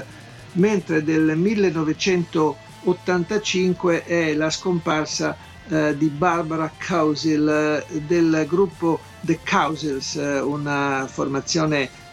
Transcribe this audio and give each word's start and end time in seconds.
mentre 0.53 1.03
del 1.03 1.35
1985 1.35 4.03
è 4.03 4.33
la 4.35 4.51
scomparsa 4.51 5.35
eh, 5.69 5.95
di 5.95 6.07
Barbara 6.07 6.71
Cousil 6.87 7.47
eh, 7.47 8.01
del 8.01 8.45
gruppo 8.47 8.99
The 9.21 9.39
Cousels, 9.47 10.15
eh, 10.15 10.39
una 10.39 11.07
formazione 11.07 12.07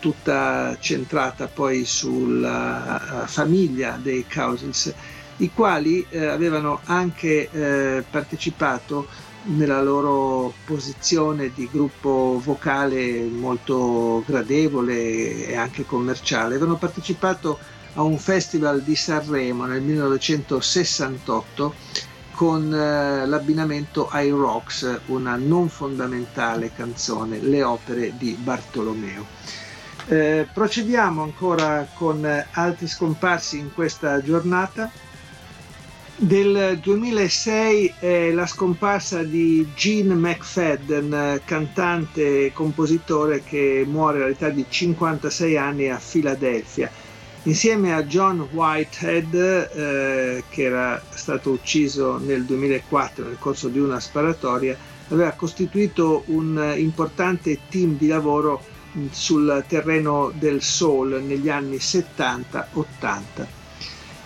tutta 0.00 0.76
centrata 0.78 1.46
poi 1.46 1.86
sulla 1.86 3.24
famiglia 3.24 3.98
dei 4.02 4.26
Cousels, 4.30 4.92
i 5.38 5.50
quali 5.50 6.06
avevano 6.12 6.80
anche 6.84 8.04
partecipato 8.10 9.06
nella 9.44 9.80
loro 9.80 10.52
posizione 10.66 11.52
di 11.54 11.70
gruppo 11.72 12.38
vocale 12.44 13.22
molto 13.22 14.22
gradevole 14.26 15.46
e 15.46 15.56
anche 15.56 15.86
commerciale. 15.86 16.56
Avevano 16.56 16.76
partecipato 16.76 17.58
a 17.94 18.02
un 18.02 18.18
festival 18.18 18.82
di 18.82 18.94
Sanremo 18.94 19.64
nel 19.64 19.80
1968 19.80 21.74
con 22.36 22.70
eh, 22.70 23.26
l'abbinamento 23.26 24.08
ai 24.08 24.28
Rocks, 24.28 25.00
una 25.06 25.36
non 25.36 25.70
fondamentale 25.70 26.70
canzone, 26.70 27.40
le 27.40 27.62
opere 27.62 28.12
di 28.18 28.36
Bartolomeo. 28.38 29.24
Eh, 30.06 30.46
procediamo 30.52 31.22
ancora 31.22 31.88
con 31.94 32.28
altri 32.52 32.86
scomparsi 32.86 33.58
in 33.58 33.72
questa 33.72 34.22
giornata. 34.22 34.90
Del 36.14 36.78
2006 36.78 37.94
è 37.98 38.30
la 38.32 38.46
scomparsa 38.46 39.22
di 39.22 39.68
Gene 39.74 40.14
McFadden, 40.14 41.40
cantante 41.42 42.46
e 42.46 42.52
compositore 42.52 43.42
che 43.42 43.82
muore 43.88 44.22
all'età 44.22 44.50
di 44.50 44.66
56 44.68 45.56
anni 45.56 45.88
a 45.88 45.98
Filadelfia 45.98 46.90
insieme 47.46 47.94
a 47.94 48.02
John 48.02 48.48
Whitehead, 48.50 49.34
eh, 49.34 50.44
che 50.48 50.62
era 50.62 51.00
stato 51.10 51.50
ucciso 51.50 52.18
nel 52.18 52.44
2004 52.44 53.24
nel 53.24 53.38
corso 53.38 53.68
di 53.68 53.78
una 53.78 54.00
sparatoria, 54.00 54.76
aveva 55.08 55.30
costituito 55.32 56.24
un 56.26 56.74
importante 56.76 57.58
team 57.68 57.96
di 57.96 58.08
lavoro 58.08 58.60
sul 59.10 59.64
terreno 59.68 60.32
del 60.34 60.60
soul 60.60 61.22
negli 61.24 61.48
anni 61.48 61.76
70-80. 61.76 63.46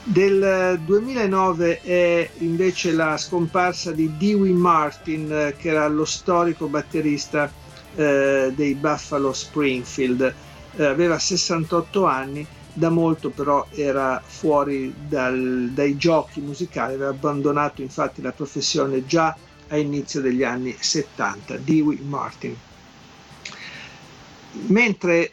Del 0.03 0.81
2009 0.83 1.83
è 1.83 2.31
invece 2.39 2.93
la 2.93 3.19
scomparsa 3.19 3.93
di 3.93 4.17
Dewey 4.17 4.53
Martin, 4.53 5.55
che 5.59 5.69
era 5.69 5.87
lo 5.89 6.07
storico 6.07 6.69
batterista 6.69 7.53
eh, 7.95 8.51
dei 8.55 8.75
Buffalo 8.75 9.35
Springfield. 9.35 10.35
Eh, 10.77 10.85
aveva 10.85 11.19
68 11.19 12.07
anni 12.07 12.47
da 12.73 12.91
molto 12.91 13.31
però 13.31 13.67
era 13.71 14.23
fuori 14.25 14.95
dal, 15.09 15.71
dai 15.73 15.97
giochi 15.97 16.41
musicali, 16.41 16.95
aveva 16.95 17.11
abbandonato 17.11 17.83
infatti 17.83 18.23
la 18.23 18.33
professione 18.33 19.07
già 19.07 19.37
a 19.69 19.77
inizio 19.77 20.21
degli 20.21 20.43
anni 20.43 20.75
70, 20.79 21.57
Dewey 21.59 21.99
Martin. 22.03 22.57
Mentre 24.67 25.33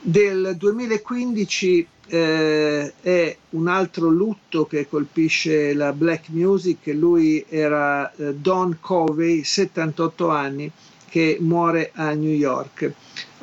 del 0.00 0.54
2015 0.56 1.88
eh, 2.06 2.92
è 3.00 3.36
un 3.50 3.68
altro 3.68 4.08
lutto 4.08 4.66
che 4.66 4.88
colpisce 4.88 5.74
la 5.74 5.92
black 5.92 6.28
music, 6.28 6.86
lui 6.94 7.44
era 7.48 8.12
eh, 8.14 8.34
Don 8.34 8.78
Covey, 8.80 9.44
78 9.44 10.28
anni, 10.28 10.70
che 11.08 11.38
muore 11.40 11.90
a 11.94 12.12
New 12.12 12.32
York. 12.32 12.92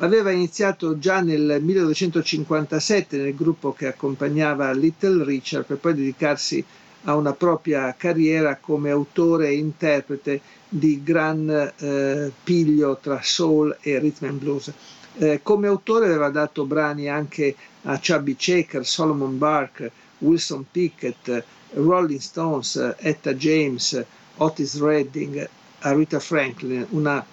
Aveva 0.00 0.30
iniziato 0.30 0.98
già 1.00 1.20
nel 1.20 1.58
1957 1.60 3.16
nel 3.16 3.34
gruppo 3.34 3.72
che 3.72 3.88
accompagnava 3.88 4.70
Little 4.70 5.24
Richard 5.24 5.64
per 5.64 5.78
poi 5.78 5.94
dedicarsi 5.94 6.64
a 7.04 7.16
una 7.16 7.32
propria 7.32 7.92
carriera 7.96 8.58
come 8.60 8.90
autore 8.90 9.48
e 9.48 9.56
interprete 9.56 10.40
di 10.68 11.02
gran 11.02 11.72
eh, 11.78 12.30
piglio 12.44 12.98
tra 13.02 13.20
soul 13.22 13.76
e 13.80 13.98
rhythm 13.98 14.26
and 14.26 14.38
blues. 14.38 14.72
Eh, 15.16 15.40
come 15.42 15.66
autore 15.66 16.06
aveva 16.06 16.30
dato 16.30 16.64
brani 16.64 17.08
anche 17.08 17.56
a 17.82 17.98
Chubby 17.98 18.36
Checker, 18.36 18.86
Solomon 18.86 19.36
Bark, 19.36 19.90
Wilson 20.18 20.64
Pickett, 20.70 21.42
Rolling 21.72 22.20
Stones, 22.20 22.94
Etta 22.98 23.34
James, 23.34 24.00
Otis 24.36 24.78
Redding, 24.78 25.48
Rita 25.80 26.20
Franklin, 26.20 26.86
una 26.90 27.24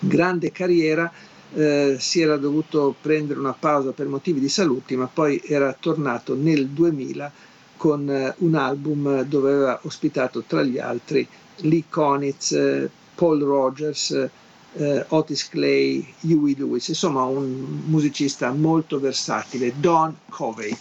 grande 0.00 0.52
carriera, 0.52 1.10
eh, 1.54 1.96
si 1.98 2.20
era 2.20 2.36
dovuto 2.36 2.94
prendere 3.00 3.38
una 3.38 3.54
pausa 3.54 3.92
per 3.92 4.06
motivi 4.06 4.40
di 4.40 4.48
salute, 4.48 4.96
ma 4.96 5.06
poi 5.06 5.40
era 5.44 5.74
tornato 5.78 6.34
nel 6.34 6.68
2000 6.68 7.32
con 7.76 8.10
eh, 8.10 8.34
un 8.38 8.54
album 8.54 9.22
dove 9.22 9.52
aveva 9.52 9.80
ospitato 9.82 10.42
tra 10.46 10.62
gli 10.62 10.78
altri 10.78 11.26
Lee 11.62 11.84
Konitz, 11.88 12.52
eh, 12.52 12.90
Paul 13.14 13.42
Rogers, 13.42 14.28
eh, 14.74 15.04
Otis 15.08 15.48
Clay, 15.48 16.06
Huey 16.20 16.54
Lewis, 16.56 16.88
insomma 16.88 17.24
un 17.24 17.82
musicista 17.86 18.50
molto 18.52 19.00
versatile, 19.00 19.72
Don 19.78 20.14
Covey. 20.28 20.76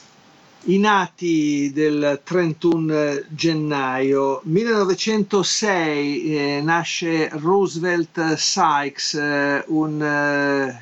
I 0.70 0.80
nati 0.80 1.72
del 1.74 2.20
31 2.26 3.22
gennaio 3.30 4.42
1906 4.44 6.36
eh, 6.36 6.62
nasce 6.62 7.30
Roosevelt 7.32 8.34
Sykes, 8.34 9.14
eh, 9.14 9.64
un 9.68 10.02
eh, 10.04 10.82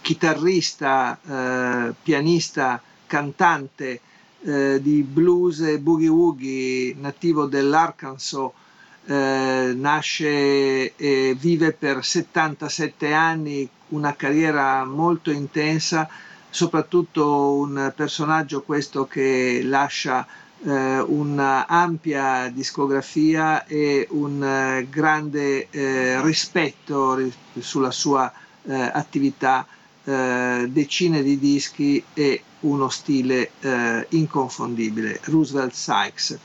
chitarrista, 0.00 1.18
eh, 1.20 1.94
pianista, 2.00 2.80
cantante 3.08 4.00
eh, 4.42 4.78
di 4.80 5.02
blues 5.02 5.62
e 5.62 5.80
boogie 5.80 6.06
woogie 6.06 6.94
nativo 6.96 7.46
dell'Arkansas. 7.46 8.50
Eh, 9.04 9.72
nasce 9.74 10.94
e 10.94 11.36
vive 11.36 11.72
per 11.72 12.04
77 12.04 13.12
anni 13.12 13.68
una 13.88 14.14
carriera 14.14 14.84
molto 14.84 15.32
intensa 15.32 16.08
soprattutto 16.50 17.52
un 17.54 17.92
personaggio 17.94 18.62
questo 18.62 19.06
che 19.06 19.62
lascia 19.64 20.26
eh, 20.62 21.00
un'ampia 21.00 22.50
discografia 22.52 23.64
e 23.66 24.06
un 24.10 24.42
eh, 24.42 24.86
grande 24.90 25.68
eh, 25.70 26.20
rispetto 26.22 27.18
sulla 27.58 27.90
sua 27.90 28.30
eh, 28.64 28.74
attività, 28.74 29.66
eh, 30.04 30.66
decine 30.68 31.22
di 31.22 31.38
dischi 31.38 32.02
e 32.12 32.42
uno 32.60 32.90
stile 32.90 33.52
inconfondibile, 34.10 35.18
Roosevelt 35.24 35.72
Sykes. 35.72 36.38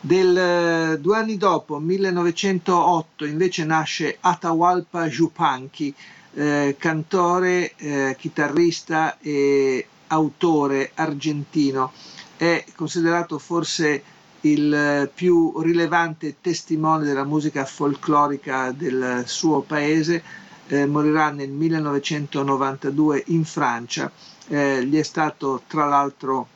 Del, 0.00 0.98
due 0.98 1.16
anni 1.16 1.36
dopo, 1.36 1.78
1908, 1.78 3.26
invece 3.26 3.64
nasce 3.64 4.16
Atahualpa 4.18 5.06
Yupanqui, 5.06 5.94
eh, 6.34 6.76
cantore, 6.78 7.74
eh, 7.76 8.16
chitarrista 8.18 9.18
e 9.20 9.86
autore 10.08 10.90
argentino. 10.94 11.92
È 12.36 12.64
considerato 12.74 13.38
forse 13.38 14.02
il 14.42 15.10
più 15.14 15.60
rilevante 15.60 16.36
testimone 16.40 17.04
della 17.04 17.24
musica 17.24 17.64
folclorica 17.64 18.72
del 18.72 19.22
suo 19.26 19.60
paese. 19.60 20.22
Eh, 20.68 20.86
morirà 20.86 21.30
nel 21.30 21.50
1992 21.50 23.24
in 23.28 23.44
Francia. 23.44 24.10
Eh, 24.48 24.84
gli 24.84 24.96
è 24.98 25.02
stato 25.02 25.62
tra 25.66 25.84
l'altro 25.86 26.48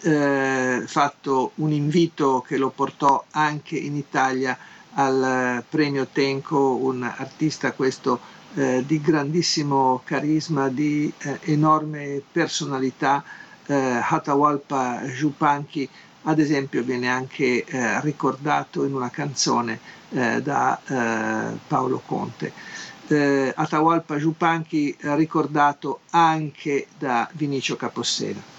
eh, 0.00 0.82
fatto 0.86 1.52
un 1.56 1.72
invito 1.72 2.44
che 2.46 2.56
lo 2.56 2.70
portò 2.70 3.24
anche 3.32 3.76
in 3.76 3.96
Italia 3.96 4.56
al 4.94 5.62
premio 5.68 6.06
Tenco, 6.10 6.76
un 6.76 7.02
artista 7.02 7.72
questo 7.72 8.18
eh, 8.58 8.82
di 8.84 9.00
grandissimo 9.00 10.02
carisma, 10.04 10.68
di 10.68 11.10
eh, 11.18 11.38
enorme 11.44 12.20
personalità. 12.32 13.22
Eh, 13.64 14.00
Atahualpa 14.02 15.02
Yupanqui, 15.04 15.88
ad 16.22 16.40
esempio, 16.40 16.82
viene 16.82 17.08
anche 17.08 17.64
eh, 17.64 18.00
ricordato 18.00 18.84
in 18.84 18.94
una 18.94 19.10
canzone 19.10 19.78
eh, 20.10 20.42
da 20.42 20.80
Paolo 21.68 22.02
Conte. 22.04 22.52
Atahualpa 23.54 24.16
Yupanqui 24.18 24.94
ricordato 25.00 26.00
anche 26.10 26.88
da 26.98 27.26
Vinicio 27.32 27.74
Capossela. 27.76 28.56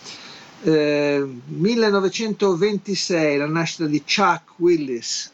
1926 0.61 3.37
la 3.37 3.45
nascita 3.47 3.85
di 3.85 4.01
Chuck 4.03 4.53
Willis, 4.57 5.31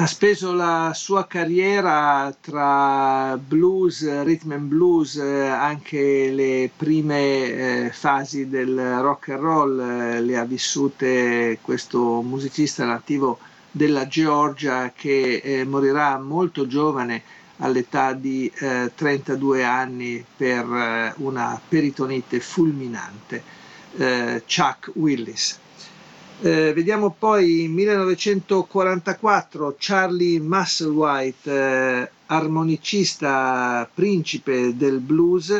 ha 0.00 0.06
speso 0.06 0.54
la 0.54 0.92
sua 0.94 1.26
carriera 1.26 2.34
tra 2.40 3.36
blues, 3.36 4.02
rhythm 4.24 4.52
and 4.52 4.68
blues, 4.68 5.16
eh, 5.16 5.46
anche 5.46 6.30
le 6.30 6.70
prime 6.74 7.84
eh, 7.84 7.90
fasi 7.92 8.48
del 8.48 8.98
rock 9.02 9.28
and 9.28 9.40
roll 9.40 9.78
eh, 9.78 10.22
le 10.22 10.38
ha 10.38 10.44
vissute 10.44 11.58
questo 11.60 12.22
musicista 12.22 12.86
nativo 12.86 13.40
della 13.70 14.06
Georgia 14.06 14.90
che 14.96 15.42
eh, 15.44 15.64
morirà 15.66 16.18
molto 16.18 16.66
giovane 16.66 17.22
all'età 17.58 18.14
di 18.14 18.50
32 18.94 19.58
eh, 19.58 19.62
anni 19.62 20.24
per 20.34 20.64
eh, 20.64 21.12
una 21.18 21.60
peritonite 21.68 22.40
fulminante. 22.40 23.58
Chuck 24.46 24.92
Willis. 24.94 25.59
Eh, 26.42 26.72
vediamo 26.72 27.14
poi 27.18 27.68
1944 27.68 29.76
Charlie 29.78 30.40
Musselwhite, 30.40 31.50
eh, 32.04 32.10
armonicista 32.28 33.86
principe 33.92 34.74
del 34.74 35.00
blues, 35.00 35.50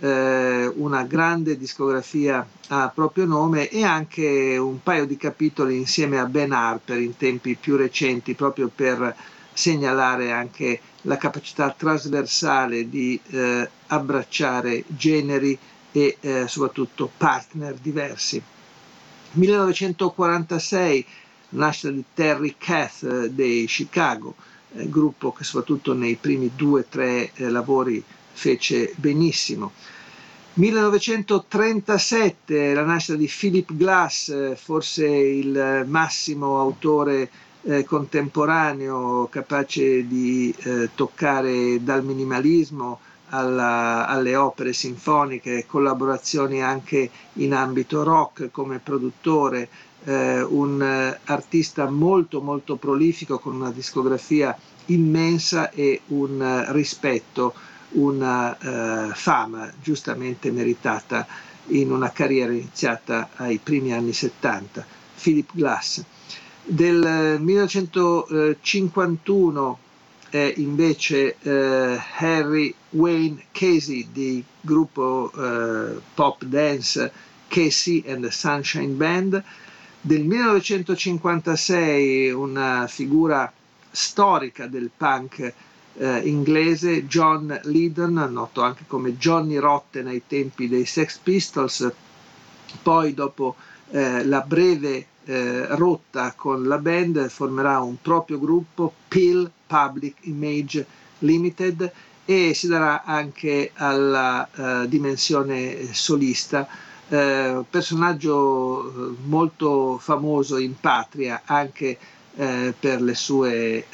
eh, 0.00 0.66
una 0.74 1.04
grande 1.04 1.56
discografia 1.56 2.44
a 2.66 2.90
proprio 2.92 3.26
nome 3.26 3.68
e 3.68 3.84
anche 3.84 4.56
un 4.56 4.82
paio 4.82 5.06
di 5.06 5.16
capitoli 5.16 5.76
insieme 5.76 6.18
a 6.18 6.24
Ben 6.24 6.50
Harper 6.50 6.98
in 6.98 7.16
tempi 7.16 7.54
più 7.54 7.76
recenti 7.76 8.34
proprio 8.34 8.68
per 8.74 9.14
segnalare 9.52 10.32
anche 10.32 10.80
la 11.02 11.16
capacità 11.16 11.70
trasversale 11.70 12.88
di 12.88 13.20
eh, 13.30 13.70
abbracciare 13.86 14.82
generi 14.88 15.56
e 15.92 16.16
eh, 16.20 16.48
soprattutto 16.48 17.08
partner 17.16 17.74
diversi. 17.74 18.42
1946 19.34 21.06
nascita 21.50 21.90
di 21.90 22.04
Terry 22.14 22.54
Kath 22.58 23.02
eh, 23.02 23.30
dei 23.30 23.66
Chicago, 23.66 24.34
eh, 24.74 24.88
gruppo 24.88 25.32
che 25.32 25.44
soprattutto 25.44 25.92
nei 25.94 26.16
primi 26.16 26.50
due 26.54 26.80
o 26.80 26.84
tre 26.88 27.30
eh, 27.34 27.48
lavori 27.48 28.02
fece 28.32 28.92
benissimo. 28.96 29.72
1937 30.54 32.74
la 32.74 32.84
nascita 32.84 33.16
di 33.16 33.28
Philip 33.28 33.74
Glass, 33.74 34.54
forse 34.54 35.04
il 35.06 35.84
massimo 35.88 36.60
autore 36.60 37.28
eh, 37.62 37.82
contemporaneo 37.84 39.26
capace 39.28 40.06
di 40.06 40.54
eh, 40.58 40.90
toccare 40.94 41.82
dal 41.82 42.04
minimalismo 42.04 43.00
alla, 43.28 44.06
alle 44.06 44.36
opere 44.36 44.72
sinfoniche, 44.72 45.66
collaborazioni 45.66 46.62
anche 46.62 47.10
in 47.34 47.54
ambito 47.54 48.02
rock 48.02 48.50
come 48.50 48.78
produttore, 48.78 49.68
eh, 50.04 50.42
un 50.42 50.82
eh, 50.82 51.18
artista 51.24 51.88
molto 51.88 52.40
molto 52.40 52.76
prolifico 52.76 53.38
con 53.38 53.54
una 53.54 53.70
discografia 53.70 54.56
immensa 54.86 55.70
e 55.70 56.00
un 56.08 56.64
rispetto, 56.68 57.54
una 57.94 58.56
uh, 58.60 59.12
fama 59.14 59.72
giustamente 59.80 60.50
meritata 60.50 61.24
in 61.68 61.92
una 61.92 62.10
carriera 62.10 62.50
iniziata 62.52 63.28
ai 63.36 63.58
primi 63.62 63.92
anni 63.92 64.12
70. 64.12 64.84
Philip 65.22 65.50
Glass. 65.54 66.02
Del 66.66 67.38
1951 67.40 69.78
è 70.34 70.52
invece 70.56 71.36
eh, 71.42 72.02
Harry 72.16 72.74
Wayne 72.90 73.44
Casey 73.52 74.08
di 74.10 74.42
gruppo 74.60 75.30
eh, 75.32 76.00
pop 76.12 76.42
dance 76.42 77.12
Casey 77.46 78.02
and 78.08 78.24
the 78.24 78.32
Sunshine 78.32 78.94
Band. 78.94 79.40
Del 80.00 80.24
1956 80.24 82.32
una 82.32 82.88
figura 82.88 83.52
storica 83.92 84.66
del 84.66 84.90
punk 84.96 85.52
eh, 85.98 86.18
inglese, 86.24 87.06
John 87.06 87.60
Lydon, 87.62 88.14
noto 88.32 88.62
anche 88.62 88.82
come 88.88 89.16
Johnny 89.16 89.58
Rotten 89.58 90.08
ai 90.08 90.22
tempi 90.26 90.66
dei 90.66 90.84
Sex 90.84 91.18
Pistols, 91.18 91.92
poi 92.82 93.14
dopo 93.14 93.54
eh, 93.90 94.24
la 94.24 94.40
breve 94.40 95.06
eh, 95.24 95.66
rotta 95.76 96.32
con 96.36 96.64
la 96.64 96.78
band 96.78 97.28
formerà 97.28 97.80
un 97.80 98.00
proprio 98.00 98.38
gruppo, 98.38 98.92
Pill 99.08 99.50
Public 99.66 100.16
Image 100.22 100.86
Limited, 101.18 101.92
e 102.24 102.54
si 102.54 102.68
darà 102.68 103.04
anche 103.04 103.70
alla 103.74 104.48
uh, 104.54 104.86
dimensione 104.86 105.92
solista. 105.92 106.66
Uh, 107.06 107.66
personaggio 107.68 108.88
eh, 108.88 109.14
molto 109.24 109.98
famoso 109.98 110.56
in 110.56 110.74
patria 110.80 111.42
anche 111.44 111.98
uh, 112.34 112.72
per 112.80 113.02
le 113.02 113.14
sue 113.14 113.84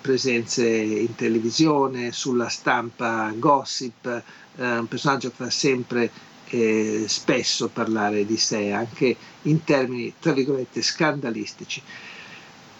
presenze 0.00 0.68
in 0.68 1.14
televisione, 1.16 2.12
sulla 2.12 2.48
stampa 2.48 3.32
gossip, 3.34 4.22
un 4.56 4.86
personaggio 4.88 5.30
che 5.30 5.34
fa 5.36 5.50
sempre 5.50 6.10
eh, 6.50 7.04
spesso 7.06 7.68
parlare 7.68 8.26
di 8.26 8.36
sé, 8.36 8.72
anche 8.72 9.16
in 9.42 9.62
termini, 9.64 10.12
tra 10.18 10.32
virgolette, 10.32 10.82
scandalistici. 10.82 11.80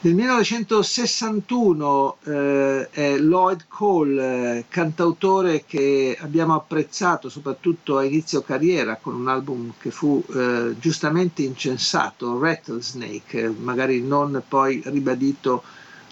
Nel 0.03 0.15
1961 0.15 2.17
eh, 2.25 2.89
è 2.91 3.19
Lloyd 3.19 3.67
Cole, 3.69 4.57
eh, 4.57 4.65
cantautore 4.67 5.65
che 5.67 6.17
abbiamo 6.19 6.55
apprezzato 6.55 7.29
soprattutto 7.29 7.99
a 7.99 8.05
inizio 8.05 8.41
carriera 8.41 8.97
con 8.97 9.15
un 9.15 9.29
album 9.29 9.75
che 9.79 9.91
fu 9.91 10.25
eh, 10.35 10.75
giustamente 10.79 11.43
incensato, 11.43 12.39
Rattlesnake, 12.39 13.55
magari 13.61 14.01
non 14.01 14.43
poi 14.49 14.81
ribadito 14.87 15.63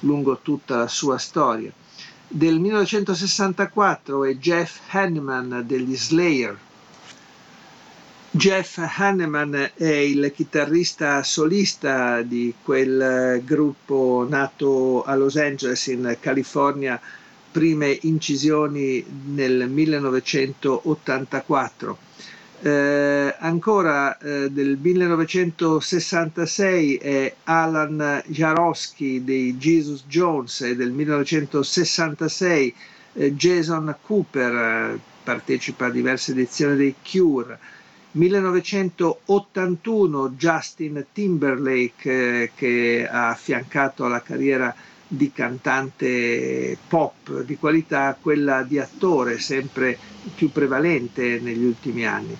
lungo 0.00 0.40
tutta 0.42 0.76
la 0.76 0.88
sua 0.88 1.16
storia. 1.16 1.72
Del 2.30 2.60
1964 2.60 4.26
è 4.26 4.36
Jeff 4.36 4.80
Hanneman 4.90 5.64
degli 5.66 5.96
Slayer, 5.96 6.58
Jeff 8.30 8.76
Hanneman 8.76 9.70
è 9.74 9.86
il 9.86 10.30
chitarrista 10.34 11.22
solista 11.22 12.20
di 12.20 12.52
quel 12.62 13.40
gruppo 13.42 14.26
nato 14.28 15.02
a 15.02 15.16
Los 15.16 15.36
Angeles 15.36 15.86
in 15.86 16.14
California, 16.20 17.00
prime 17.50 17.96
incisioni 18.02 19.02
nel 19.32 19.70
1984. 19.70 21.98
Eh, 22.60 23.34
ancora 23.38 24.18
eh, 24.18 24.50
del 24.50 24.76
1966 24.78 26.96
è 26.96 27.34
Alan 27.44 28.22
Jarosky 28.26 29.24
dei 29.24 29.56
Jesus 29.56 30.04
Jones 30.06 30.60
e 30.60 30.76
del 30.76 30.90
1966 30.90 32.74
eh, 33.14 33.34
Jason 33.34 33.96
Cooper 34.02 34.54
eh, 34.54 34.98
partecipa 35.24 35.86
a 35.86 35.90
diverse 35.90 36.32
edizioni 36.32 36.76
dei 36.76 36.94
Cure. 37.02 37.58
1981 38.18 40.30
Justin 40.30 41.06
Timberlake 41.12 42.42
eh, 42.42 42.50
che 42.54 43.06
ha 43.08 43.28
affiancato 43.28 44.04
alla 44.04 44.22
carriera 44.22 44.74
di 45.06 45.30
cantante 45.32 46.76
pop 46.88 47.42
di 47.42 47.56
qualità 47.56 48.18
quella 48.20 48.64
di 48.64 48.80
attore 48.80 49.38
sempre 49.38 49.96
più 50.34 50.50
prevalente 50.50 51.38
negli 51.40 51.62
ultimi 51.64 52.04
anni. 52.04 52.36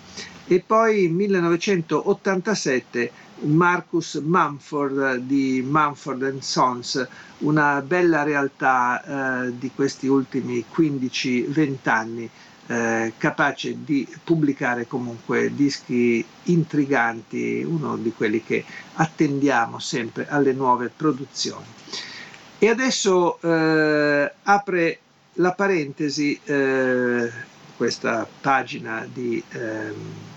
E 0.49 0.65
poi 0.67 1.07
1987 1.09 3.13
Marcus 3.43 4.15
Mumford 4.15 5.19
di 5.19 5.65
Mumford 5.65 6.41
Sons, 6.41 7.07
una 7.39 7.81
bella 7.83 8.25
realtà 8.25 9.45
eh, 9.47 9.57
di 9.57 9.71
questi 9.73 10.09
ultimi 10.09 10.65
15-20 10.75 11.89
anni, 11.89 12.29
eh, 12.69 13.15
capace 13.17 13.83
di 13.83 14.07
pubblicare 14.23 14.87
comunque 14.87 15.55
dischi 15.55 16.25
intriganti, 16.45 17.65
uno 17.67 17.97
di 17.97 18.13
quelli 18.13 18.45
che 18.45 18.65
attendiamo 18.95 19.79
sempre 19.79 20.29
alle 20.29 20.53
nuove 20.53 20.91
produzioni. 20.95 21.65
E 22.59 22.69
adesso 22.69 23.41
eh, 23.41 24.33
apre 24.43 24.99
la 25.35 25.53
parentesi, 25.53 26.39
eh, 26.45 27.31
questa 27.77 28.27
pagina 28.41 29.09
di 29.11 29.43
ehm, 29.51 29.95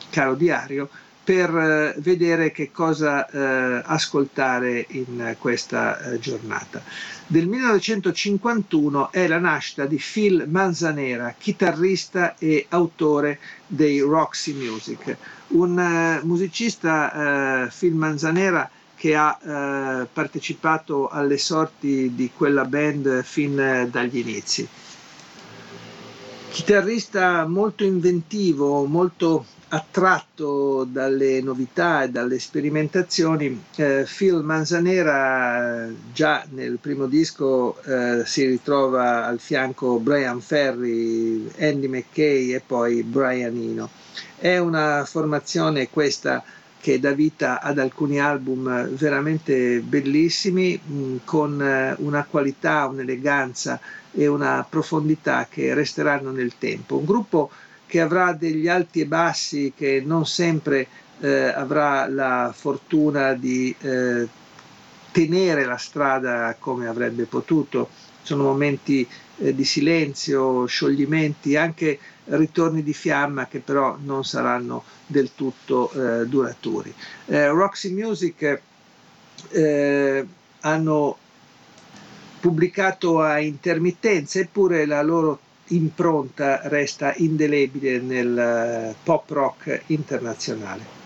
Caro 0.09 0.35
Diario, 0.35 0.89
per 1.23 1.55
eh, 1.55 1.95
vedere 1.99 2.51
che 2.51 2.71
cosa 2.71 3.27
eh, 3.29 3.81
ascoltare 3.85 4.85
in 4.89 5.35
questa 5.37 5.99
eh, 5.99 6.19
giornata. 6.19 6.81
Del 7.27 7.47
1951 7.47 9.11
è 9.11 9.27
la 9.27 9.37
nascita 9.37 9.85
di 9.85 9.97
Phil 10.01 10.45
Manzanera, 10.49 11.33
chitarrista 11.37 12.35
e 12.37 12.65
autore 12.69 13.39
dei 13.67 13.99
Roxy 14.01 14.53
Music, 14.53 15.15
un 15.49 15.77
uh, 16.21 16.25
musicista, 16.25 17.65
uh, 17.65 17.71
Phil 17.77 17.93
Manzanera, 17.95 18.69
che 18.95 19.15
ha 19.15 20.07
partecipato 20.13 21.07
alle 21.07 21.39
sorti 21.39 22.13
di 22.13 22.29
quella 22.35 22.65
band 22.65 23.23
fin 23.23 23.87
dagli 23.89 24.17
inizi. 24.19 24.67
Chitarrista 26.51 27.47
molto 27.47 27.83
inventivo, 27.83 28.85
molto 28.85 29.45
attratto 29.73 30.83
dalle 30.83 31.41
novità 31.41 32.03
e 32.03 32.09
dalle 32.09 32.39
sperimentazioni, 32.39 33.63
eh, 33.77 34.05
Phil 34.05 34.41
Manzanera 34.43 35.87
già 36.11 36.45
nel 36.49 36.77
primo 36.77 37.05
disco 37.05 37.81
eh, 37.83 38.23
si 38.25 38.45
ritrova 38.45 39.25
al 39.25 39.39
fianco 39.39 39.97
Brian 39.99 40.41
Ferry, 40.41 41.49
Andy 41.59 41.87
McKay 41.87 42.53
e 42.53 42.61
poi 42.65 43.01
Brian 43.03 43.55
Eno. 43.55 43.89
È 44.37 44.57
una 44.57 45.05
formazione 45.05 45.89
questa 45.89 46.43
che 46.81 46.99
dà 46.99 47.11
vita 47.11 47.61
ad 47.61 47.79
alcuni 47.79 48.19
album 48.19 48.89
veramente 48.89 49.79
bellissimi, 49.79 50.77
mh, 50.83 51.17
con 51.23 51.61
eh, 51.61 51.95
una 51.99 52.25
qualità, 52.29 52.87
un'eleganza 52.87 53.79
e 54.11 54.27
una 54.27 54.65
profondità 54.69 55.47
che 55.49 55.73
resteranno 55.73 56.31
nel 56.31 56.57
tempo. 56.57 56.97
Un 56.97 57.05
gruppo 57.05 57.51
che 57.91 57.99
avrà 57.99 58.31
degli 58.31 58.69
alti 58.69 59.01
e 59.01 59.05
bassi, 59.05 59.73
che 59.75 60.01
non 60.05 60.25
sempre 60.25 60.87
eh, 61.19 61.47
avrà 61.47 62.07
la 62.07 62.53
fortuna 62.55 63.33
di 63.33 63.75
eh, 63.81 64.25
tenere 65.11 65.65
la 65.65 65.75
strada 65.75 66.55
come 66.57 66.87
avrebbe 66.87 67.25
potuto. 67.25 67.89
Sono 68.21 68.43
momenti 68.43 69.05
eh, 69.39 69.53
di 69.53 69.65
silenzio, 69.65 70.65
scioglimenti, 70.67 71.57
anche 71.57 71.99
ritorni 72.27 72.81
di 72.81 72.93
fiamma 72.93 73.47
che 73.47 73.59
però 73.59 73.97
non 74.01 74.23
saranno 74.23 74.85
del 75.05 75.31
tutto 75.35 75.91
eh, 75.91 76.25
duraturi. 76.27 76.93
Eh, 77.25 77.47
Roxy 77.49 77.91
Music 77.91 78.61
eh, 79.49 80.27
hanno 80.61 81.17
pubblicato 82.39 83.19
a 83.19 83.37
intermittenza, 83.39 84.39
eppure 84.39 84.85
la 84.85 85.01
loro 85.01 85.39
impronta 85.71 86.61
resta 86.63 87.13
indelebile 87.17 87.99
nel 87.99 88.37
eh, 88.37 88.95
pop 89.03 89.29
rock 89.29 89.83
internazionale. 89.87 90.99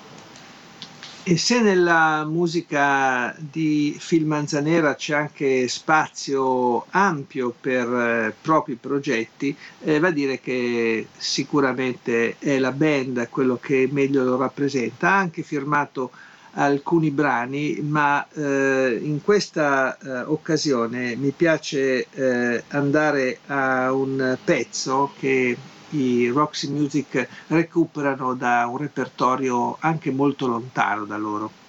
E 1.27 1.37
se 1.37 1.59
nella 1.59 2.23
musica 2.23 3.35
di 3.39 3.99
Phil 3.99 4.27
Manzanera 4.27 4.93
c'è 4.93 5.15
anche 5.15 5.67
spazio 5.67 6.85
ampio 6.91 7.51
per 7.59 7.87
eh, 7.87 8.35
propri 8.39 8.75
progetti, 8.75 9.55
eh, 9.81 9.97
va 9.97 10.09
a 10.09 10.11
dire 10.11 10.39
che 10.39 11.07
sicuramente 11.17 12.35
è 12.37 12.59
la 12.59 12.71
band 12.71 13.27
quello 13.29 13.57
che 13.57 13.89
meglio 13.91 14.23
lo 14.23 14.37
rappresenta. 14.37 15.09
Ha 15.09 15.17
anche 15.17 15.41
firmato 15.41 16.11
alcuni 16.55 17.11
brani, 17.11 17.79
ma 17.81 18.25
eh, 18.33 18.99
in 19.01 19.21
questa 19.23 19.97
eh, 19.97 20.19
occasione 20.21 21.15
mi 21.15 21.31
piace 21.31 22.07
eh, 22.09 22.63
andare 22.69 23.39
a 23.47 23.91
un 23.91 24.37
pezzo 24.43 25.11
che 25.17 25.57
i 25.89 26.27
Roxy 26.27 26.69
Music 26.69 27.27
recuperano 27.47 28.33
da 28.33 28.67
un 28.67 28.77
repertorio 28.77 29.77
anche 29.79 30.11
molto 30.11 30.47
lontano 30.47 31.05
da 31.05 31.17
loro. 31.17 31.63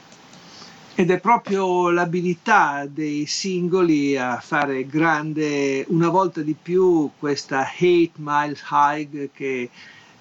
Ed 0.98 1.10
è 1.10 1.20
proprio 1.20 1.90
l'abilità 1.90 2.86
dei 2.88 3.26
singoli 3.26 4.16
a 4.16 4.40
fare 4.40 4.86
grande 4.86 5.84
una 5.88 6.08
volta 6.08 6.40
di 6.40 6.56
più 6.60 7.10
questa 7.18 7.66
Hate 7.66 8.12
Miles 8.16 8.64
High 8.70 9.28
che 9.30 9.68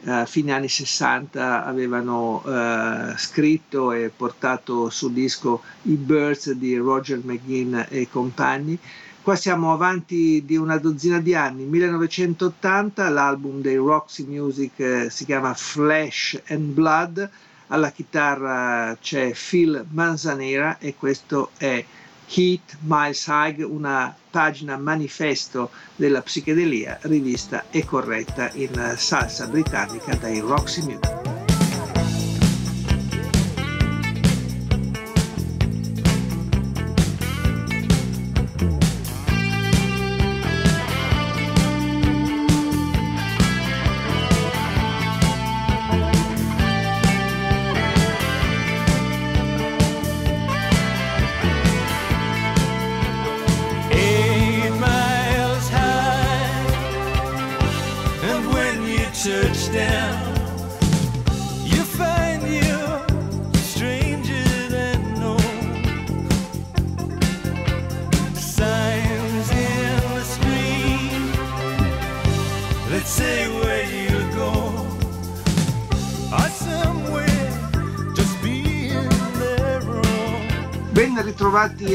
eh, 0.06 0.26
fine 0.28 0.54
anni 0.54 0.70
60 0.70 1.66
avevano 1.66 2.44
uh, 2.46 3.18
scritto 3.18 3.92
e 3.92 4.12
portato 4.16 4.92
sul 4.92 5.14
disco 5.14 5.64
i 5.84 5.96
Birds 5.96 6.52
di 6.52 6.78
Roger 6.78 7.20
McGinn 7.24 7.76
e 7.90 8.08
compagni. 8.10 8.78
Qua 9.24 9.36
siamo 9.36 9.74
avanti 9.74 10.44
di 10.46 10.56
una 10.56 10.78
dozzina 10.78 11.20
di 11.20 11.34
anni, 11.34 11.64
1980, 11.64 13.10
l'album 13.10 13.60
dei 13.62 13.78
Roxy 13.78 14.24
Music 14.26 14.80
eh, 14.80 15.10
si 15.10 15.26
chiama 15.26 15.56
Flesh 15.56 16.40
and 16.50 16.74
Blood, 16.74 17.28
alla 17.70 17.90
chitarra 17.90 18.96
c'è 19.02 19.34
Phil 19.34 19.84
Manzanera 19.90 20.78
e 20.78 20.94
questo 20.96 21.50
è 21.58 21.84
Heat 22.28 22.78
Miles 22.82 23.26
High, 23.28 23.62
una 23.62 24.16
pagina 24.30 24.78
manifesto 24.78 25.72
della 25.96 26.22
psichedelia 26.22 26.98
rivista 27.04 27.66
e 27.70 27.86
corretta 27.86 28.52
in 28.54 28.94
salsa 28.98 29.48
britannica 29.48 30.16
dai 30.16 30.40
Roxy 30.40 30.82
Music. 30.82 31.35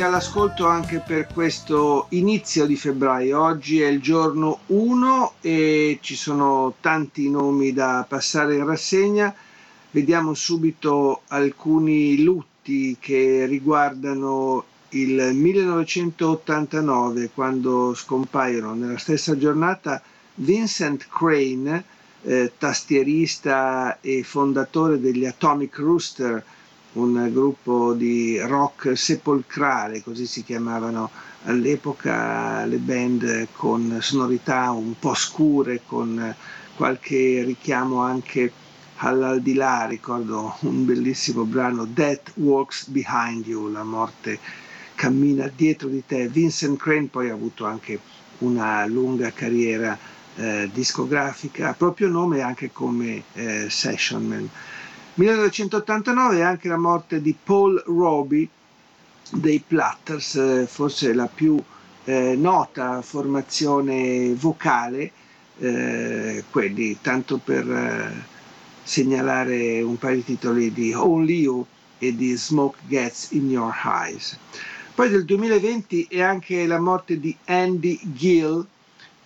All'ascolto 0.02 0.66
anche 0.66 0.98
per 0.98 1.26
questo 1.32 2.06
inizio 2.10 2.66
di 2.66 2.76
febbraio. 2.76 3.40
Oggi 3.42 3.80
è 3.80 3.86
il 3.88 4.00
giorno 4.00 4.60
1 4.66 5.34
e 5.40 5.98
ci 6.00 6.16
sono 6.16 6.74
tanti 6.80 7.28
nomi 7.30 7.72
da 7.72 8.04
passare 8.08 8.56
in 8.56 8.64
rassegna. 8.64 9.34
Vediamo 9.90 10.34
subito 10.34 11.22
alcuni 11.28 12.22
lutti 12.22 12.96
che 13.00 13.46
riguardano 13.46 14.64
il 14.90 15.34
1989 15.34 17.30
quando 17.32 17.94
scompaiono 17.94 18.74
nella 18.74 18.98
stessa 18.98 19.36
giornata 19.36 20.02
Vincent 20.34 21.06
Crane, 21.08 21.84
eh, 22.22 22.52
tastierista 22.56 23.98
e 24.00 24.22
fondatore 24.22 24.98
degli 25.00 25.26
Atomic 25.26 25.78
Rooster, 25.78 26.44
un 26.92 27.30
gruppo 27.32 27.92
di 27.94 28.38
rock 28.40 28.96
sepolcrale, 28.96 30.02
così 30.02 30.26
si 30.26 30.42
chiamavano 30.42 31.10
all'epoca 31.44 32.64
le 32.64 32.76
band 32.76 33.48
con 33.52 33.98
sonorità 34.00 34.70
un 34.70 34.98
po' 34.98 35.14
scure, 35.14 35.82
con 35.86 36.34
qualche 36.74 37.42
richiamo 37.44 38.00
anche 38.00 38.52
all'aldilà, 38.96 39.86
ricordo 39.86 40.56
un 40.60 40.84
bellissimo 40.84 41.44
brano 41.44 41.84
Death 41.84 42.32
Walks 42.34 42.88
Behind 42.88 43.46
You, 43.46 43.70
la 43.70 43.84
morte 43.84 44.38
cammina 44.94 45.50
dietro 45.54 45.88
di 45.88 46.04
te. 46.04 46.28
Vincent 46.28 46.78
Crane 46.78 47.06
poi 47.06 47.30
ha 47.30 47.32
avuto 47.32 47.64
anche 47.64 47.98
una 48.38 48.84
lunga 48.86 49.30
carriera 49.32 49.96
eh, 50.36 50.68
discografica, 50.72 51.72
proprio 51.72 52.08
nome 52.08 52.40
anche 52.40 52.70
come 52.72 53.22
eh, 53.34 53.66
session 53.70 54.26
man. 54.26 54.48
1989 55.14 56.38
è 56.38 56.42
anche 56.42 56.68
la 56.68 56.76
morte 56.76 57.20
di 57.20 57.34
Paul 57.42 57.82
Roby 57.86 58.48
dei 59.32 59.62
Platters, 59.66 60.36
eh, 60.36 60.66
forse 60.66 61.12
la 61.12 61.26
più 61.26 61.60
eh, 62.04 62.34
nota 62.36 63.02
formazione 63.02 64.32
vocale, 64.34 65.10
eh, 65.58 66.44
quelli 66.50 66.98
tanto 67.00 67.38
per 67.38 67.68
eh, 67.68 68.24
segnalare 68.82 69.82
un 69.82 69.98
paio 69.98 70.16
di 70.16 70.24
titoli 70.24 70.72
di 70.72 70.92
Only 70.94 71.40
You 71.40 71.66
e 71.98 72.14
di 72.14 72.34
Smoke 72.34 72.78
Gets 72.86 73.32
in 73.32 73.50
Your 73.50 73.74
Eyes. 73.84 74.38
Poi 74.94 75.08
del 75.08 75.24
2020 75.24 76.06
è 76.08 76.20
anche 76.20 76.66
la 76.66 76.78
morte 76.78 77.18
di 77.18 77.36
Andy 77.46 77.98
Gill, 78.02 78.64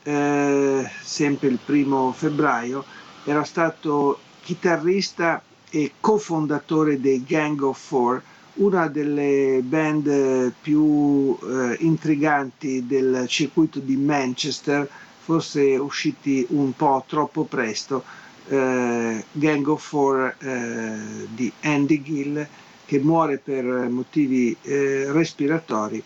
eh, 0.02 0.90
sempre 1.02 1.48
il 1.48 1.58
primo 1.64 2.12
febbraio, 2.12 2.84
era 3.24 3.44
stato 3.44 4.18
chitarrista 4.42 5.42
e 5.74 5.90
cofondatore 5.98 7.00
dei 7.00 7.24
Gang 7.24 7.60
of 7.62 7.76
Four, 7.84 8.22
una 8.54 8.86
delle 8.86 9.60
band 9.64 10.52
più 10.62 11.36
eh, 11.42 11.76
intriganti 11.80 12.86
del 12.86 13.24
circuito 13.26 13.80
di 13.80 13.96
Manchester, 13.96 14.88
forse 15.18 15.74
usciti 15.76 16.46
un 16.50 16.76
po' 16.76 17.02
troppo 17.08 17.42
presto, 17.42 18.04
eh, 18.46 19.24
Gang 19.32 19.66
of 19.66 19.84
Four 19.84 20.36
eh, 20.38 21.26
di 21.34 21.50
Andy 21.62 22.02
Gill, 22.02 22.46
che 22.84 23.00
muore 23.00 23.38
per 23.38 23.64
motivi 23.64 24.56
eh, 24.62 25.10
respiratori 25.10 26.00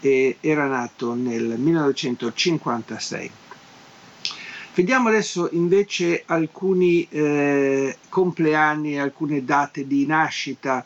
e 0.00 0.36
era 0.40 0.66
nato 0.66 1.14
nel 1.14 1.58
1956. 1.58 3.30
Vediamo 4.76 5.08
adesso 5.08 5.50
invece 5.52 6.24
alcuni 6.26 7.06
eh, 7.08 7.96
compleanni, 8.08 8.98
alcune 8.98 9.44
date 9.44 9.86
di 9.86 10.04
nascita. 10.04 10.84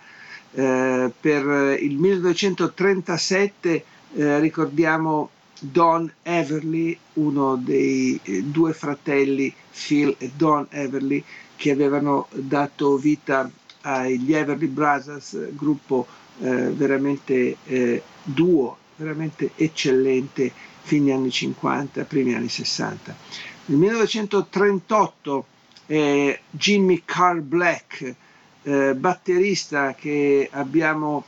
Eh, 0.53 1.11
per 1.19 1.79
il 1.81 1.97
1937 1.97 3.85
eh, 4.15 4.39
ricordiamo 4.41 5.31
Don 5.59 6.11
Everly, 6.23 6.99
uno 7.15 7.57
dei 7.57 8.21
eh, 8.25 8.43
due 8.43 8.75
fratelli 8.75 9.55
Phil 9.73 10.15
e 10.19 10.33
Don 10.37 10.67
Everly, 10.69 11.25
che 11.57 11.71
avevano 11.71 12.27
dato 12.33 12.99
vita 12.99 13.51
agli 13.81 14.35
Everly 14.35 14.67
Brothers, 14.67 15.49
gruppo 15.53 16.07
eh, 16.41 16.69
veramente 16.73 17.57
eh, 17.65 18.03
duo, 18.23 18.77
veramente 18.97 19.53
eccellente, 19.57 20.53
fine 20.83 21.13
anni 21.13 21.31
50, 21.31 22.05
primi 22.05 22.35
anni 22.35 22.51
60. 22.51 23.57
Nel 23.69 23.77
1938 23.77 25.47
eh, 25.85 26.41
Jimmy 26.49 27.03
Carl 27.05 27.43
Black, 27.43 28.15
eh, 28.63 28.95
batterista 28.95 29.93
che 29.95 30.49
abbiamo 30.51 31.23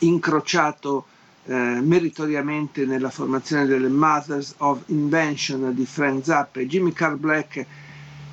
incrociato 0.00 1.06
eh, 1.44 1.54
meritoriamente 1.54 2.84
nella 2.84 3.08
formazione 3.08 3.64
delle 3.64 3.88
Mothers 3.88 4.56
of 4.58 4.82
Invention 4.88 5.74
di 5.74 5.86
Frank 5.86 6.26
Zappa. 6.26 6.60
Jimmy 6.60 6.92
Carl 6.92 7.16
Black 7.16 7.64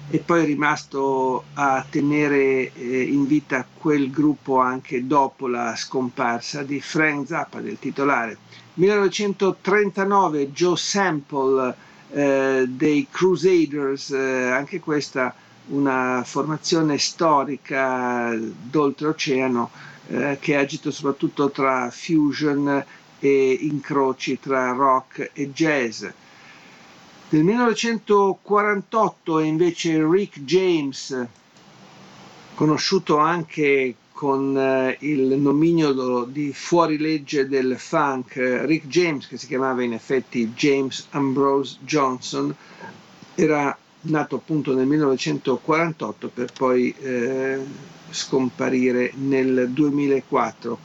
è 0.09 0.17
poi 0.17 0.43
rimasto 0.43 1.45
a 1.53 1.85
tenere 1.89 2.73
eh, 2.73 3.01
in 3.03 3.25
vita 3.25 3.65
quel 3.73 4.11
gruppo 4.11 4.59
anche 4.59 5.07
dopo 5.07 5.47
la 5.47 5.77
scomparsa 5.77 6.61
di 6.61 6.81
Frank 6.81 7.27
Zappa, 7.27 7.61
del 7.61 7.79
titolare. 7.79 8.37
1939 8.73 10.51
Joe 10.51 10.75
Sample 10.75 11.85
dei 12.09 13.07
Crusaders, 13.09 14.11
eh, 14.11 14.49
anche 14.49 14.79
questa 14.79 15.33
una 15.67 16.23
formazione 16.25 16.97
storica 16.97 18.33
d'oltreoceano 18.33 19.69
eh, 20.07 20.37
che 20.39 20.55
agito 20.55 20.91
soprattutto 20.91 21.49
tra 21.51 21.89
fusion 21.91 22.85
e 23.19 23.57
incroci 23.61 24.39
tra 24.39 24.71
rock 24.71 25.31
e 25.33 25.51
jazz. 25.51 26.05
Nel 27.29 27.43
1948 27.43 29.39
è 29.39 29.43
invece 29.43 30.01
Rick 30.07 30.39
James, 30.43 31.25
conosciuto 32.55 33.17
anche 33.17 33.95
con 34.17 34.57
eh, 34.57 34.97
il 35.01 35.37
nomignolo 35.37 36.23
di 36.23 36.51
fuorilegge 36.51 37.47
del 37.47 37.77
funk 37.77 38.33
Rick 38.65 38.87
James, 38.87 39.27
che 39.27 39.37
si 39.37 39.45
chiamava 39.45 39.83
in 39.83 39.93
effetti 39.93 40.53
James 40.55 41.05
Ambrose 41.11 41.77
Johnson, 41.81 42.53
era 43.35 43.77
nato 44.01 44.37
appunto 44.37 44.73
nel 44.73 44.87
1948 44.87 46.31
per 46.33 46.51
poi 46.51 46.91
eh, 46.99 47.59
scomparire 48.09 49.11
nel 49.17 49.69
2004. 49.69 50.79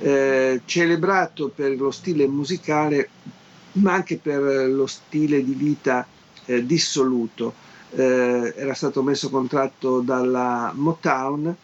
Eh, 0.00 0.60
celebrato 0.66 1.48
per 1.48 1.80
lo 1.80 1.90
stile 1.90 2.26
musicale, 2.26 3.08
ma 3.72 3.94
anche 3.94 4.18
per 4.18 4.68
lo 4.68 4.86
stile 4.86 5.42
di 5.42 5.54
vita 5.54 6.06
eh, 6.44 6.66
dissoluto. 6.66 7.54
Eh, 7.94 8.52
era 8.54 8.74
stato 8.74 9.02
messo 9.02 9.30
contratto 9.30 10.00
dalla 10.00 10.72
Motown 10.74 11.56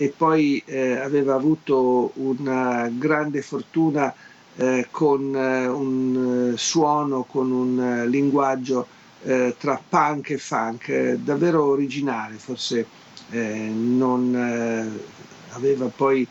e 0.00 0.14
poi 0.16 0.62
eh, 0.64 0.92
aveva 0.92 1.34
avuto 1.34 2.12
una 2.14 2.88
grande 2.88 3.42
fortuna 3.42 4.14
eh, 4.54 4.86
con 4.92 5.34
eh, 5.34 5.66
un 5.66 6.52
eh, 6.54 6.56
suono, 6.56 7.24
con 7.24 7.50
un 7.50 7.80
eh, 7.80 8.06
linguaggio 8.08 8.96
tra 9.20 9.82
punk 9.88 10.30
e 10.30 10.38
funk, 10.38 11.14
davvero 11.14 11.64
originale, 11.64 12.36
forse 12.36 12.86
non 13.30 14.32
aveva 15.50 15.86
poi 15.88 16.26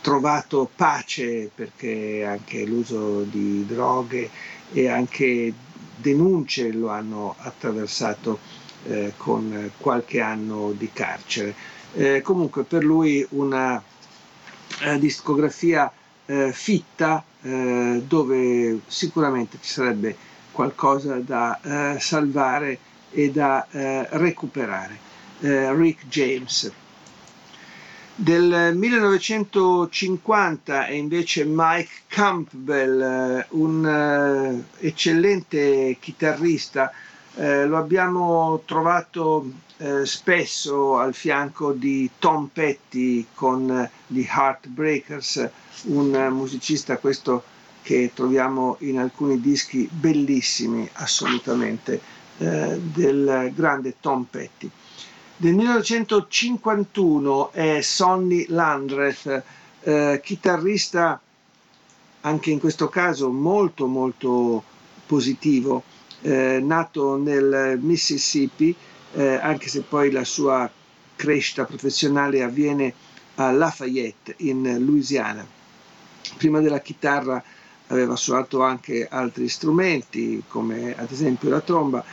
trovato 0.00 0.68
pace 0.74 1.48
perché 1.54 2.24
anche 2.26 2.64
l'uso 2.66 3.22
di 3.22 3.64
droghe 3.66 4.28
e 4.72 4.88
anche 4.88 5.54
denunce 5.94 6.72
lo 6.72 6.88
hanno 6.88 7.36
attraversato 7.38 8.40
eh, 8.84 9.12
con 9.16 9.70
qualche 9.78 10.20
anno 10.20 10.72
di 10.76 10.90
carcere. 10.92 11.54
Eh, 11.94 12.20
comunque 12.22 12.64
per 12.64 12.84
lui 12.84 13.26
una 13.30 13.82
eh, 14.82 14.98
discografia 14.98 15.90
eh, 16.26 16.52
fitta 16.52 17.24
eh, 17.42 18.02
dove 18.06 18.80
sicuramente 18.86 19.58
ci 19.60 19.70
sarebbe 19.70 20.14
qualcosa 20.52 21.16
da 21.16 21.58
salvare 21.98 22.78
e 23.12 23.30
da 23.30 23.66
recuperare. 23.70 24.98
Rick 25.40 26.06
James. 26.08 26.70
Del 28.14 28.76
1950 28.76 30.86
è 30.86 30.92
invece 30.92 31.44
Mike 31.46 31.90
Campbell, 32.08 33.46
un 33.50 34.62
eccellente 34.80 35.96
chitarrista 35.98 36.92
eh, 37.36 37.66
lo 37.66 37.76
abbiamo 37.76 38.62
trovato 38.64 39.50
eh, 39.78 40.04
spesso 40.04 40.98
al 40.98 41.14
fianco 41.14 41.72
di 41.72 42.10
Tom 42.18 42.48
Petty 42.52 43.26
con 43.34 43.88
gli 44.06 44.26
Heartbreakers, 44.28 45.48
un 45.84 46.28
musicista 46.32 46.98
questo 46.98 47.42
che 47.82 48.10
troviamo 48.14 48.76
in 48.80 48.98
alcuni 48.98 49.40
dischi 49.40 49.88
bellissimi 49.90 50.88
assolutamente 50.94 52.00
eh, 52.38 52.78
del 52.78 53.52
grande 53.54 53.94
Tom 54.00 54.24
Petty. 54.24 54.70
Del 55.36 55.54
1951 55.54 57.52
è 57.52 57.80
Sonny 57.80 58.44
Landreth, 58.48 59.42
eh, 59.82 60.20
chitarrista 60.22 61.18
anche 62.22 62.50
in 62.50 62.60
questo 62.60 62.88
caso 62.88 63.30
molto 63.30 63.86
molto 63.86 64.62
positivo 65.06 65.82
eh, 66.22 66.60
nato 66.60 67.16
nel 67.16 67.78
Mississippi, 67.80 68.74
eh, 69.14 69.34
anche 69.34 69.68
se 69.68 69.82
poi 69.82 70.10
la 70.10 70.24
sua 70.24 70.70
crescita 71.16 71.64
professionale 71.64 72.42
avviene 72.42 72.94
a 73.36 73.50
Lafayette 73.50 74.34
in 74.38 74.76
Louisiana. 74.84 75.46
Prima 76.36 76.60
della 76.60 76.80
chitarra 76.80 77.42
aveva 77.88 78.16
suonato 78.16 78.62
anche 78.62 79.06
altri 79.08 79.48
strumenti, 79.48 80.42
come 80.46 80.94
ad 80.96 81.10
esempio 81.10 81.48
la 81.48 81.60
tromba, 81.60 82.04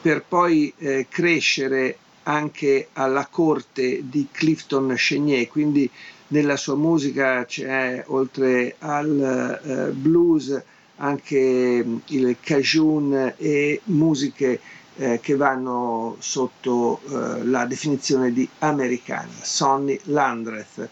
per 0.00 0.22
poi 0.22 0.72
eh, 0.78 1.06
crescere 1.08 1.98
anche 2.24 2.88
alla 2.92 3.26
corte 3.26 4.02
di 4.08 4.28
Clifton 4.30 4.94
Chenier, 4.96 5.48
quindi 5.48 5.90
nella 6.28 6.56
sua 6.56 6.74
musica 6.74 7.44
c'è 7.44 8.04
oltre 8.08 8.76
al 8.78 9.60
eh, 9.62 9.92
blues 9.92 10.62
anche 10.96 11.84
il 12.06 12.36
cajun 12.40 13.34
e 13.36 13.80
musiche 13.84 14.60
eh, 14.96 15.20
che 15.20 15.36
vanno 15.36 16.16
sotto 16.20 17.00
eh, 17.08 17.44
la 17.44 17.66
definizione 17.66 18.32
di 18.32 18.48
americana, 18.60 19.28
Sonny 19.42 19.98
Landreth. 20.04 20.88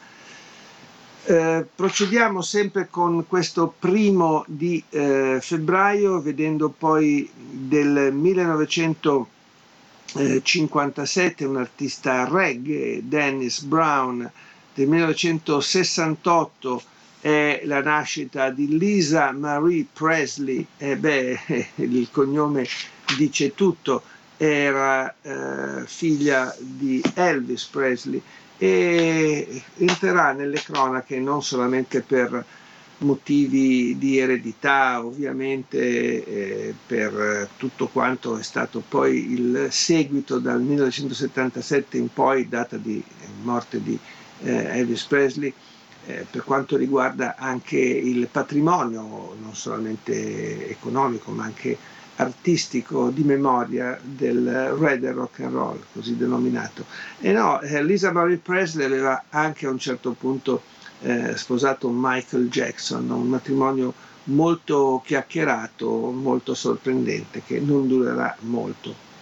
Eh, 1.27 1.67
procediamo 1.75 2.43
sempre 2.43 2.89
con 2.91 3.27
questo 3.27 3.73
primo 3.79 4.45
di 4.47 4.83
eh, 4.91 5.39
febbraio, 5.41 6.21
vedendo 6.21 6.69
poi 6.69 7.29
del 7.35 8.13
1900 8.13 9.29
57 10.43 11.45
un 11.45 11.57
artista 11.57 12.29
reggae, 12.29 13.01
Dennis 13.03 13.63
Brown, 13.63 14.31
del 14.73 14.87
1968 14.87 16.83
è 17.25 17.63
la 17.65 17.81
nascita 17.81 18.51
di 18.51 18.77
Lisa 18.77 19.33
Marie 19.33 19.87
Presley, 19.91 20.67
e 20.77 20.95
beh, 20.99 21.39
il 21.77 22.09
cognome 22.11 22.67
dice 23.17 23.55
tutto, 23.55 24.03
era 24.37 25.15
eh, 25.23 25.87
figlia 25.87 26.55
di 26.59 27.03
Elvis 27.15 27.65
Presley 27.65 28.21
e 28.59 29.63
entrerà 29.79 30.33
nelle 30.33 30.61
cronache 30.61 31.19
non 31.19 31.43
solamente 31.43 32.03
per 32.03 32.45
motivi 32.99 33.97
di 33.97 34.19
eredità, 34.19 35.03
ovviamente 35.03 35.79
eh, 35.79 36.75
per 36.87 37.49
tutto 37.57 37.87
quanto 37.89 38.37
è 38.37 38.43
stato 38.43 38.83
poi 38.87 39.33
il 39.33 39.69
seguito 39.71 40.39
dal 40.39 40.61
1977 40.61 41.97
in 41.97 42.13
poi, 42.13 42.51
data 42.51 42.77
di 42.77 43.03
morte 43.45 43.83
di 43.83 43.99
eh, 44.43 44.79
Elvis 44.79 45.05
Presley, 45.05 45.51
eh, 46.07 46.27
per 46.31 46.45
quanto 46.45 46.77
riguarda 46.77 47.37
anche 47.37 47.79
il 47.79 48.29
patrimonio, 48.31 49.35
non 49.41 49.55
solamente 49.55 50.69
economico, 50.69 51.31
ma 51.31 51.45
anche 51.45 51.77
artistico 52.17 53.11
di 53.11 53.25
memoria 53.25 53.99
del 54.01 54.77
red 54.79 55.05
rock 55.07 55.41
and 55.41 55.53
roll, 55.53 55.81
così 55.93 56.17
denominato. 56.17 56.85
E 57.21 57.33
no, 57.33 57.61
eh, 57.61 57.83
Lisa 57.83 58.13
Marie 58.13 58.37
Presley 58.37 58.87
aveva 58.87 59.25
anche 59.31 59.67
a 59.67 59.71
un 59.71 59.79
certo 59.79 60.13
punto 60.13 60.63
eh, 61.01 61.37
sposato 61.37 61.91
Michael 61.93 62.49
Jackson, 62.49 63.11
un 63.11 63.29
matrimonio 63.29 63.93
molto 64.25 65.03
chiacchierato, 65.05 65.89
molto 66.11 66.55
sorprendente, 66.55 67.43
che 67.45 67.61
non 67.61 67.89
durerà 67.89 68.35
molto. 68.41 69.13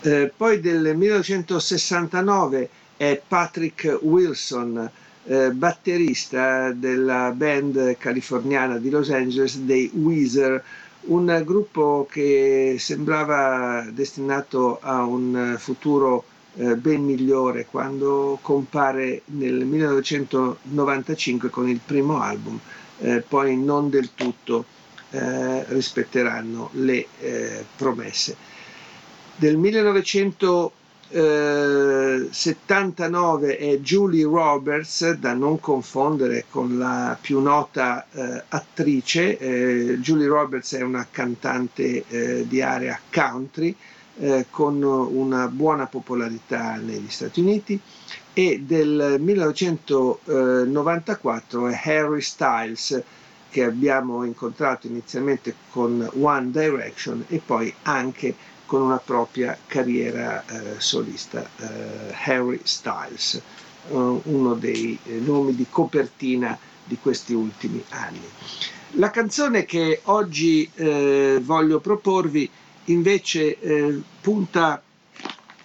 Eh, 0.00 0.32
poi 0.34 0.60
del 0.60 0.96
1969 0.96 2.70
è 2.96 3.20
Patrick 3.26 3.98
Wilson, 4.00 4.90
eh, 5.24 5.50
batterista 5.50 6.72
della 6.72 7.32
band 7.34 7.96
californiana 7.98 8.78
di 8.78 8.90
Los 8.90 9.10
Angeles 9.10 9.58
dei 9.58 9.90
Weezer, 9.94 10.62
un 11.02 11.42
gruppo 11.44 12.06
che 12.10 12.76
sembrava 12.78 13.86
destinato 13.92 14.78
a 14.80 15.04
un 15.04 15.56
futuro 15.58 16.24
eh, 16.56 16.74
ben 16.76 17.04
migliore 17.04 17.66
quando 17.70 18.38
compare 18.42 19.22
nel 19.26 19.64
1995 19.64 21.50
con 21.50 21.68
il 21.68 21.80
primo 21.84 22.20
album, 22.20 22.58
eh, 23.00 23.22
poi 23.26 23.56
non 23.56 23.90
del 23.90 24.10
tutto 24.14 24.64
eh, 25.10 25.64
rispetteranno 25.68 26.70
le 26.72 27.06
eh, 27.20 27.64
promesse. 27.76 28.36
Del 29.36 29.56
1979 31.10 33.56
è 33.56 33.78
Julie 33.78 34.24
Roberts, 34.24 35.12
da 35.12 35.32
non 35.32 35.58
confondere 35.60 36.44
con 36.50 36.76
la 36.78 37.16
più 37.20 37.40
nota 37.40 38.06
eh, 38.10 38.42
attrice. 38.48 39.38
Eh, 39.38 39.98
Julie 40.00 40.26
Roberts 40.26 40.74
è 40.74 40.82
una 40.82 41.06
cantante 41.10 42.04
di 42.46 42.60
area 42.60 43.00
country, 43.10 43.74
eh, 44.20 44.46
con 44.50 44.82
una 44.82 45.46
buona 45.48 45.86
popolarità 45.86 46.76
negli 46.76 47.08
Stati 47.08 47.40
Uniti 47.40 47.80
e 48.32 48.62
del 48.64 49.16
1994 49.20 51.68
è 51.68 51.80
Harry 51.84 52.20
Styles 52.20 53.02
che 53.50 53.64
abbiamo 53.64 54.24
incontrato 54.24 54.86
inizialmente 54.86 55.54
con 55.70 56.08
One 56.20 56.50
Direction 56.50 57.24
e 57.28 57.40
poi 57.44 57.74
anche 57.82 58.34
con 58.68 58.82
una 58.82 58.98
propria 58.98 59.56
carriera 59.66 60.44
eh, 60.44 60.74
solista, 60.78 61.48
eh, 61.56 62.14
Harry 62.24 62.60
Styles, 62.64 63.40
uh, 63.88 64.20
uno 64.24 64.52
dei 64.52 64.98
eh, 65.04 65.12
nomi 65.14 65.54
di 65.54 65.64
copertina 65.70 66.56
di 66.84 66.98
questi 67.00 67.32
ultimi 67.32 67.82
anni. 67.88 68.28
La 68.92 69.08
canzone 69.08 69.64
che 69.64 70.02
oggi 70.04 70.68
eh, 70.74 71.40
voglio 71.42 71.80
proporvi 71.80 72.48
invece 72.84 73.58
eh, 73.58 74.02
punta 74.20 74.82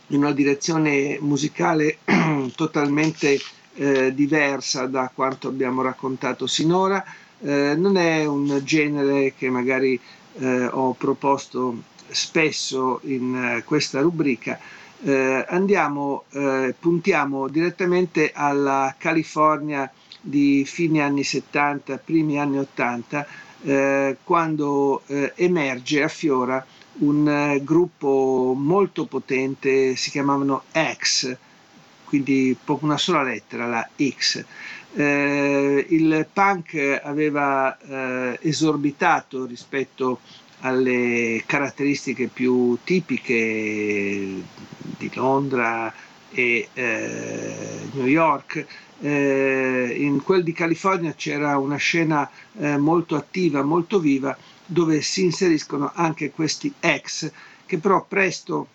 in 0.07 0.19
una 0.19 0.31
direzione 0.31 1.17
musicale 1.19 1.97
totalmente 2.55 3.37
eh, 3.75 4.13
diversa 4.13 4.85
da 4.85 5.11
quanto 5.13 5.49
abbiamo 5.49 5.81
raccontato 5.81 6.47
sinora. 6.47 7.03
Eh, 7.41 7.75
non 7.75 7.97
è 7.97 8.23
un 8.23 8.61
genere 8.63 9.33
che 9.37 9.49
magari 9.49 9.99
eh, 10.35 10.65
ho 10.67 10.93
proposto 10.93 11.91
spesso 12.09 12.99
in 13.03 13.57
eh, 13.57 13.63
questa 13.63 14.01
rubrica. 14.01 14.59
Eh, 15.05 15.45
andiamo, 15.49 16.23
puntiamo 16.79 17.49
direttamente 17.49 18.31
alla 18.33 18.95
California 18.97 19.91
di 20.21 20.63
fine 20.65 21.01
anni 21.01 21.25
70, 21.25 21.97
primi 21.97 22.39
anni 22.39 22.59
80, 22.59 23.27
quando 24.23 25.01
emerge, 25.35 26.03
affiora 26.03 26.65
un 26.95 27.27
eh, 27.27 27.63
gruppo 27.63 28.53
molto 28.55 29.05
potente, 29.05 29.95
si 29.95 30.11
chiamavano 30.11 30.63
X, 30.71 31.35
quindi 32.05 32.55
una 32.65 32.97
sola 32.97 33.23
lettera, 33.23 33.65
la 33.65 33.87
X. 33.97 34.43
Eh, 34.95 35.87
il 35.89 36.27
punk 36.31 36.99
aveva 37.01 37.75
eh, 37.79 38.37
esorbitato 38.41 39.45
rispetto 39.45 40.19
alle 40.63 41.43
caratteristiche 41.45 42.27
più 42.27 42.77
tipiche 42.83 44.43
di 44.97 45.11
Londra 45.13 45.93
e 46.31 46.67
eh, 46.73 47.89
New 47.93 48.05
York. 48.05 48.65
Eh, 48.99 49.95
in 49.97 50.23
quel 50.23 50.43
di 50.43 50.53
California 50.53 51.13
c'era 51.13 51.57
una 51.57 51.75
scena 51.75 52.29
eh, 52.57 52.77
molto 52.77 53.15
attiva, 53.15 53.61
molto 53.61 53.99
viva 53.99 54.35
dove 54.65 55.01
si 55.01 55.23
inseriscono 55.23 55.91
anche 55.93 56.31
questi 56.31 56.73
ex 56.79 57.29
che 57.65 57.77
però 57.79 58.05
presto 58.07 58.67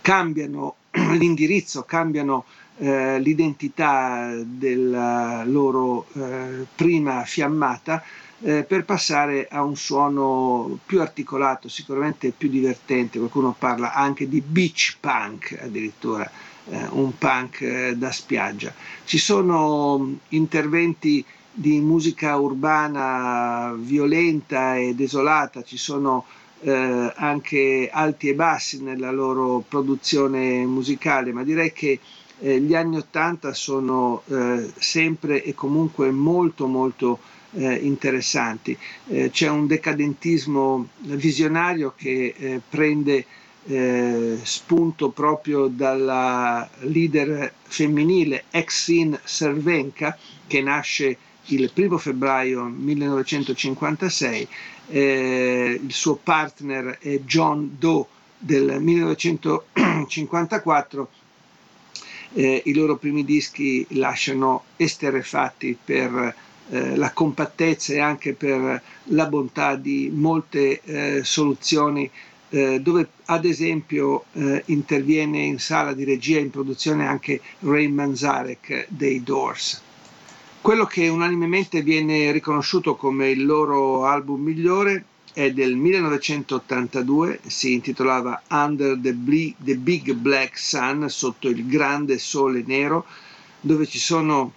cambiano 0.00 0.76
l'indirizzo, 1.18 1.82
cambiano 1.82 2.44
eh, 2.78 3.20
l'identità 3.20 4.34
della 4.42 5.44
loro 5.44 6.06
eh, 6.14 6.66
prima 6.74 7.24
fiammata 7.24 8.02
eh, 8.42 8.64
per 8.64 8.84
passare 8.84 9.48
a 9.50 9.62
un 9.62 9.76
suono 9.76 10.78
più 10.86 11.00
articolato, 11.00 11.68
sicuramente 11.68 12.32
più 12.36 12.48
divertente. 12.48 13.18
Qualcuno 13.18 13.54
parla 13.58 13.92
anche 13.92 14.28
di 14.28 14.40
beach 14.40 14.96
punk 15.00 15.58
addirittura, 15.60 16.30
eh, 16.68 16.86
un 16.90 17.16
punk 17.16 17.60
eh, 17.60 17.96
da 17.96 18.10
spiaggia. 18.10 18.72
Ci 19.04 19.18
sono 19.18 20.16
interventi 20.28 21.24
di 21.52 21.80
musica 21.80 22.36
urbana 22.36 23.74
violenta 23.76 24.76
e 24.76 24.94
desolata, 24.94 25.62
ci 25.62 25.76
sono 25.76 26.24
eh, 26.60 27.12
anche 27.16 27.90
alti 27.92 28.28
e 28.28 28.34
bassi 28.34 28.82
nella 28.82 29.10
loro 29.10 29.62
produzione 29.66 30.64
musicale, 30.64 31.32
ma 31.32 31.42
direi 31.42 31.72
che 31.72 31.98
eh, 32.38 32.60
gli 32.60 32.74
anni 32.74 32.96
Ottanta 32.96 33.52
sono 33.52 34.22
eh, 34.28 34.70
sempre 34.78 35.42
e 35.42 35.54
comunque 35.54 36.10
molto 36.10 36.66
molto 36.66 37.18
eh, 37.54 37.74
interessanti. 37.74 38.76
Eh, 39.08 39.30
c'è 39.30 39.48
un 39.48 39.66
decadentismo 39.66 40.88
visionario 40.98 41.94
che 41.96 42.34
eh, 42.36 42.60
prende 42.68 43.24
spunto 44.42 45.10
proprio 45.10 45.66
dalla 45.66 46.66
leader 46.80 47.52
femminile 47.62 48.44
Exin 48.50 49.20
Cervenka 49.22 50.16
che 50.46 50.62
nasce 50.62 51.18
il 51.46 51.70
primo 51.72 51.96
febbraio 51.98 52.64
1956, 52.64 54.48
eh, 54.88 55.80
il 55.82 55.92
suo 55.92 56.16
partner 56.16 56.98
è 57.00 57.18
John 57.20 57.76
Doe 57.78 58.04
del 58.38 58.80
1954, 58.80 61.08
eh, 62.32 62.62
i 62.64 62.72
loro 62.74 62.96
primi 62.96 63.24
dischi 63.24 63.84
lasciano 63.90 64.64
esterrefatti 64.76 65.76
per 65.82 66.34
eh, 66.70 66.96
la 66.96 67.12
compattezza 67.12 67.92
e 67.92 68.00
anche 68.00 68.32
per 68.34 68.82
la 69.04 69.26
bontà 69.26 69.74
di 69.76 70.10
molte 70.12 70.80
eh, 70.82 71.20
soluzioni 71.24 72.10
eh, 72.50 72.80
dove 72.80 73.08
ad 73.26 73.44
esempio 73.44 74.24
eh, 74.32 74.62
interviene 74.66 75.40
in 75.40 75.58
sala 75.58 75.92
di 75.92 76.04
regia 76.04 76.38
e 76.38 76.42
in 76.42 76.50
produzione 76.50 77.06
anche 77.06 77.40
Ray 77.60 77.86
Manzarek 77.88 78.86
dei 78.88 79.22
Doors. 79.22 79.82
Quello 80.60 80.84
che 80.84 81.08
unanimemente 81.08 81.80
viene 81.82 82.32
riconosciuto 82.32 82.94
come 82.96 83.30
il 83.30 83.46
loro 83.46 84.04
album 84.04 84.42
migliore 84.42 85.04
è 85.32 85.52
del 85.52 85.76
1982, 85.76 87.40
si 87.46 87.72
intitolava 87.72 88.42
Under 88.48 88.98
the, 89.00 89.12
Ble- 89.14 89.54
the 89.58 89.76
Big 89.76 90.12
Black 90.12 90.58
Sun, 90.58 91.08
sotto 91.08 91.48
il 91.48 91.66
grande 91.66 92.18
sole 92.18 92.62
nero, 92.66 93.06
dove 93.60 93.86
ci 93.86 93.98
sono 93.98 94.52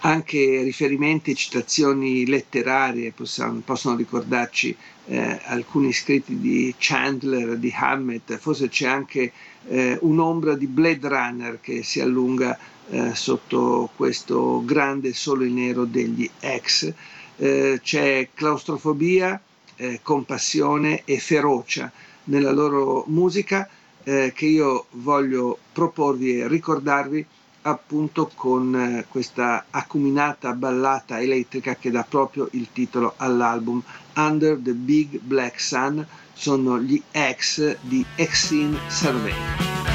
anche 0.00 0.62
riferimenti 0.62 1.32
e 1.32 1.34
citazioni 1.34 2.26
letterarie, 2.26 3.12
possono, 3.12 3.60
possono 3.64 3.96
ricordarci 3.96 4.74
eh, 5.06 5.40
alcuni 5.44 5.92
scritti 5.92 6.38
di 6.38 6.74
Chandler, 6.78 7.56
di 7.58 7.72
Hammett, 7.74 8.36
forse 8.38 8.68
c'è 8.68 8.86
anche 8.86 9.32
eh, 9.68 9.98
un'ombra 10.00 10.54
di 10.54 10.66
Blade 10.66 11.08
Runner 11.08 11.60
che 11.60 11.82
si 11.82 12.00
allunga 12.00 12.58
eh, 12.88 13.14
sotto 13.14 13.90
questo 13.94 14.62
grande 14.64 15.12
sole 15.12 15.48
nero 15.48 15.84
degli 15.84 16.28
ex. 16.40 16.92
Eh, 17.36 17.80
c'è 17.82 18.28
claustrofobia, 18.32 19.40
eh, 19.76 20.00
compassione 20.02 21.02
e 21.04 21.18
ferocia 21.18 21.90
nella 22.24 22.52
loro 22.52 23.04
musica 23.08 23.68
eh, 24.04 24.32
che 24.34 24.46
io 24.46 24.86
voglio 24.92 25.58
proporvi 25.72 26.40
e 26.40 26.48
ricordarvi 26.48 27.26
appunto 27.62 28.30
con 28.34 28.74
eh, 28.74 29.06
questa 29.08 29.66
acuminata 29.70 30.52
ballata 30.52 31.20
elettrica 31.20 31.76
che 31.76 31.90
dà 31.90 32.04
proprio 32.08 32.48
il 32.52 32.68
titolo 32.72 33.14
all'album 33.16 33.82
Under 34.16 34.58
the 34.58 34.72
Big 34.72 35.18
Black 35.20 35.60
Sun 35.60 36.06
sono 36.32 36.80
gli 36.80 37.00
ex 37.10 37.76
di 37.82 38.04
Exine 38.16 38.78
Survey. 38.88 39.89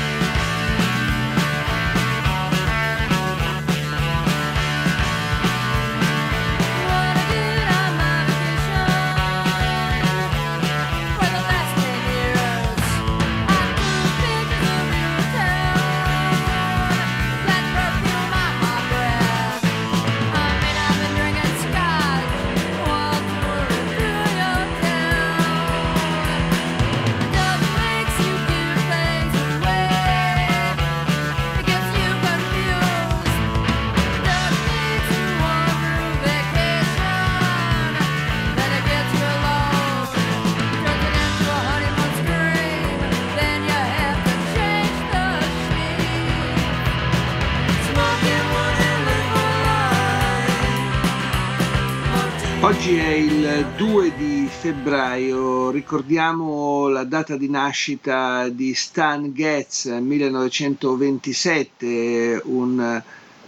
Ricordiamo 55.86 56.88
la 56.88 57.04
data 57.04 57.38
di 57.38 57.48
nascita 57.48 58.50
di 58.50 58.74
Stan 58.74 59.32
Getz, 59.36 59.86
1927, 59.86 62.42
un 62.46 63.04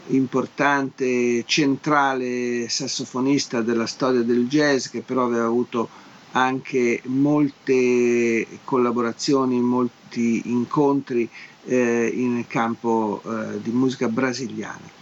importante 0.10 1.44
centrale 1.48 2.70
sassofonista 2.70 3.62
della 3.62 3.88
storia 3.88 4.22
del 4.22 4.46
jazz 4.48 4.86
che 4.90 5.02
però 5.02 5.26
aveva 5.26 5.46
avuto 5.46 5.90
anche 6.34 7.02
molte 7.06 8.46
collaborazioni, 8.64 9.60
molti 9.60 10.44
incontri 10.46 11.28
eh, 11.66 12.06
in 12.14 12.46
campo 12.48 13.20
eh, 13.26 13.60
di 13.64 13.72
musica 13.72 14.08
brasiliana. 14.10 14.94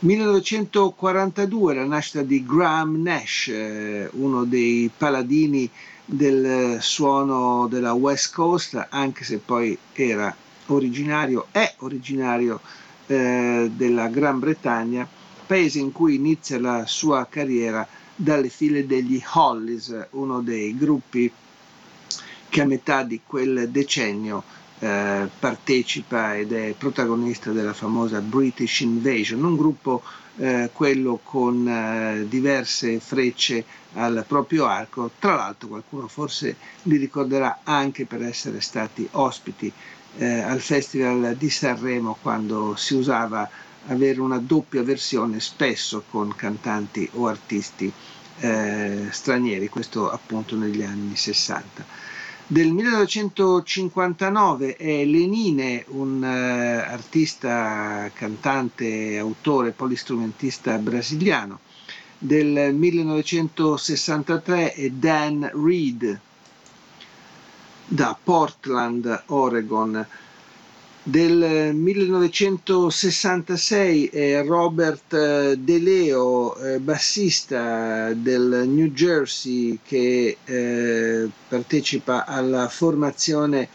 1942 0.00 1.74
la 1.74 1.84
nascita 1.84 2.22
di 2.22 2.44
Graham 2.44 3.00
Nash, 3.00 3.46
eh, 3.46 4.08
uno 4.14 4.42
dei 4.42 4.90
paladini 4.96 5.70
del 6.12 6.76
suono 6.82 7.66
della 7.68 7.94
West 7.94 8.34
Coast, 8.34 8.86
anche 8.90 9.24
se 9.24 9.38
poi 9.38 9.76
era 9.94 10.34
originario, 10.66 11.46
è 11.50 11.74
originario 11.78 12.60
eh, 13.06 13.70
della 13.74 14.08
Gran 14.08 14.38
Bretagna, 14.38 15.08
paese 15.46 15.78
in 15.78 15.90
cui 15.90 16.16
inizia 16.16 16.60
la 16.60 16.84
sua 16.86 17.26
carriera 17.30 17.86
dalle 18.14 18.50
file 18.50 18.86
degli 18.86 19.22
Hollies, 19.32 20.08
uno 20.10 20.42
dei 20.42 20.76
gruppi 20.76 21.32
che 22.48 22.60
a 22.60 22.66
metà 22.66 23.02
di 23.02 23.22
quel 23.26 23.70
decennio 23.70 24.44
eh, 24.82 25.28
partecipa 25.38 26.36
ed 26.36 26.52
è 26.52 26.74
protagonista 26.76 27.52
della 27.52 27.72
famosa 27.72 28.20
British 28.20 28.80
Invasion, 28.80 29.44
un 29.44 29.56
gruppo 29.56 30.02
eh, 30.38 30.70
quello 30.72 31.20
con 31.22 31.68
eh, 31.68 32.26
diverse 32.28 32.98
frecce 32.98 33.64
al 33.94 34.24
proprio 34.26 34.66
arco, 34.66 35.12
tra 35.20 35.36
l'altro 35.36 35.68
qualcuno 35.68 36.08
forse 36.08 36.56
li 36.82 36.96
ricorderà 36.96 37.60
anche 37.62 38.06
per 38.06 38.22
essere 38.22 38.60
stati 38.60 39.06
ospiti 39.12 39.72
eh, 40.18 40.40
al 40.40 40.60
Festival 40.60 41.36
di 41.36 41.48
Sanremo 41.48 42.16
quando 42.20 42.74
si 42.74 42.94
usava 42.94 43.48
avere 43.86 44.20
una 44.20 44.38
doppia 44.38 44.82
versione 44.82 45.38
spesso 45.38 46.02
con 46.10 46.34
cantanti 46.34 47.08
o 47.12 47.28
artisti 47.28 47.92
eh, 48.40 49.06
stranieri, 49.10 49.68
questo 49.68 50.10
appunto 50.10 50.56
negli 50.56 50.82
anni 50.82 51.14
60 51.14 52.10
del 52.52 52.70
1959 52.70 54.76
è 54.76 55.04
Lenine, 55.06 55.86
un 55.88 56.22
uh, 56.22 56.92
artista, 56.92 58.10
cantante, 58.12 59.16
autore, 59.16 59.70
polistrumentista 59.70 60.76
brasiliano. 60.76 61.60
Del 62.18 62.74
1963 62.74 64.74
è 64.74 64.90
Dan 64.90 65.50
Reed 65.54 66.20
da 67.86 68.14
Portland, 68.22 69.22
Oregon 69.28 70.06
del 71.04 71.74
1966 71.74 74.06
è 74.06 74.44
Robert 74.44 75.12
eh, 75.12 75.56
De 75.58 75.78
Leo, 75.80 76.54
eh, 76.56 76.78
bassista 76.78 78.12
del 78.14 78.62
New 78.68 78.86
Jersey 78.86 79.80
che 79.84 80.36
eh, 80.44 81.28
partecipa 81.48 82.24
alla 82.24 82.68
formazione 82.68 83.68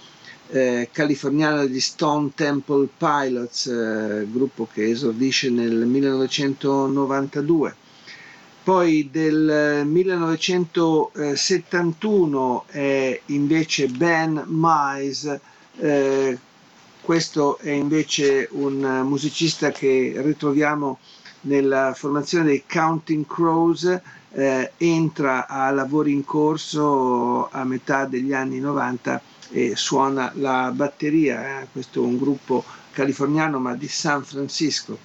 eh, 0.50 0.88
californiana 0.92 1.64
degli 1.64 1.82
Stone 1.82 2.32
Temple 2.34 2.88
Pilots, 2.98 3.66
eh, 3.68 4.26
gruppo 4.32 4.66
che 4.72 4.90
esordisce 4.90 5.50
nel 5.50 5.86
1992. 5.86 7.76
Poi 8.64 9.10
del 9.12 9.84
1971 9.86 12.64
è 12.68 13.20
invece 13.26 13.88
Ben 13.88 14.42
Mize, 14.48 15.42
eh, 15.80 16.38
questo 17.08 17.58
è 17.60 17.70
invece 17.70 18.50
un 18.52 18.82
musicista 19.06 19.72
che 19.72 20.14
ritroviamo 20.18 21.00
nella 21.44 21.94
formazione 21.96 22.44
dei 22.44 22.66
Counting 22.68 23.26
Crows, 23.26 24.02
eh, 24.34 24.74
entra 24.76 25.48
a 25.48 25.72
lavori 25.72 26.12
in 26.12 26.26
corso 26.26 27.50
a 27.50 27.64
metà 27.64 28.04
degli 28.04 28.34
anni 28.34 28.60
90 28.60 29.22
e 29.52 29.78
suona 29.78 30.34
la 30.36 30.70
batteria, 30.76 31.62
eh. 31.62 31.68
questo 31.72 32.04
è 32.04 32.06
un 32.06 32.18
gruppo 32.18 32.66
californiano 32.92 33.58
ma 33.58 33.74
di 33.74 33.88
San 33.88 34.26
Francisco. 34.26 34.98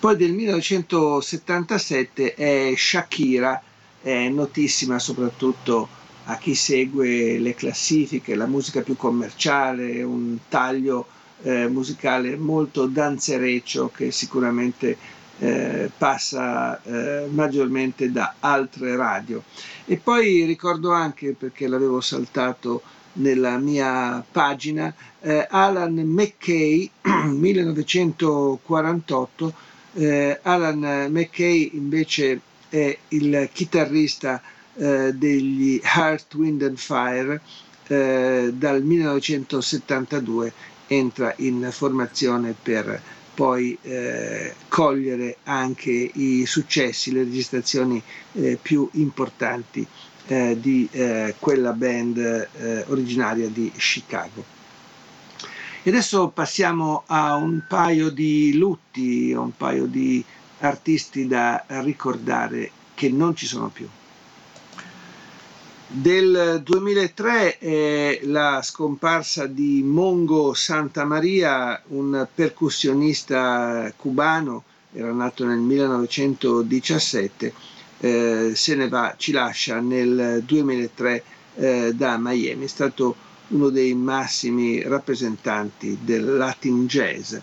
Poi 0.00 0.16
del 0.16 0.32
1977 0.32 2.32
è 2.32 2.72
Shakira, 2.74 3.62
è 4.00 4.30
notissima 4.30 4.98
soprattutto 4.98 6.03
a 6.24 6.36
chi 6.38 6.54
segue 6.54 7.38
le 7.38 7.54
classifiche, 7.54 8.34
la 8.34 8.46
musica 8.46 8.80
più 8.82 8.96
commerciale, 8.96 10.02
un 10.02 10.38
taglio 10.48 11.06
eh, 11.42 11.68
musicale 11.68 12.36
molto 12.36 12.86
danzereccio 12.86 13.90
che 13.94 14.10
sicuramente 14.10 14.96
eh, 15.38 15.90
passa 15.96 16.80
eh, 16.82 17.26
maggiormente 17.30 18.10
da 18.10 18.34
altre 18.40 18.96
radio. 18.96 19.42
E 19.84 19.96
poi 19.98 20.44
ricordo 20.44 20.92
anche, 20.92 21.32
perché 21.32 21.66
l'avevo 21.66 22.00
saltato 22.00 22.82
nella 23.14 23.58
mia 23.58 24.24
pagina, 24.30 24.94
eh, 25.20 25.46
Alan 25.50 25.94
McKay, 25.94 26.90
1948. 27.28 29.54
Eh, 29.96 30.40
Alan 30.42 31.08
McKay 31.10 31.70
invece 31.74 32.40
è 32.68 32.96
il 33.08 33.48
chitarrista 33.52 34.42
degli 34.76 35.80
Heart, 35.84 36.34
Wind 36.34 36.62
and 36.62 36.76
Fire 36.78 37.40
eh, 37.86 38.50
dal 38.54 38.82
1972 38.82 40.52
entra 40.86 41.32
in 41.38 41.68
formazione 41.70 42.54
per 42.60 43.00
poi 43.34 43.76
eh, 43.82 44.54
cogliere 44.68 45.38
anche 45.44 45.90
i 45.90 46.46
successi, 46.46 47.12
le 47.12 47.24
registrazioni 47.24 48.00
eh, 48.34 48.58
più 48.60 48.88
importanti 48.92 49.84
eh, 50.26 50.56
di 50.60 50.88
eh, 50.92 51.34
quella 51.38 51.72
band 51.72 52.16
eh, 52.18 52.84
originaria 52.88 53.48
di 53.48 53.70
Chicago. 53.76 54.44
E 55.82 55.90
adesso 55.90 56.28
passiamo 56.28 57.02
a 57.06 57.34
un 57.34 57.62
paio 57.68 58.08
di 58.08 58.56
lutti, 58.56 59.32
un 59.32 59.54
paio 59.54 59.84
di 59.86 60.24
artisti 60.60 61.26
da 61.26 61.62
ricordare 61.66 62.70
che 62.94 63.10
non 63.10 63.34
ci 63.36 63.46
sono 63.46 63.68
più. 63.68 63.86
Del 65.96 66.60
2003 66.64 67.58
è 67.58 68.18
la 68.24 68.62
scomparsa 68.64 69.46
di 69.46 69.80
Mongo 69.84 70.52
Santa 70.52 71.04
Maria, 71.04 71.80
un 71.90 72.26
percussionista 72.34 73.92
cubano, 73.94 74.64
era 74.92 75.12
nato 75.12 75.46
nel 75.46 75.60
1917, 75.60 77.54
eh, 78.00 78.52
se 78.56 78.74
ne 78.74 78.88
va, 78.88 79.14
ci 79.16 79.30
lascia 79.30 79.78
nel 79.78 80.42
2003 80.44 81.22
eh, 81.54 81.92
da 81.94 82.18
Miami, 82.18 82.64
è 82.64 82.68
stato 82.68 83.14
uno 83.50 83.68
dei 83.68 83.94
massimi 83.94 84.82
rappresentanti 84.82 85.98
del 86.02 86.24
Latin 86.36 86.88
jazz. 86.88 87.36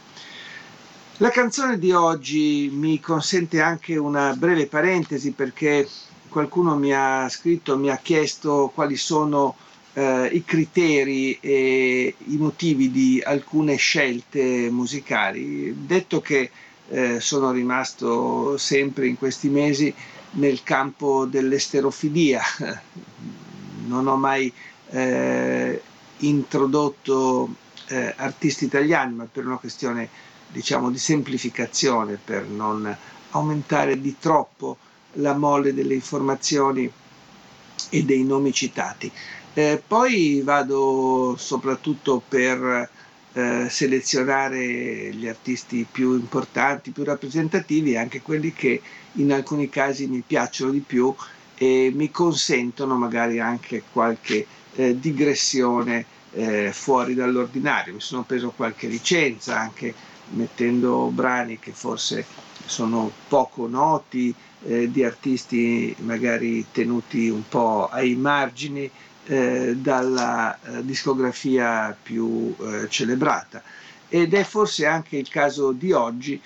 La 1.19 1.29
canzone 1.29 1.79
di 1.79 1.93
oggi 1.93 2.69
mi 2.69 2.99
consente 2.99 3.61
anche 3.61 3.95
una 3.95 4.35
breve 4.35 4.67
parentesi 4.67 5.31
perché 5.31 5.87
qualcuno 6.31 6.77
mi 6.77 6.93
ha 6.93 7.27
scritto, 7.29 7.77
mi 7.77 7.89
ha 7.89 7.97
chiesto 7.97 8.71
quali 8.73 8.95
sono 8.95 9.55
eh, 9.93 10.27
i 10.31 10.43
criteri 10.45 11.37
e 11.41 12.15
i 12.17 12.37
motivi 12.37 12.89
di 12.89 13.21
alcune 13.23 13.75
scelte 13.75 14.69
musicali. 14.71 15.85
Detto 15.85 16.21
che 16.21 16.49
eh, 16.89 17.19
sono 17.19 17.51
rimasto 17.51 18.57
sempre 18.57 19.07
in 19.07 19.17
questi 19.17 19.49
mesi 19.49 19.93
nel 20.31 20.63
campo 20.63 21.25
dell'esterofilia, 21.25 22.41
non 23.87 24.07
ho 24.07 24.15
mai 24.15 24.51
eh, 24.89 25.81
introdotto 26.19 27.49
eh, 27.87 28.13
artisti 28.15 28.63
italiani, 28.65 29.15
ma 29.15 29.27
per 29.29 29.45
una 29.45 29.57
questione 29.57 30.07
diciamo 30.47 30.89
di 30.89 30.97
semplificazione, 30.97 32.17
per 32.23 32.45
non 32.45 32.95
aumentare 33.31 33.99
di 33.99 34.15
troppo 34.17 34.77
la 35.13 35.33
mole 35.33 35.73
delle 35.73 35.93
informazioni 35.93 36.91
e 37.89 38.03
dei 38.03 38.23
nomi 38.23 38.51
citati. 38.53 39.11
Eh, 39.53 39.81
poi 39.85 40.41
vado 40.43 41.35
soprattutto 41.37 42.21
per 42.25 42.89
eh, 43.33 43.67
selezionare 43.69 45.13
gli 45.13 45.27
artisti 45.27 45.85
più 45.89 46.13
importanti, 46.13 46.91
più 46.91 47.03
rappresentativi, 47.03 47.97
anche 47.97 48.21
quelli 48.21 48.53
che 48.53 48.81
in 49.13 49.31
alcuni 49.33 49.69
casi 49.69 50.07
mi 50.07 50.23
piacciono 50.25 50.71
di 50.71 50.79
più 50.79 51.13
e 51.55 51.91
mi 51.93 52.09
consentono 52.11 52.97
magari 52.97 53.39
anche 53.39 53.83
qualche 53.91 54.45
eh, 54.75 54.99
digressione 54.99 56.05
eh, 56.33 56.71
fuori 56.73 57.13
dall'ordinario. 57.13 57.93
Mi 57.93 57.99
sono 58.01 58.23
preso 58.23 58.51
qualche 58.55 58.87
licenza 58.87 59.59
anche 59.59 59.93
mettendo 60.29 61.09
brani 61.13 61.59
che 61.59 61.71
forse 61.71 62.25
sono 62.65 63.11
poco 63.27 63.67
noti, 63.67 64.33
eh, 64.65 64.91
di 64.91 65.03
artisti 65.03 65.95
magari 65.99 66.65
tenuti 66.71 67.29
un 67.29 67.47
po' 67.47 67.87
ai 67.87 68.15
margini 68.15 68.89
eh, 69.25 69.75
dalla 69.77 70.57
eh, 70.59 70.85
discografia 70.85 71.95
più 72.01 72.53
eh, 72.59 72.87
celebrata. 72.89 73.61
Ed 74.09 74.33
è 74.33 74.43
forse 74.43 74.85
anche 74.85 75.17
il 75.17 75.29
caso 75.29 75.71
di 75.71 75.91
oggi, 75.91 76.39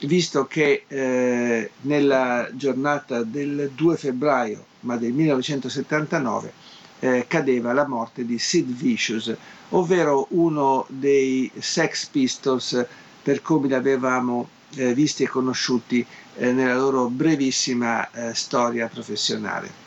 visto 0.00 0.46
che 0.46 0.84
eh, 0.88 1.70
nella 1.82 2.48
giornata 2.52 3.22
del 3.22 3.70
2 3.74 3.96
febbraio, 3.96 4.64
ma 4.80 4.96
del 4.96 5.12
1979, 5.12 6.52
eh, 7.00 7.26
cadeva 7.28 7.72
la 7.72 7.86
morte 7.86 8.24
di 8.24 8.38
Sid 8.38 8.70
Vicious, 8.72 9.34
ovvero 9.70 10.26
uno 10.30 10.86
dei 10.88 11.50
Sex 11.58 12.06
Pistols 12.06 12.86
per 13.22 13.42
come 13.42 13.66
li 13.68 13.74
avevamo 13.74 14.48
eh, 14.76 14.94
visti 14.94 15.24
e 15.24 15.28
conosciuti 15.28 16.06
nella 16.38 16.76
loro 16.76 17.08
brevissima 17.08 18.10
eh, 18.10 18.34
storia 18.34 18.88
professionale. 18.88 19.80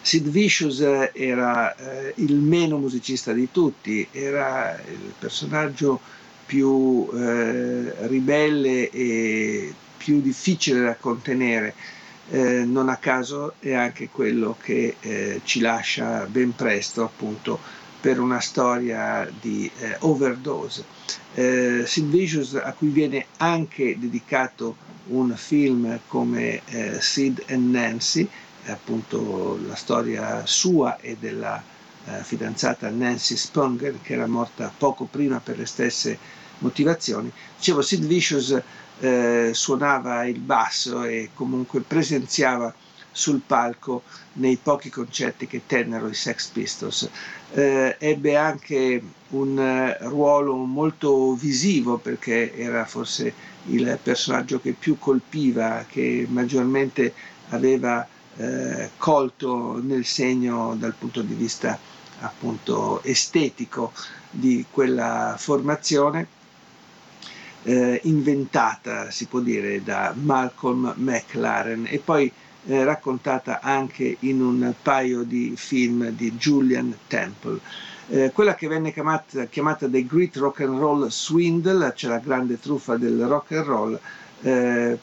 Sid 0.00 0.28
Vicious 0.28 0.80
eh, 0.80 1.10
era 1.14 1.74
eh, 1.74 2.12
il 2.18 2.36
meno 2.36 2.78
musicista 2.78 3.32
di 3.32 3.48
tutti, 3.50 4.06
era 4.12 4.80
il 4.88 5.12
personaggio 5.18 6.00
più 6.46 7.08
eh, 7.12 8.06
ribelle 8.06 8.88
e 8.90 9.74
più 9.96 10.20
difficile 10.20 10.80
da 10.80 10.94
contenere. 10.94 11.74
Eh, 12.30 12.64
non 12.64 12.88
a 12.88 12.96
caso 12.96 13.54
è 13.58 13.72
anche 13.72 14.08
quello 14.08 14.56
che 14.62 14.96
eh, 15.00 15.40
ci 15.44 15.58
lascia 15.60 16.24
ben 16.26 16.54
presto 16.54 17.02
appunto 17.02 17.58
per 18.00 18.20
una 18.20 18.40
storia 18.40 19.28
di 19.40 19.68
eh, 19.78 19.96
overdose. 20.00 20.84
Eh, 21.34 21.82
Sid 21.84 22.08
Vicious 22.08 22.54
a 22.54 22.72
cui 22.72 22.88
viene 22.88 23.26
anche 23.38 23.98
dedicato 23.98 24.76
un 25.08 25.34
film 25.36 25.98
come 26.08 26.62
eh, 26.66 27.00
Sid 27.00 27.44
and 27.48 27.70
Nancy, 27.70 28.28
appunto 28.66 29.58
la 29.66 29.76
storia 29.76 30.44
sua 30.46 30.98
e 30.98 31.16
della 31.18 31.62
eh, 32.06 32.22
fidanzata 32.22 32.90
Nancy 32.90 33.36
Spungen 33.36 34.00
che 34.02 34.14
era 34.14 34.26
morta 34.26 34.72
poco 34.76 35.04
prima 35.04 35.40
per 35.40 35.58
le 35.58 35.66
stesse 35.66 36.18
motivazioni. 36.58 37.30
Dicevo, 37.56 37.82
Sid 37.82 38.04
Vicious 38.04 38.60
eh, 38.98 39.50
suonava 39.52 40.24
il 40.24 40.38
basso 40.38 41.04
e 41.04 41.30
comunque 41.34 41.80
presenziava 41.80 42.74
sul 43.10 43.40
palco 43.46 44.02
nei 44.34 44.58
pochi 44.62 44.90
concerti 44.90 45.46
che 45.46 45.62
tennero 45.66 46.08
i 46.08 46.14
Sex 46.14 46.48
Pistols. 46.48 47.08
Eh, 47.52 47.96
ebbe 47.98 48.36
anche 48.36 49.02
un 49.30 49.58
eh, 49.58 49.96
ruolo 50.06 50.54
molto 50.56 51.32
visivo 51.34 51.96
perché 51.96 52.54
era 52.54 52.84
forse 52.84 53.32
il 53.68 53.98
personaggio 54.02 54.60
che 54.60 54.72
più 54.72 54.98
colpiva, 54.98 55.84
che 55.88 56.26
maggiormente 56.28 57.12
aveva 57.50 58.06
eh, 58.36 58.90
colto 58.96 59.80
nel 59.82 60.04
segno 60.04 60.74
dal 60.76 60.94
punto 60.94 61.22
di 61.22 61.34
vista 61.34 61.78
appunto 62.20 63.02
estetico 63.02 63.92
di 64.30 64.64
quella 64.70 65.34
formazione 65.38 66.36
eh, 67.66 68.00
inventata 68.04 69.10
si 69.10 69.26
può 69.26 69.40
dire 69.40 69.82
da 69.82 70.14
Malcolm 70.16 70.94
McLaren 70.96 71.86
e 71.88 71.98
poi 71.98 72.30
eh, 72.66 72.84
raccontata 72.84 73.60
anche 73.60 74.16
in 74.20 74.40
un 74.40 74.72
paio 74.80 75.24
di 75.24 75.54
film 75.56 76.10
di 76.10 76.32
Julian 76.32 76.96
Temple. 77.08 77.58
Eh, 78.08 78.30
quella 78.32 78.54
che 78.54 78.68
venne 78.68 78.92
chiamata, 78.92 79.46
chiamata 79.46 79.88
The 79.88 80.06
Great 80.06 80.36
Rock 80.36 80.60
and 80.60 80.78
Roll 80.78 81.08
Swindle, 81.08 81.92
cioè 81.96 82.10
la 82.10 82.18
grande 82.18 82.60
truffa 82.60 82.96
del 82.96 83.26
rock 83.26 83.52
and 83.52 83.64
roll, 83.64 84.00
eh, 84.42 84.96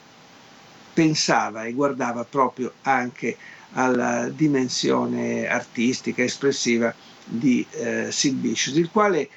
pensava 0.93 1.65
e 1.65 1.73
guardava 1.73 2.23
proprio 2.23 2.73
anche 2.83 3.35
alla 3.73 4.29
dimensione 4.29 5.47
artistica, 5.47 6.23
espressiva 6.23 6.93
di 7.25 7.65
eh, 7.71 8.09
Sid 8.09 8.39
Vicious, 8.39 8.77
il 8.77 8.89
quale 8.89 9.29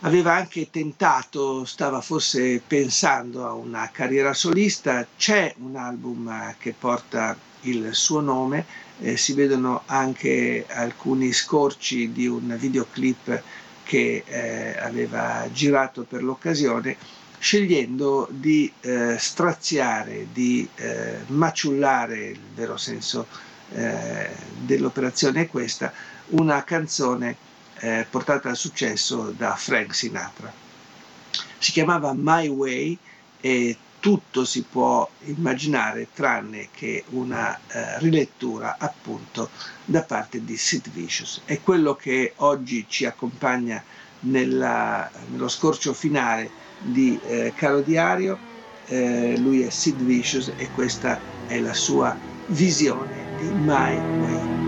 aveva 0.00 0.34
anche 0.34 0.68
tentato, 0.70 1.64
stava 1.64 2.02
forse 2.02 2.60
pensando 2.66 3.46
a 3.46 3.52
una 3.54 3.88
carriera 3.90 4.34
solista, 4.34 5.06
c'è 5.16 5.54
un 5.58 5.76
album 5.76 6.54
che 6.58 6.74
porta 6.78 7.36
il 7.62 7.94
suo 7.94 8.20
nome, 8.20 8.64
eh, 9.00 9.16
si 9.16 9.32
vedono 9.32 9.82
anche 9.86 10.66
alcuni 10.68 11.32
scorci 11.32 12.12
di 12.12 12.26
un 12.26 12.56
videoclip 12.58 13.42
che 13.84 14.22
eh, 14.26 14.78
aveva 14.78 15.48
girato 15.52 16.02
per 16.02 16.22
l'occasione, 16.22 16.96
scegliendo 17.38 18.28
di 18.30 18.70
eh, 18.80 19.16
straziare, 19.18 20.26
di 20.32 20.68
eh, 20.74 21.18
maciullare, 21.28 22.26
il 22.28 22.40
vero 22.54 22.76
senso 22.76 23.26
eh, 23.72 24.30
dell'operazione 24.60 25.42
è 25.42 25.46
questa, 25.46 25.92
una 26.30 26.64
canzone 26.64 27.36
eh, 27.80 28.06
portata 28.10 28.48
al 28.48 28.56
successo 28.56 29.32
da 29.36 29.54
Frank 29.54 29.94
Sinatra. 29.94 30.52
Si 31.58 31.72
chiamava 31.72 32.12
My 32.14 32.48
Way 32.48 32.98
e 33.40 33.76
tutto 34.00 34.44
si 34.44 34.62
può 34.62 35.08
immaginare 35.24 36.08
tranne 36.12 36.68
che 36.72 37.04
una 37.10 37.56
eh, 37.56 37.98
rilettura 37.98 38.76
appunto 38.78 39.50
da 39.84 40.02
parte 40.02 40.44
di 40.44 40.56
Sid 40.56 40.90
Vicious. 40.90 41.42
È 41.44 41.60
quello 41.60 41.94
che 41.94 42.32
oggi 42.36 42.86
ci 42.88 43.04
accompagna 43.04 43.82
nella, 44.20 45.10
nello 45.30 45.48
scorcio 45.48 45.92
finale 45.92 46.50
di 46.80 47.18
eh, 47.26 47.52
Caro 47.54 47.80
Diario. 47.80 48.38
Eh, 48.86 49.36
lui 49.38 49.62
è 49.62 49.70
Sid 49.70 50.00
Vicious 50.00 50.52
e 50.56 50.70
questa 50.70 51.20
è 51.46 51.58
la 51.60 51.74
sua 51.74 52.16
visione 52.46 53.36
di 53.38 53.48
My 53.48 53.96
Way. 53.96 54.67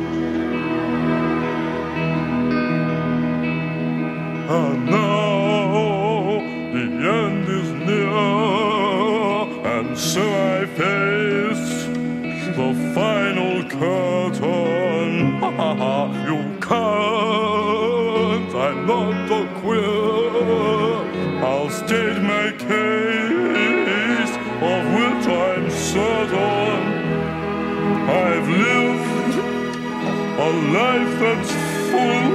Life 30.72 31.18
that's 31.18 31.50
full 31.90 32.30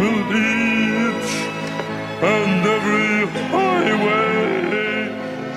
will 0.00 0.18
each 0.34 1.30
and 2.20 2.66
every 2.66 3.26
highway. 3.50 5.10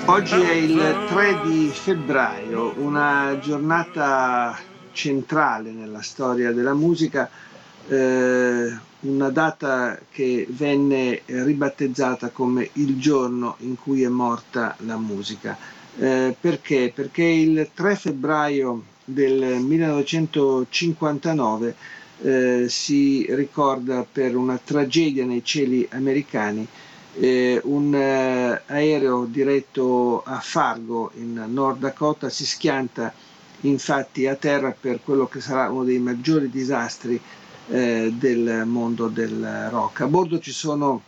Oggi 0.06 0.40
è 0.40 0.52
il 0.52 1.06
3 1.08 1.40
di 1.44 1.68
febbraio, 1.72 2.74
una 2.76 3.36
giornata 3.40 4.56
centrale 4.92 5.72
nella 5.72 6.02
storia 6.02 6.52
della 6.52 6.74
musica, 6.74 7.28
eh, 7.88 8.78
una 9.00 9.30
data 9.30 9.98
che 10.12 10.46
venne 10.48 11.22
ribattezzata 11.26 12.28
come 12.28 12.70
il 12.74 12.98
giorno 13.00 13.56
in 13.60 13.74
cui 13.76 14.04
è 14.04 14.08
morta 14.08 14.76
la 14.80 14.96
musica. 14.96 15.56
Eh, 15.98 16.36
perché? 16.38 16.92
Perché 16.94 17.24
il 17.24 17.70
3 17.74 17.96
febbraio 17.96 18.89
del 19.12 19.60
1959 19.60 21.74
eh, 22.22 22.66
si 22.68 23.26
ricorda 23.34 24.04
per 24.10 24.36
una 24.36 24.58
tragedia 24.62 25.24
nei 25.24 25.42
cieli 25.44 25.86
americani 25.92 26.66
eh, 27.14 27.60
un 27.64 27.94
eh, 27.94 28.62
aereo 28.66 29.24
diretto 29.24 30.22
a 30.22 30.38
Fargo 30.40 31.10
in 31.16 31.44
Nord 31.48 31.80
Dakota 31.80 32.28
si 32.28 32.46
schianta 32.46 33.12
infatti 33.62 34.26
a 34.26 34.36
terra 34.36 34.74
per 34.78 35.00
quello 35.02 35.26
che 35.26 35.40
sarà 35.40 35.68
uno 35.70 35.84
dei 35.84 35.98
maggiori 35.98 36.48
disastri 36.48 37.20
eh, 37.68 38.12
del 38.16 38.64
mondo 38.66 39.08
del 39.08 39.68
rock. 39.70 40.02
A 40.02 40.06
bordo 40.06 40.38
ci 40.38 40.52
sono 40.52 41.02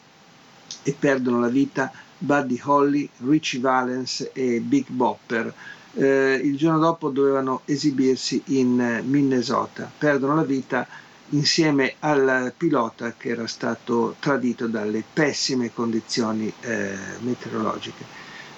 e 0.82 0.94
perdono 0.98 1.40
la 1.40 1.48
vita 1.48 1.90
Buddy 2.18 2.61
Holly, 2.62 3.09
Richie 3.26 3.61
Valens 3.61 4.30
e 4.32 4.61
Big 4.61 4.86
Bopper. 4.88 5.53
Eh, 5.95 6.40
il 6.43 6.57
giorno 6.57 6.78
dopo 6.78 7.11
dovevano 7.11 7.62
esibirsi 7.66 8.43
in 8.47 9.03
Minnesota. 9.05 9.90
Perdono 9.97 10.34
la 10.36 10.43
vita 10.45 10.86
insieme 11.30 11.95
al 12.01 12.53
pilota 12.57 13.14
che 13.16 13.30
era 13.30 13.47
stato 13.47 14.16
tradito 14.18 14.66
dalle 14.66 15.03
pessime 15.12 15.72
condizioni 15.72 16.53
eh, 16.61 16.97
meteorologiche. 17.20 18.05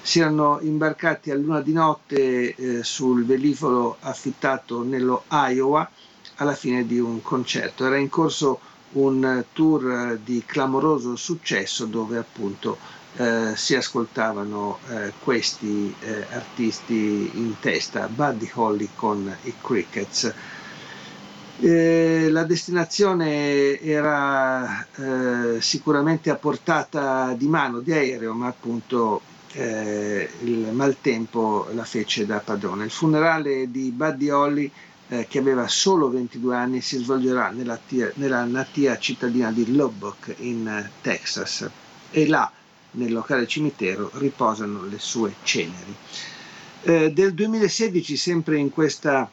Si 0.00 0.20
erano 0.20 0.58
imbarcati 0.60 1.30
a 1.30 1.34
luna 1.34 1.60
di 1.60 1.72
notte 1.72 2.54
eh, 2.54 2.82
sul 2.82 3.24
velivolo 3.24 3.96
affittato 4.00 4.82
nello 4.82 5.24
Iowa 5.30 5.88
alla 6.36 6.54
fine 6.54 6.86
di 6.86 6.98
un 6.98 7.22
concerto. 7.22 7.86
Era 7.86 7.96
in 7.96 8.08
corso 8.08 8.60
un 8.92 9.44
tour 9.52 10.18
di 10.22 10.42
clamoroso 10.44 11.16
successo 11.16 11.86
dove 11.86 12.18
appunto 12.18 12.78
eh, 13.16 13.52
si 13.54 13.76
ascoltavano 13.76 14.78
eh, 14.88 15.12
questi 15.22 15.94
eh, 16.00 16.26
artisti 16.30 17.30
in 17.34 17.54
testa, 17.60 18.08
Buddy 18.08 18.50
Holly 18.54 18.88
con 18.94 19.32
i 19.42 19.54
Crickets. 19.60 20.34
Eh, 21.60 22.28
la 22.30 22.42
destinazione 22.42 23.78
era 23.80 24.84
eh, 24.96 25.60
sicuramente 25.60 26.30
a 26.30 26.34
portata 26.34 27.32
di 27.34 27.46
mano 27.46 27.78
di 27.78 27.92
aereo, 27.92 28.32
ma 28.32 28.48
appunto 28.48 29.32
il 29.56 30.68
maltempo 30.72 31.68
la 31.74 31.84
fece 31.84 32.26
da 32.26 32.40
padrone. 32.40 32.86
Il 32.86 32.90
funerale 32.90 33.70
di 33.70 33.92
Buddy 33.92 34.28
Holly 34.28 34.68
che 35.28 35.38
aveva 35.38 35.68
solo 35.68 36.10
22 36.10 36.56
anni, 36.56 36.80
si 36.80 36.98
svolgerà 36.98 37.50
nella, 37.50 37.78
tia, 37.78 38.10
nella 38.14 38.42
natia 38.42 38.98
cittadina 38.98 39.52
di 39.52 39.72
Lubbock 39.72 40.34
in 40.38 40.88
Texas 41.00 41.70
e 42.10 42.26
là 42.26 42.50
nel 42.94 43.12
locale 43.12 43.46
cimitero 43.46 44.10
riposano 44.14 44.84
le 44.84 44.98
sue 44.98 45.34
ceneri. 45.42 45.94
Eh, 46.82 47.12
del 47.12 47.32
2016, 47.34 48.16
sempre 48.16 48.58
in 48.58 48.70
questa 48.70 49.30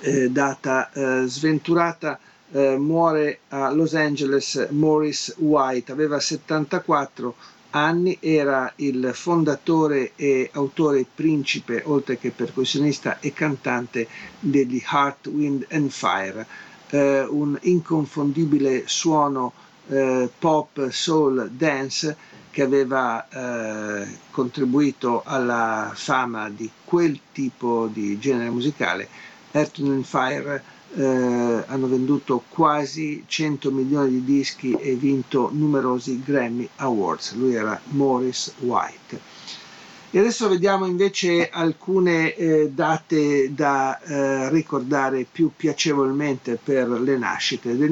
eh, 0.00 0.30
data 0.30 0.90
eh, 0.92 1.24
sventurata, 1.26 2.18
eh, 2.52 2.76
muore 2.76 3.40
a 3.48 3.70
Los 3.72 3.94
Angeles 3.94 4.68
Morris 4.70 5.34
White, 5.38 5.90
aveva 5.90 6.20
74 6.20 7.34
anni, 7.70 8.18
era 8.20 8.70
il 8.76 9.10
fondatore 9.14 10.12
e 10.16 10.50
autore 10.52 11.06
principe, 11.12 11.82
oltre 11.86 12.18
che 12.18 12.30
percussionista 12.30 13.18
e 13.20 13.32
cantante 13.32 14.06
degli 14.38 14.82
Heart, 14.90 15.26
Wind 15.28 15.66
and 15.70 15.90
Fire, 15.90 16.46
eh, 16.90 17.24
un 17.24 17.58
inconfondibile 17.62 18.82
suono 18.86 19.52
eh, 19.88 20.28
pop, 20.38 20.88
soul, 20.90 21.50
dance 21.50 22.16
che 22.52 22.62
aveva 22.62 23.26
eh, 23.28 24.06
contribuito 24.30 25.22
alla 25.24 25.90
fama 25.94 26.50
di 26.50 26.70
quel 26.84 27.18
tipo 27.32 27.88
di 27.90 28.18
genere 28.18 28.50
musicale. 28.50 29.08
Earth, 29.52 29.78
and 29.78 30.04
Fire 30.04 30.62
eh, 30.94 31.02
hanno 31.66 31.86
venduto 31.88 32.44
quasi 32.50 33.24
100 33.26 33.70
milioni 33.70 34.10
di 34.10 34.24
dischi 34.24 34.72
e 34.72 34.94
vinto 34.94 35.48
numerosi 35.50 36.22
Grammy 36.22 36.68
Awards. 36.76 37.32
Lui 37.34 37.54
era 37.54 37.80
Morris 37.86 38.52
White. 38.58 39.20
E 40.10 40.18
adesso 40.18 40.46
vediamo 40.46 40.84
invece 40.84 41.48
alcune 41.48 42.34
eh, 42.34 42.68
date 42.70 43.54
da 43.54 43.98
eh, 43.98 44.50
ricordare 44.50 45.24
più 45.30 45.52
piacevolmente 45.56 46.58
per 46.62 46.86
le 46.90 47.16
nascite. 47.16 47.74
Del 47.78 47.90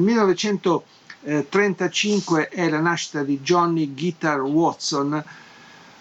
1935 1.23 2.49
è 2.49 2.67
la 2.67 2.79
nascita 2.79 3.21
di 3.23 3.39
Johnny 3.41 3.93
Guitar 3.93 4.41
Watson, 4.41 5.23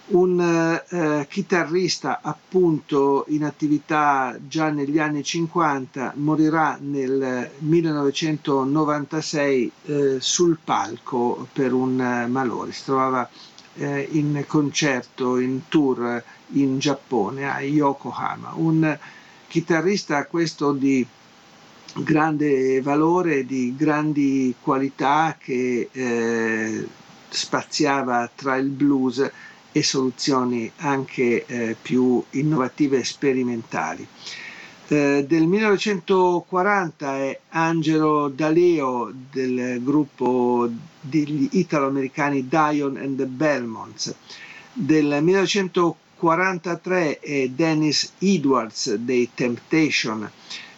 un 0.06 0.80
eh, 0.88 1.26
chitarrista 1.28 2.20
appunto 2.22 3.26
in 3.28 3.44
attività 3.44 4.34
già 4.48 4.70
negli 4.70 4.98
anni 4.98 5.22
50, 5.22 6.14
morirà 6.16 6.78
nel 6.80 7.50
1996 7.58 9.72
eh, 9.84 10.16
sul 10.20 10.56
palco 10.64 11.46
per 11.52 11.74
un 11.74 12.00
eh, 12.00 12.26
malore. 12.26 12.72
Si 12.72 12.84
trovava 12.84 13.28
eh, 13.74 14.08
in 14.12 14.42
concerto, 14.46 15.38
in 15.38 15.68
tour 15.68 16.24
in 16.52 16.78
Giappone, 16.78 17.52
a 17.52 17.60
Yokohama. 17.60 18.52
Un 18.54 18.98
chitarrista 19.48 20.24
questo 20.26 20.72
di 20.72 21.06
grande 21.96 22.80
valore, 22.80 23.44
di 23.44 23.74
grandi 23.76 24.54
qualità 24.60 25.36
che 25.38 25.88
eh, 25.90 26.86
spaziava 27.28 28.30
tra 28.34 28.56
il 28.56 28.68
blues 28.68 29.30
e 29.72 29.82
soluzioni 29.82 30.70
anche 30.78 31.44
eh, 31.46 31.76
più 31.80 32.22
innovative 32.30 32.98
e 32.98 33.04
sperimentali. 33.04 34.06
Eh, 34.88 35.24
del 35.28 35.46
1940 35.46 37.16
è 37.18 37.38
Angelo 37.50 38.28
Daleo 38.28 39.12
del 39.30 39.80
gruppo 39.84 40.68
degli 41.00 41.48
italo-americani 41.52 42.48
Dion 42.48 42.96
and 42.96 43.16
the 43.16 43.26
Belmonts. 43.26 44.12
Del 44.72 45.18
1943 45.22 47.20
è 47.20 47.48
Dennis 47.50 48.14
Edwards 48.18 48.94
dei 48.94 49.30
Temptation. 49.32 50.28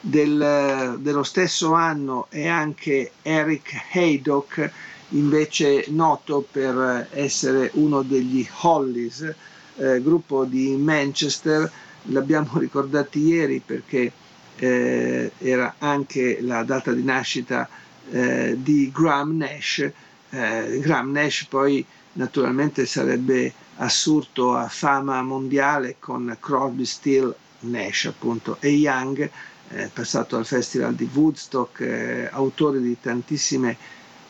Del, 0.05 0.99
dello 0.99 1.23
stesso 1.23 1.75
anno 1.75 2.27
è 2.29 2.49
anche 2.49 3.13
Eric 3.23 3.71
Haydock 3.93 4.71
invece 5.11 5.85
noto 5.91 6.45
per 6.51 7.07
essere 7.13 7.71
uno 7.75 8.03
degli 8.03 8.45
Hollies, 8.63 9.33
eh, 9.77 10.03
gruppo 10.03 10.45
di 10.45 10.75
Manchester, 10.77 11.71
l'abbiamo 12.07 12.59
ricordato 12.59 13.17
ieri 13.19 13.63
perché 13.65 14.11
eh, 14.57 15.31
era 15.39 15.77
anche 15.79 16.41
la 16.41 16.65
data 16.65 16.93
di 16.93 17.05
nascita 17.05 17.69
eh, 18.11 18.57
di 18.59 18.91
Graham 18.93 19.37
Nash. 19.37 19.89
Eh, 20.31 20.81
Graham 20.81 21.13
Nash 21.13 21.47
poi 21.49 21.85
naturalmente 22.15 22.87
sarebbe 22.87 23.53
assurto 23.77 24.55
a 24.55 24.67
fama 24.69 25.23
mondiale 25.23 25.97
con 25.99 26.37
Crosby, 26.41 26.85
Steele, 26.85 27.35
Nash 27.61 28.07
appunto 28.07 28.57
e 28.61 28.71
Young, 28.71 29.31
eh, 29.75 29.91
passato 29.93 30.37
al 30.37 30.47
Festival 30.47 30.95
di 30.95 31.09
Woodstock, 31.13 31.81
eh, 31.81 32.29
autore 32.31 32.81
di 32.81 32.97
tantissime 33.01 33.77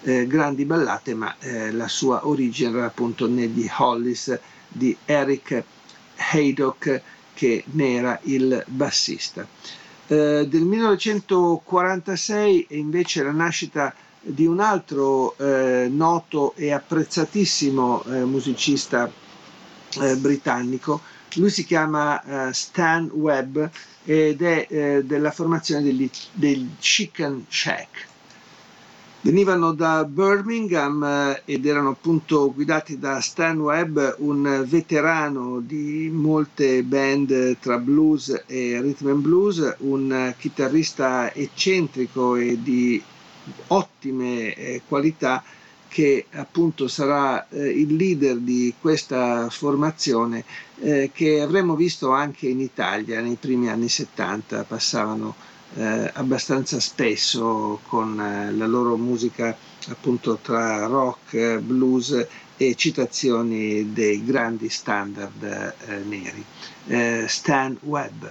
eh, 0.02 0.26
grandi 0.26 0.64
ballate, 0.64 1.14
ma 1.14 1.36
eh, 1.38 1.70
la 1.72 1.88
sua 1.88 2.26
origine 2.26 2.70
era 2.76 2.86
appunto 2.86 3.28
negli 3.28 3.68
Hollies 3.78 4.38
di 4.68 4.96
Eric 5.04 5.62
Haydock, 6.32 7.02
che 7.34 7.64
ne 7.72 7.94
era 7.94 8.18
il 8.24 8.62
bassista. 8.66 9.46
Eh, 10.06 10.46
del 10.48 10.62
1946 10.62 12.66
è 12.68 12.74
invece 12.74 13.22
la 13.22 13.30
nascita 13.32 13.94
di 14.20 14.44
un 14.46 14.60
altro 14.60 15.36
eh, 15.38 15.88
noto 15.90 16.54
e 16.54 16.70
apprezzatissimo 16.72 18.04
eh, 18.04 18.24
musicista 18.24 19.10
britannico. 20.16 21.02
Lui 21.34 21.50
si 21.50 21.66
chiama 21.66 22.48
Stan 22.52 23.10
Webb 23.12 23.62
ed 24.04 24.42
è 24.42 25.02
della 25.04 25.30
formazione 25.30 25.82
degli, 25.82 26.10
del 26.32 26.68
Chicken 26.78 27.46
Shack. 27.48 28.10
Venivano 29.24 29.72
da 29.72 30.04
Birmingham 30.04 31.04
eh, 31.04 31.42
ed 31.44 31.64
erano 31.64 31.90
appunto 31.90 32.52
guidati 32.52 32.98
da 32.98 33.20
Stan 33.20 33.56
Webb, 33.60 33.96
un 34.18 34.64
veterano 34.66 35.60
di 35.60 36.10
molte 36.12 36.82
band 36.82 37.56
tra 37.60 37.78
blues 37.78 38.42
e 38.48 38.80
rhythm 38.80 39.10
and 39.10 39.20
blues, 39.20 39.76
un 39.78 40.34
chitarrista 40.36 41.32
eccentrico 41.32 42.34
e 42.34 42.60
di 42.60 43.00
ottime 43.68 44.54
eh, 44.54 44.82
qualità 44.88 45.44
che 45.92 46.24
appunto 46.32 46.88
sarà 46.88 47.46
eh, 47.50 47.68
il 47.68 47.94
leader 47.96 48.38
di 48.38 48.72
questa 48.80 49.50
formazione 49.50 50.42
eh, 50.80 51.10
che 51.12 51.42
avremmo 51.42 51.74
visto 51.76 52.12
anche 52.12 52.48
in 52.48 52.60
Italia 52.60 53.20
nei 53.20 53.36
primi 53.38 53.68
anni 53.68 53.90
70, 53.90 54.64
passavano 54.64 55.34
eh, 55.74 56.10
abbastanza 56.14 56.80
spesso 56.80 57.80
con 57.88 58.18
eh, 58.18 58.50
la 58.52 58.66
loro 58.66 58.96
musica 58.96 59.54
appunto 59.90 60.38
tra 60.40 60.86
rock, 60.86 61.58
blues 61.58 62.26
e 62.56 62.74
citazioni 62.74 63.92
dei 63.92 64.24
grandi 64.24 64.70
standard 64.70 65.42
eh, 65.44 65.96
neri. 66.08 66.42
Eh, 66.86 67.26
Stan 67.28 67.76
Webb. 67.82 68.24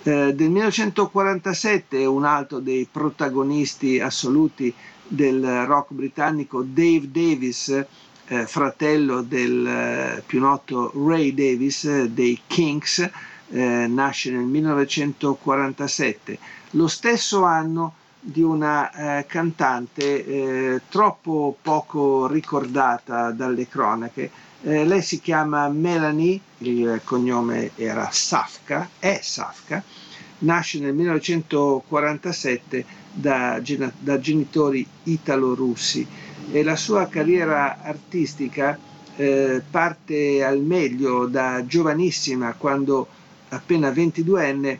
Del 0.00 0.34
1947 0.48 2.06
un 2.06 2.24
altro 2.24 2.60
dei 2.60 2.88
protagonisti 2.90 4.00
assoluti 4.00 4.72
del 5.08 5.64
rock 5.66 5.92
britannico 5.92 6.62
Dave 6.62 7.10
Davis, 7.10 7.68
eh, 8.30 8.46
fratello 8.46 9.22
del 9.22 9.66
eh, 9.66 10.22
più 10.26 10.38
noto 10.40 10.92
Ray 10.94 11.32
Davis 11.34 12.04
dei 12.04 12.38
Kinks, 12.46 13.10
eh, 13.50 13.86
nasce 13.88 14.30
nel 14.30 14.44
1947 14.44 16.38
lo 16.72 16.86
stesso 16.86 17.44
anno 17.44 17.94
di 18.20 18.42
una 18.42 18.90
eh, 19.20 19.26
cantante 19.26 20.24
eh, 20.24 20.80
troppo 20.88 21.56
poco 21.62 22.26
ricordata 22.26 23.30
dalle 23.30 23.68
cronache. 23.68 24.30
Eh, 24.62 24.84
lei 24.84 25.02
si 25.02 25.20
chiama 25.20 25.68
Melanie, 25.68 26.38
il 26.58 27.00
cognome 27.04 27.70
era 27.76 28.08
Safka, 28.10 28.90
è 28.98 29.20
Safka, 29.22 29.82
nasce 30.38 30.78
nel 30.78 30.94
1947 30.94 32.84
da, 33.12 33.60
da 33.98 34.20
genitori 34.20 34.86
italo-russi 35.04 36.06
e 36.50 36.62
la 36.62 36.76
sua 36.76 37.08
carriera 37.08 37.82
artistica 37.82 38.78
eh, 39.16 39.60
parte 39.68 40.44
al 40.44 40.60
meglio 40.60 41.26
da 41.26 41.64
giovanissima, 41.66 42.54
quando 42.56 43.06
appena 43.48 43.90
22enne 43.90 44.78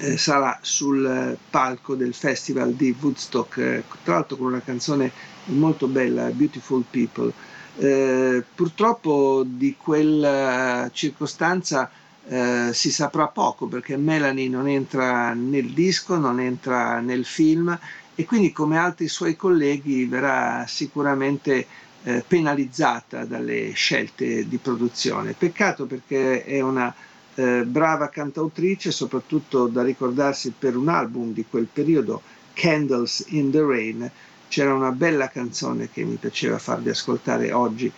eh, 0.00 0.16
sarà 0.18 0.58
sul 0.60 1.36
palco 1.48 1.94
del 1.94 2.12
festival 2.12 2.74
di 2.74 2.94
Woodstock, 3.00 3.56
eh, 3.58 3.84
tra 4.04 4.14
l'altro 4.14 4.36
con 4.36 4.48
una 4.48 4.60
canzone 4.60 5.10
molto 5.46 5.86
bella, 5.86 6.26
Beautiful 6.26 6.84
People. 6.88 7.32
Eh, 7.78 8.44
purtroppo 8.54 9.44
di 9.46 9.76
quella 9.78 10.90
circostanza 10.92 11.90
eh, 12.28 12.70
si 12.72 12.90
saprà 12.90 13.28
poco 13.28 13.66
perché 13.66 13.96
Melanie 13.96 14.48
non 14.48 14.68
entra 14.68 15.32
nel 15.32 15.70
disco, 15.72 16.16
non 16.16 16.40
entra 16.40 17.00
nel 17.00 17.24
film 17.24 17.76
e 18.14 18.24
quindi 18.24 18.52
come 18.52 18.76
altri 18.76 19.08
suoi 19.08 19.34
colleghi 19.36 20.04
verrà 20.04 20.66
sicuramente 20.66 21.66
eh, 22.02 22.24
penalizzata 22.26 23.24
dalle 23.24 23.72
scelte 23.72 24.46
di 24.46 24.58
produzione. 24.58 25.32
Peccato 25.32 25.86
perché 25.86 26.44
è 26.44 26.60
una 26.60 26.94
eh, 27.34 27.64
brava 27.64 28.08
cantautrice, 28.08 28.90
soprattutto 28.90 29.66
da 29.66 29.82
ricordarsi 29.82 30.52
per 30.56 30.76
un 30.76 30.88
album 30.88 31.32
di 31.32 31.44
quel 31.48 31.68
periodo, 31.72 32.20
Candles 32.52 33.24
in 33.28 33.50
the 33.50 33.62
Rain, 33.62 34.10
c'era 34.48 34.74
una 34.74 34.90
bella 34.90 35.28
canzone 35.28 35.88
che 35.90 36.02
mi 36.02 36.16
piaceva 36.16 36.58
farvi 36.58 36.88
ascoltare 36.88 37.52
oggi, 37.52 37.92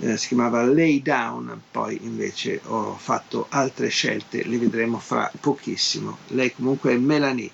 eh, 0.00 0.16
si 0.16 0.28
chiamava 0.28 0.62
Lay 0.64 1.02
Down, 1.02 1.60
poi 1.70 1.98
invece 2.02 2.60
ho 2.66 2.96
fatto 2.96 3.46
altre 3.50 3.88
scelte, 3.88 4.44
le 4.44 4.58
vedremo 4.58 4.98
fra 4.98 5.30
pochissimo. 5.40 6.18
Lei 6.28 6.52
comunque 6.54 6.92
è 6.92 6.96
Melanie. 6.96 7.50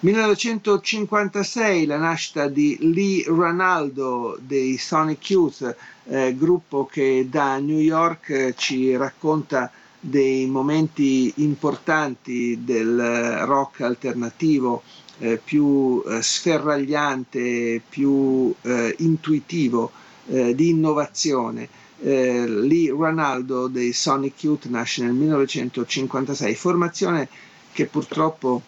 1956 0.00 1.86
la 1.86 1.96
nascita 1.96 2.48
di 2.48 2.76
Lee 2.80 3.24
Ranaldo 3.26 4.36
dei 4.40 4.76
Sonic 4.76 5.30
Youth, 5.30 5.76
eh, 6.06 6.34
gruppo 6.36 6.86
che 6.86 7.28
da 7.30 7.58
New 7.58 7.78
York 7.78 8.30
eh, 8.30 8.54
ci 8.56 8.96
racconta 8.96 9.70
dei 10.00 10.46
momenti 10.46 11.32
importanti 11.36 12.64
del 12.64 13.44
rock 13.44 13.82
alternativo 13.82 14.82
eh, 15.18 15.40
più 15.42 16.02
eh, 16.04 16.20
sferragliante, 16.20 17.80
più 17.88 18.52
eh, 18.62 18.96
intuitivo, 18.98 19.92
eh, 20.28 20.54
di 20.54 20.70
innovazione. 20.70 21.68
Eh, 22.00 22.44
lì 22.48 22.88
Ronaldo 22.88 23.68
dei 23.68 23.92
Sonic 23.92 24.42
Youth 24.42 24.66
nasce 24.66 25.02
nel 25.02 25.12
1956, 25.12 26.54
formazione 26.54 27.28
che 27.72 27.86
purtroppo 27.86 28.62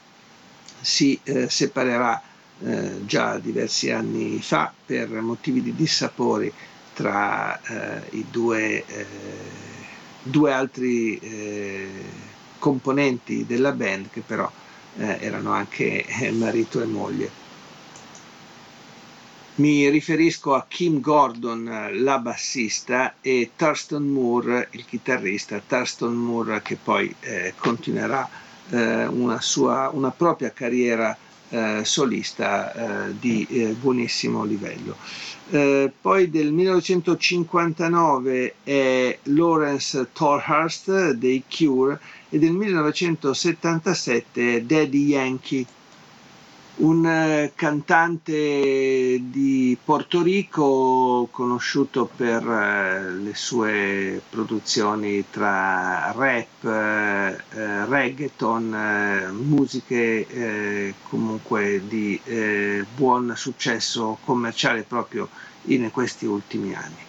si 0.81 1.19
eh, 1.25 1.49
separerà 1.49 2.23
già 3.05 3.37
diversi 3.39 3.91
anni 3.91 4.41
fa 4.41 4.73
per 4.87 5.09
motivi 5.21 5.61
di 5.61 5.75
dissapori 5.75 6.51
tra 6.95 7.61
i 8.11 8.25
due 8.31 8.85
due 10.25 10.53
altri 10.53 11.19
eh, 11.19 11.89
componenti 12.59 13.45
della 13.47 13.73
band 13.73 14.09
che 14.11 14.23
però 14.23 14.51
eh, 14.97 15.19
erano 15.21 15.53
anche 15.53 16.05
eh, 16.07 16.31
marito 16.33 16.81
e 16.81 16.87
moglie. 16.87 17.31
Mi 19.57 19.89
riferisco 19.89 20.55
a 20.55 20.65
Kim 20.67 21.01
Gordon, 21.01 21.91
la 21.93 22.19
bassista, 22.19 23.15
e 23.21 23.53
Thurston 23.55 24.03
Moore, 24.03 24.67
il 24.73 24.85
chitarrista. 24.85 25.63
Thurston 25.65 26.13
Moore 26.13 26.61
che 26.61 26.77
poi 26.83 27.15
eh, 27.21 27.55
continuerà 27.57 28.29
eh, 28.71 29.07
una, 29.07 29.41
sua, 29.41 29.91
una 29.93 30.11
propria 30.11 30.51
carriera 30.51 31.17
eh, 31.51 31.83
solista 31.85 33.07
eh, 33.07 33.15
di 33.21 33.47
eh, 33.49 33.77
buonissimo 33.79 34.43
livello. 34.43 34.97
Eh, 35.51 35.93
poi 36.01 36.31
del 36.31 36.51
1959 36.51 38.55
è 38.65 39.17
Lawrence 39.25 40.09
Torhurst 40.13 41.13
dei 41.13 41.45
Cure 41.49 42.01
e 42.29 42.41
del 42.41 42.51
1977 42.51 44.57
è 44.57 44.63
Daddy 44.63 45.05
Yankee 45.05 45.65
un 46.77 47.07
eh, 47.07 47.53
cantante 47.55 48.33
di 48.33 49.77
Porto 49.83 50.23
Rico 50.23 51.29
conosciuto 51.31 52.11
per 52.15 52.43
eh, 52.47 53.11
le 53.13 53.35
sue 53.35 54.21
produzioni 54.29 55.25
tra 55.31 56.13
rap, 56.13 56.65
eh, 56.65 57.85
reggaeton, 57.87 59.43
musiche 59.45 60.95
comunque 61.09 61.83
di 61.87 62.21
buon 62.95 63.35
successo 63.37 64.19
commerciale 64.25 64.83
proprio 64.83 65.29
in 65.67 65.91
questi 65.91 66.27
ultimi 66.27 66.75
anni. 66.75 67.03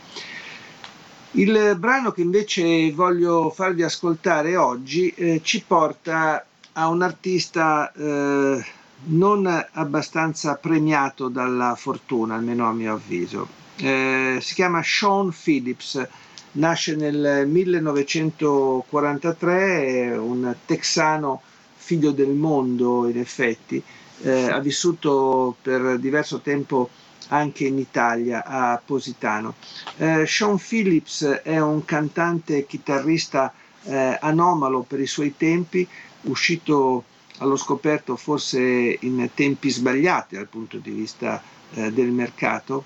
Il 1.31 1.75
brano 1.77 2.11
che 2.11 2.21
invece 2.21 2.91
voglio 2.93 3.49
farvi 3.49 3.83
ascoltare 3.83 4.55
oggi 4.55 5.09
eh, 5.09 5.41
ci 5.43 5.61
porta 5.67 6.45
a 6.71 6.87
un 6.87 7.01
artista 7.01 7.91
eh, 7.91 8.65
non 9.03 9.45
abbastanza 9.73 10.55
premiato 10.55 11.27
dalla 11.27 11.75
fortuna, 11.75 12.33
almeno 12.35 12.67
a 12.67 12.73
mio 12.73 12.93
avviso. 12.93 13.47
Eh, 13.77 14.39
si 14.41 14.53
chiama 14.53 14.81
Sean 14.81 15.31
Phillips, 15.31 16.07
nasce 16.53 16.95
nel 16.95 17.45
1943, 17.47 19.85
è 19.85 20.17
un 20.17 20.55
texano 20.65 21.41
figlio 21.75 22.11
del 22.11 22.29
mondo 22.29 23.07
in 23.07 23.19
effetti, 23.19 23.83
eh, 24.21 24.49
ha 24.49 24.59
vissuto 24.59 25.55
per 25.61 25.99
diverso 25.99 26.39
tempo 26.39 26.89
anche 27.29 27.65
in 27.65 27.77
Italia, 27.77 28.43
a 28.45 28.81
Positano. 28.83 29.55
Eh, 29.97 30.25
Sean 30.25 30.57
Phillips 30.57 31.23
è 31.43 31.59
un 31.59 31.83
cantante 31.85 32.65
chitarrista 32.65 33.53
eh, 33.83 34.17
anomalo 34.21 34.81
per 34.81 34.99
i 34.99 35.07
suoi 35.07 35.35
tempi, 35.37 35.87
uscito 36.21 37.03
allo 37.39 37.55
scoperto 37.55 38.15
forse 38.15 38.97
in 39.01 39.29
tempi 39.33 39.69
sbagliati 39.69 40.35
dal 40.35 40.47
punto 40.47 40.77
di 40.77 40.91
vista 40.91 41.41
eh, 41.73 41.91
del 41.91 42.11
mercato, 42.11 42.83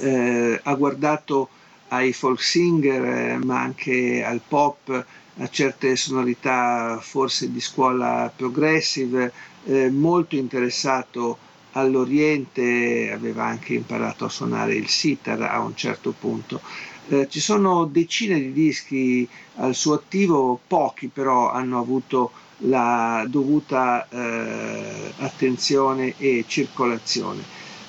eh, 0.00 0.60
ha 0.62 0.74
guardato 0.74 1.48
ai 1.88 2.12
folk 2.12 2.42
singer 2.42 3.04
eh, 3.04 3.38
ma 3.44 3.60
anche 3.60 4.24
al 4.24 4.40
pop, 4.46 5.04
a 5.38 5.48
certe 5.48 5.96
sonorità 5.96 6.98
forse 7.00 7.50
di 7.52 7.60
scuola 7.60 8.32
progressive, 8.34 9.32
eh, 9.64 9.90
molto 9.90 10.36
interessato 10.36 11.38
all'Oriente, 11.72 13.10
aveva 13.12 13.44
anche 13.44 13.74
imparato 13.74 14.24
a 14.24 14.30
suonare 14.30 14.74
il 14.74 14.88
sitar 14.88 15.42
a 15.42 15.60
un 15.60 15.76
certo 15.76 16.14
punto. 16.18 16.60
Eh, 17.08 17.28
ci 17.28 17.38
sono 17.38 17.84
decine 17.84 18.40
di 18.40 18.52
dischi 18.52 19.28
al 19.56 19.74
suo 19.74 19.94
attivo, 19.94 20.58
pochi 20.66 21.08
però 21.08 21.50
hanno 21.52 21.78
avuto 21.78 22.32
la 22.58 23.24
dovuta 23.28 24.08
eh, 24.08 25.12
attenzione 25.18 26.14
e 26.16 26.44
circolazione. 26.46 27.42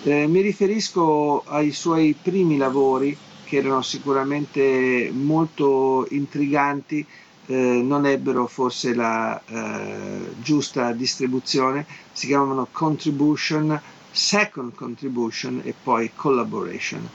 Eh, 0.03 0.27
mi 0.27 0.41
riferisco 0.41 1.43
ai 1.45 1.71
suoi 1.71 2.15
primi 2.21 2.57
lavori 2.57 3.17
che 3.45 3.57
erano 3.57 3.81
sicuramente 3.81 5.09
molto 5.13 6.05
intriganti, 6.09 7.05
eh, 7.45 7.55
non 7.55 8.05
ebbero 8.05 8.45
forse 8.45 8.93
la 8.93 9.41
eh, 9.45 10.33
giusta 10.41 10.91
distribuzione, 10.91 11.85
si 12.11 12.27
chiamavano 12.27 12.67
Contribution, 12.71 13.79
Second 14.11 14.75
Contribution 14.75 15.61
e 15.63 15.73
poi 15.81 16.11
Collaboration. 16.13 17.07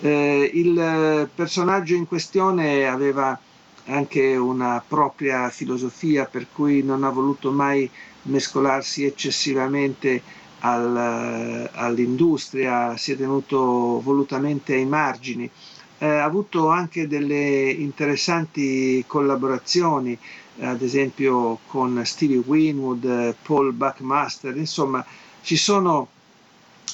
Eh, 0.00 0.50
il 0.54 1.28
personaggio 1.34 1.94
in 1.94 2.06
questione 2.06 2.86
aveva 2.88 3.38
anche 3.86 4.36
una 4.36 4.82
propria 4.86 5.50
filosofia 5.50 6.24
per 6.24 6.46
cui 6.52 6.82
non 6.82 7.04
ha 7.04 7.10
voluto 7.10 7.50
mai 7.50 7.88
mescolarsi 8.22 9.04
eccessivamente 9.04 10.22
al, 10.60 11.68
all'industria, 11.72 12.96
si 12.96 13.12
è 13.12 13.16
tenuto 13.16 14.00
volutamente 14.00 14.74
ai 14.74 14.86
margini, 14.86 15.50
eh, 15.98 16.06
ha 16.06 16.24
avuto 16.24 16.68
anche 16.68 17.06
delle 17.06 17.70
interessanti 17.70 19.04
collaborazioni, 19.06 20.18
ad 20.60 20.80
esempio 20.80 21.58
con 21.66 22.00
Stevie 22.04 22.38
Winwood, 22.38 23.34
Paul 23.42 23.72
Buckmaster, 23.72 24.56
insomma 24.56 25.04
ci 25.42 25.56
sono 25.56 26.08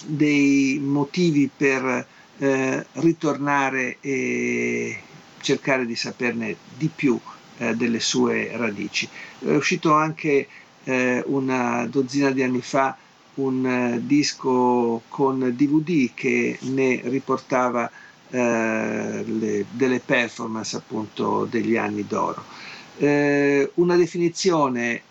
dei 0.05 0.81
motivi 0.83 1.49
per 1.55 2.07
eh, 2.39 2.87
ritornare 2.93 3.99
e 4.01 4.99
cercare 5.41 5.87
di 5.87 5.95
saperne 5.97 6.57
di 6.77 6.91
più 6.95 7.19
eh, 7.59 7.75
delle 7.75 8.01
sue 8.01 8.51
radici. 8.57 9.09
È 9.39 9.55
uscito 9.55 9.93
anche 9.93 10.47
eh, 10.85 11.23
una 11.27 11.87
dozzina 11.87 12.31
di 12.31 12.43
anni 12.43 12.63
fa 12.63 12.97
un 13.35 13.67
eh, 13.67 14.01
disco 14.05 15.03
con 15.09 15.53
DVD 15.57 16.11
che 16.15 16.59
ne 16.63 17.01
riportava 17.05 17.91
eh, 18.31 19.25
le, 19.27 19.65
delle 19.71 20.01
performance 20.01 20.77
appunto 20.77 21.47
degli 21.49 21.77
anni 21.77 22.07
d'oro. 22.07 22.45
Eh, 22.99 23.71
una 23.75 23.97
definizione 23.97 25.03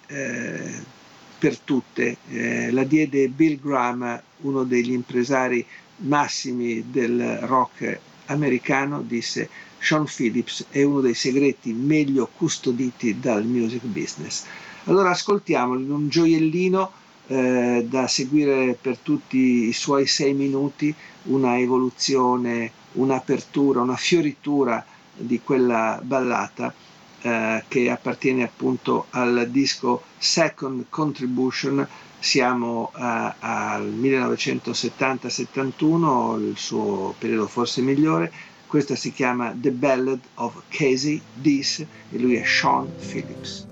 per 1.40 1.58
tutte 1.60 2.18
eh, 2.30 2.72
la 2.72 2.84
diede 2.84 3.30
Bill 3.30 3.60
Graham, 3.62 4.22
uno 4.42 4.64
degli 4.64 4.92
impresari 4.92 5.66
massimi 5.98 6.92
del 6.92 7.38
rock 7.44 8.00
americano, 8.30 9.02
disse 9.02 9.50
Sean 9.78 10.06
Phillips 10.06 10.66
è 10.70 10.84
uno 10.84 11.02
dei 11.02 11.14
segreti 11.14 11.72
meglio 11.74 12.30
custoditi 12.36 13.20
dal 13.20 13.46
music 13.46 13.84
business. 13.84 14.44
Allora 14.86 15.12
ascoltiamolo 15.12 15.80
in 15.80 15.92
un 15.92 16.10
gioiellino 16.10 16.92
eh, 17.28 17.86
da 17.88 18.08
seguire 18.08 18.78
per 18.80 18.98
tutti 18.98 19.68
i 19.68 19.74
suoi 19.74 20.08
sei 20.08 20.34
minuti, 20.34 20.94
una 21.24 21.60
evoluzione, 21.60 22.72
un'apertura, 22.94 23.82
una 23.82 23.96
fioritura 23.96 24.84
di 25.16 25.40
quella 25.42 26.00
ballata 26.02 26.74
eh, 27.22 27.64
che 27.68 27.90
appartiene 27.90 28.44
appunto 28.44 29.08
al 29.12 29.48
disco 29.50 30.04
Second 30.18 30.86
Contribution. 30.90 31.88
Siamo 32.20 32.92
eh, 32.96 33.34
al 33.40 33.92
1970-71, 33.94 36.42
il 36.42 36.58
suo 36.58 37.16
periodo 37.18 37.48
forse 37.48 37.82
migliore. 37.82 38.32
Questa 38.68 38.96
si 38.96 39.12
chiama 39.12 39.52
The 39.56 39.72
Ballad 39.72 40.20
of 40.36 40.62
Casey 40.68 41.20
Dees 41.34 41.80
e 41.80 42.20
lui 42.20 42.36
è 42.36 42.44
Sean 42.44 42.88
Phillips. 43.00 43.66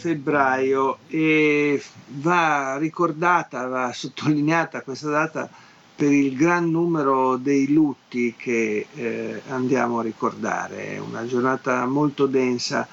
Febbraio 0.00 0.98
e 1.08 1.80
va 2.06 2.78
ricordata, 2.78 3.66
va 3.66 3.92
sottolineata 3.92 4.80
questa 4.80 5.10
data 5.10 5.48
per 5.94 6.10
il 6.10 6.34
gran 6.34 6.70
numero 6.70 7.36
dei 7.36 7.70
lutti 7.70 8.34
che 8.34 8.86
eh, 8.94 9.42
andiamo 9.48 9.98
a 9.98 10.02
ricordare. 10.02 10.94
È 10.94 10.98
una 10.98 11.26
giornata 11.26 11.84
molto 11.84 12.24
densa 12.24 12.88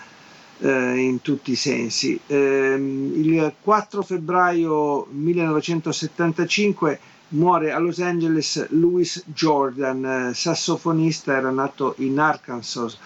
eh, 0.59 0.97
in 0.97 1.21
tutti 1.21 1.51
i 1.51 1.55
sensi. 1.55 2.19
Eh, 2.27 2.73
il 2.75 3.53
4 3.61 4.01
febbraio 4.01 5.07
1975 5.09 6.99
muore 7.29 7.71
a 7.71 7.79
Los 7.79 7.99
Angeles 7.99 8.67
Louis 8.71 9.23
Jordan, 9.27 10.31
sassofonista, 10.33 11.37
era 11.37 11.51
nato 11.51 11.95
in 11.99 12.19
Arkansas 12.19 12.97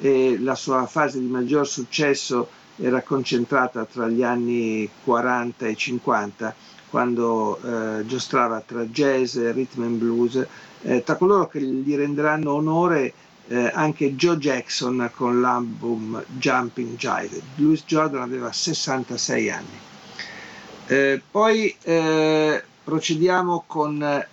e 0.00 0.38
la 0.38 0.54
sua 0.54 0.86
fase 0.86 1.18
di 1.18 1.26
maggior 1.26 1.66
successo 1.66 2.48
era 2.80 3.02
concentrata 3.02 3.84
tra 3.84 4.08
gli 4.08 4.22
anni 4.22 4.88
40 5.04 5.66
e 5.66 5.74
50 5.74 6.54
quando 6.90 7.58
eh, 7.60 8.06
giostrava 8.06 8.60
tra 8.60 8.84
jazz 8.84 9.36
e 9.36 9.52
rhythm 9.52 9.82
and 9.82 9.98
blues 9.98 10.46
eh, 10.82 11.02
tra 11.02 11.16
coloro 11.16 11.48
che 11.48 11.60
gli 11.60 11.94
renderanno 11.96 12.52
onore 12.52 13.12
eh, 13.48 13.70
anche 13.72 14.14
Joe 14.14 14.36
Jackson 14.36 15.10
con 15.14 15.40
l'album 15.40 16.22
Jumping 16.26 16.96
Jive. 16.96 17.40
Louis 17.56 17.82
Jordan 17.84 18.22
aveva 18.22 18.52
66 18.52 19.50
anni. 19.50 19.78
Eh, 20.86 21.20
poi 21.30 21.74
eh, 21.82 22.62
procediamo 22.84 23.64
con 23.66 24.24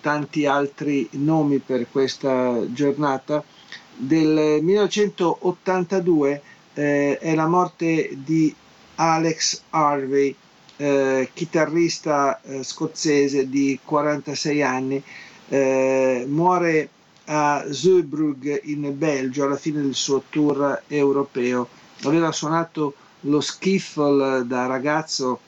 tanti 0.00 0.46
altri 0.46 1.08
nomi 1.12 1.58
per 1.58 1.86
questa 1.90 2.60
giornata 2.72 3.44
del 3.94 4.60
1982 4.62 6.42
eh, 6.80 7.18
è 7.18 7.34
la 7.34 7.46
morte 7.46 8.10
di 8.24 8.54
Alex 8.94 9.60
Harvey, 9.70 10.34
eh, 10.78 11.28
chitarrista 11.34 12.40
eh, 12.40 12.62
scozzese 12.64 13.50
di 13.50 13.78
46 13.84 14.62
anni, 14.62 15.02
eh, 15.48 16.24
muore 16.26 16.88
a 17.26 17.64
Zeebrugge 17.70 18.62
in 18.64 18.96
Belgio 18.96 19.44
alla 19.44 19.56
fine 19.56 19.82
del 19.82 19.94
suo 19.94 20.22
tour 20.30 20.82
europeo. 20.86 21.68
Aveva 22.04 22.32
suonato 22.32 22.94
lo 23.24 23.42
skiffle 23.42 24.46
da 24.46 24.64
ragazzo 24.64 25.38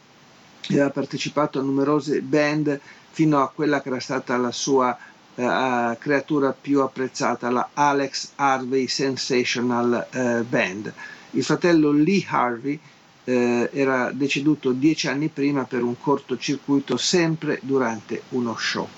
e 0.69 0.75
aveva 0.75 0.91
partecipato 0.91 1.59
a 1.59 1.63
numerose 1.63 2.21
band 2.21 2.79
fino 3.11 3.41
a 3.43 3.49
quella 3.49 3.81
che 3.81 3.89
era 3.89 4.01
stata 4.01 4.37
la 4.37 4.53
sua 4.53 4.97
eh, 5.35 5.97
creatura 5.99 6.53
più 6.59 6.83
apprezzata, 6.83 7.49
la 7.51 7.71
Alex 7.73 8.33
Harvey 8.37 8.87
Sensational 8.87 10.07
eh, 10.11 10.43
Band. 10.47 10.93
Il 11.35 11.45
fratello 11.45 11.93
Lee 11.93 12.27
Harvey 12.29 12.79
eh, 13.25 13.71
era 13.73 14.11
deceduto 14.13 14.73
dieci 14.73 15.09
anni 15.09 15.29
prima 15.29 15.65
per 15.65 15.83
un 15.83 15.99
cortocircuito 15.99 16.97
sempre 16.97 17.59
durante 17.63 18.23
uno 18.31 18.57
show. 18.57 18.89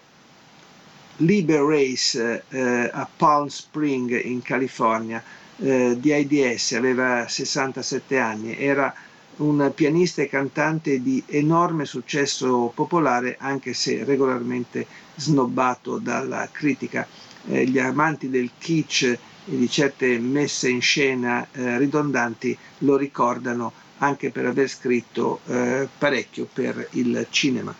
Liber 1.17 1.61
Race 1.61 2.43
a 2.91 3.09
Palm 3.17 3.47
Spring 3.47 4.23
in 4.23 4.43
California 4.43 5.23
di 5.57 6.13
AIDS, 6.13 6.73
aveva 6.73 7.27
67 7.27 8.17
anni, 8.17 8.57
era 8.57 8.93
un 9.37 9.71
pianista 9.75 10.21
e 10.21 10.29
cantante 10.29 11.01
di 11.01 11.21
enorme 11.27 11.83
successo 11.83 12.71
popolare, 12.73 13.35
anche 13.39 13.73
se 13.73 14.05
regolarmente 14.05 14.87
snobbato 15.19 15.97
dalla 15.97 16.47
critica. 16.51 17.05
Eh, 17.47 17.65
gli 17.65 17.77
amanti 17.79 18.29
del 18.29 18.51
kitsch 18.57 19.03
e 19.03 19.19
di 19.45 19.69
certe 19.69 20.17
messe 20.19 20.69
in 20.69 20.81
scena 20.81 21.47
eh, 21.51 21.77
ridondanti 21.77 22.57
lo 22.79 22.95
ricordano 22.97 23.71
anche 23.99 24.31
per 24.31 24.45
aver 24.45 24.67
scritto 24.69 25.39
eh, 25.47 25.87
parecchio 25.97 26.47
per 26.51 26.87
il 26.91 27.27
cinema. 27.29 27.73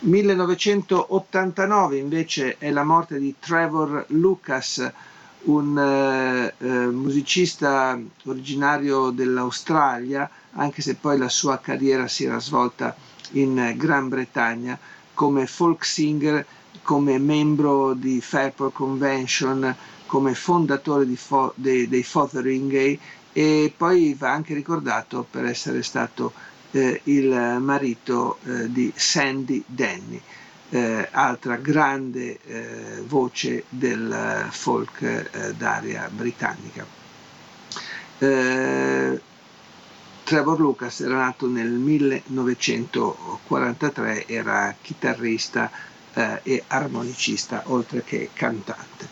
1989 0.00 1.96
invece 1.96 2.56
è 2.58 2.70
la 2.70 2.84
morte 2.84 3.18
di 3.18 3.34
Trevor 3.38 4.04
Lucas, 4.08 4.90
un 5.44 5.78
eh, 5.78 6.54
eh, 6.58 6.68
musicista 6.68 7.98
originario 8.24 9.10
dell'Australia, 9.10 10.28
anche 10.52 10.82
se 10.82 10.94
poi 10.96 11.18
la 11.18 11.28
sua 11.28 11.58
carriera 11.58 12.08
si 12.08 12.24
era 12.24 12.40
svolta 12.40 12.94
in 13.32 13.74
Gran 13.76 14.08
Bretagna 14.08 14.78
come 15.14 15.46
folk 15.46 15.84
singer, 15.84 16.44
come 16.86 17.18
membro 17.18 17.94
di 17.94 18.20
Fairport 18.20 18.72
Convention, 18.72 19.74
come 20.06 20.34
fondatore 20.34 21.04
fo- 21.16 21.52
dei, 21.56 21.88
dei 21.88 22.04
Fotheringay 22.04 22.96
e 23.32 23.72
poi 23.76 24.14
va 24.16 24.30
anche 24.30 24.54
ricordato 24.54 25.26
per 25.28 25.46
essere 25.46 25.82
stato 25.82 26.32
eh, 26.70 27.00
il 27.04 27.58
marito 27.60 28.38
eh, 28.44 28.70
di 28.70 28.92
Sandy 28.94 29.64
Denny, 29.66 30.20
eh, 30.70 31.08
altra 31.10 31.56
grande 31.56 32.38
eh, 32.44 33.02
voce 33.04 33.64
del 33.68 34.46
folk 34.50 35.02
eh, 35.02 35.54
d'aria 35.54 36.08
britannica. 36.08 36.86
Eh, 38.18 39.20
Trevor 40.22 40.60
Lucas 40.60 41.00
era 41.00 41.16
nato 41.16 41.48
nel 41.48 41.68
1943, 41.68 44.28
era 44.28 44.72
chitarrista 44.80 45.68
e 46.42 46.64
armonicista 46.68 47.62
oltre 47.66 48.02
che 48.02 48.30
cantante. 48.32 49.06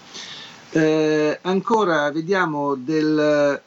ancora 1.42 2.10
vediamo 2.10 2.74
del 2.76 3.60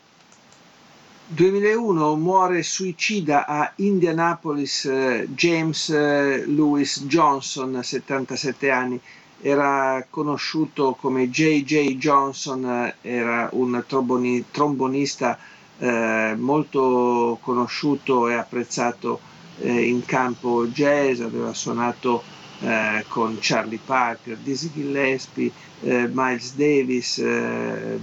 2001 1.29 2.15
muore 2.15 2.63
suicida 2.63 3.45
a 3.45 3.73
Indianapolis 3.75 4.85
eh, 4.85 5.27
James 5.35 5.89
eh, 5.89 6.45
Lewis 6.45 7.03
Johnson, 7.03 7.83
77 7.83 8.71
anni, 8.71 8.97
era 9.41 10.07
conosciuto 10.09 10.93
come 10.93 11.29
J.J. 11.29 11.97
Johnson, 11.97 12.65
eh, 12.65 12.95
era 13.01 13.49
un 13.51 13.83
tromboni, 13.85 14.45
trombonista 14.51 15.37
eh, 15.79 16.33
molto 16.37 17.37
conosciuto 17.41 18.29
e 18.29 18.35
apprezzato 18.35 19.19
eh, 19.59 19.85
in 19.85 20.05
campo 20.05 20.65
jazz, 20.67 21.19
aveva 21.19 21.53
suonato 21.53 22.23
eh, 22.59 23.05
con 23.07 23.37
Charlie 23.39 23.79
Parker, 23.83 24.37
Dizzy 24.37 24.71
Gillespie, 24.73 25.51
Miles 25.79 26.55
Davis, 26.55 27.21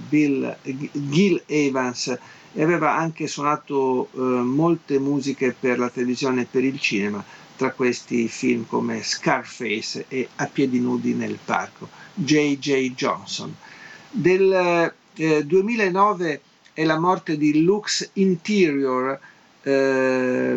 Bill, 0.08 0.56
Gil 0.92 1.42
Evans 1.46 2.16
e 2.56 2.62
aveva 2.62 2.96
anche 2.96 3.26
suonato 3.26 4.08
eh, 4.14 4.18
molte 4.18 4.98
musiche 5.00 5.54
per 5.58 5.78
la 5.78 5.90
televisione 5.90 6.42
e 6.42 6.46
per 6.48 6.62
il 6.62 6.78
cinema, 6.78 7.22
tra 7.56 7.72
questi 7.72 8.28
film 8.28 8.64
come 8.66 9.02
Scarface 9.02 10.06
e 10.08 10.28
A 10.36 10.46
piedi 10.46 10.78
nudi 10.78 11.14
nel 11.14 11.38
parco, 11.44 11.88
J.J. 12.14 12.94
Johnson. 12.94 13.54
Del 14.10 14.92
eh, 15.16 15.44
2009 15.44 16.40
è 16.72 16.84
la 16.84 16.98
morte 16.98 17.36
di 17.36 17.62
Lux 17.62 18.08
Interior, 18.14 19.18
eh, 19.62 20.56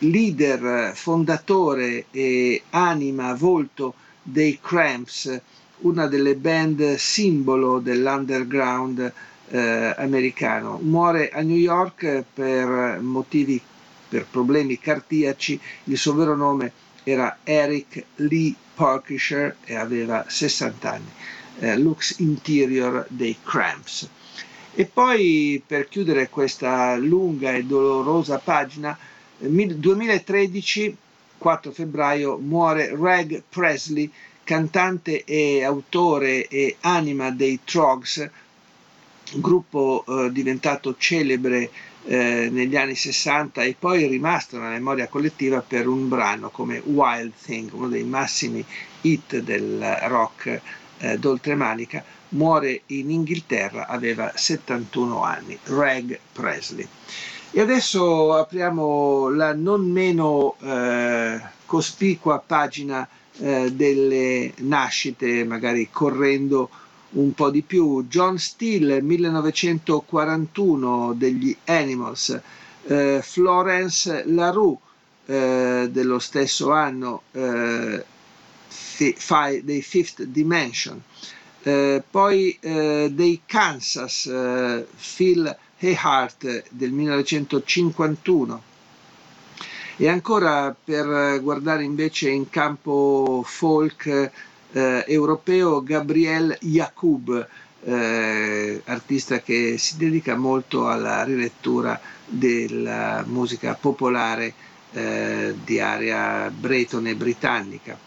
leader, 0.00 0.94
fondatore 0.94 2.06
e 2.10 2.62
anima, 2.70 3.34
volto 3.34 3.94
dei 4.22 4.58
Cramps, 4.60 5.40
una 5.78 6.06
delle 6.06 6.34
band 6.34 6.94
simbolo 6.94 7.78
dell'underground 7.78 9.12
eh, 9.48 9.94
americano. 9.96 10.78
Muore 10.82 11.30
a 11.30 11.40
New 11.40 11.56
York 11.56 12.24
per 12.32 12.98
motivi, 13.00 13.60
per 14.08 14.26
problemi 14.30 14.78
cardiaci. 14.78 15.58
Il 15.84 15.98
suo 15.98 16.14
vero 16.14 16.34
nome 16.34 16.72
era 17.04 17.38
Eric 17.44 18.04
Lee 18.16 18.54
Parkisher 18.74 19.56
e 19.64 19.76
aveva 19.76 20.24
60 20.26 20.90
anni. 20.90 21.10
Eh, 21.58 21.78
Lux 21.78 22.18
Interior 22.18 23.06
dei 23.08 23.36
Cramps. 23.42 24.08
E 24.74 24.84
poi 24.84 25.62
per 25.66 25.88
chiudere 25.88 26.28
questa 26.28 26.96
lunga 26.96 27.52
e 27.52 27.64
dolorosa 27.64 28.38
pagina, 28.38 28.96
2013, 29.38 30.96
4 31.38 31.70
febbraio, 31.72 32.38
muore 32.38 32.94
Reg 32.96 33.42
Presley, 33.48 34.10
cantante 34.44 35.24
e 35.24 35.62
autore 35.64 36.46
e 36.48 36.76
anima 36.80 37.30
dei 37.30 37.60
Trogs, 37.64 38.28
gruppo 39.34 40.04
eh, 40.06 40.30
diventato 40.32 40.94
celebre 40.96 41.70
eh, 42.04 42.48
negli 42.50 42.76
anni 42.76 42.94
60 42.94 43.64
e 43.64 43.74
poi 43.78 44.06
rimasto 44.06 44.56
nella 44.56 44.70
memoria 44.70 45.08
collettiva 45.08 45.60
per 45.60 45.88
un 45.88 46.08
brano 46.08 46.50
come 46.50 46.78
Wild 46.84 47.32
Thing, 47.42 47.72
uno 47.72 47.88
dei 47.88 48.04
massimi 48.04 48.64
hit 49.02 49.38
del 49.38 49.98
rock 50.04 50.60
eh, 50.98 51.18
d'oltremanica, 51.18 52.04
muore 52.30 52.82
in 52.86 53.10
Inghilterra, 53.10 53.86
aveva 53.88 54.32
71 54.34 55.22
anni, 55.22 55.58
Reg 55.64 56.18
Presley. 56.32 56.86
E 57.56 57.60
adesso 57.62 58.34
apriamo 58.34 59.30
la 59.30 59.54
non 59.54 59.90
meno 59.90 60.56
eh, 60.60 61.40
cospicua 61.64 62.38
pagina 62.38 63.08
eh, 63.38 63.72
delle 63.72 64.52
nascite, 64.58 65.42
magari 65.42 65.88
correndo 65.90 66.68
un 67.12 67.32
po' 67.32 67.48
di 67.48 67.62
più. 67.62 68.04
John 68.08 68.36
Steele 68.36 69.00
1941 69.00 71.14
degli 71.14 71.56
Animals, 71.64 72.38
eh, 72.88 73.20
Florence 73.22 74.24
LaRue 74.26 74.76
eh, 75.24 75.88
dello 75.90 76.18
stesso 76.18 76.72
anno 76.72 77.22
eh, 77.32 78.04
fi, 78.68 79.16
dei 79.64 79.80
Fifth 79.80 80.24
Dimension, 80.24 81.02
eh, 81.62 82.02
poi 82.10 82.58
dei 82.60 83.40
Kansas, 83.46 84.26
eh, 84.26 84.86
Phil 85.78 85.90
Hayhart 85.90 86.64
del 86.70 86.90
1951. 86.92 88.62
E 89.98 90.08
ancora 90.08 90.74
per 90.84 91.40
guardare 91.42 91.82
invece 91.84 92.28
in 92.30 92.50
campo 92.50 93.42
folk 93.46 94.30
eh, 94.72 95.04
europeo 95.06 95.82
Gabriel 95.82 96.56
Yacoub, 96.60 97.48
eh, 97.84 98.82
artista 98.84 99.40
che 99.40 99.76
si 99.78 99.96
dedica 99.96 100.36
molto 100.36 100.88
alla 100.88 101.22
rilettura 101.24 101.98
della 102.26 103.24
musica 103.26 103.74
popolare 103.74 104.52
eh, 104.92 105.54
di 105.64 105.80
area 105.80 106.50
bretone 106.50 107.14
britannica. 107.14 107.98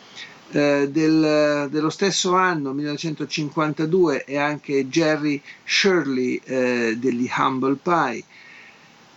Eh, 0.52 0.90
del, 0.92 1.68
dello 1.70 1.92
stesso 1.92 2.34
anno, 2.34 2.74
1952, 2.74 4.24
è 4.24 4.36
anche 4.38 4.88
Jerry 4.88 5.40
Shirley 5.64 6.42
eh, 6.44 6.96
degli 6.98 7.30
Humble 7.38 7.76
Pie, 7.76 8.24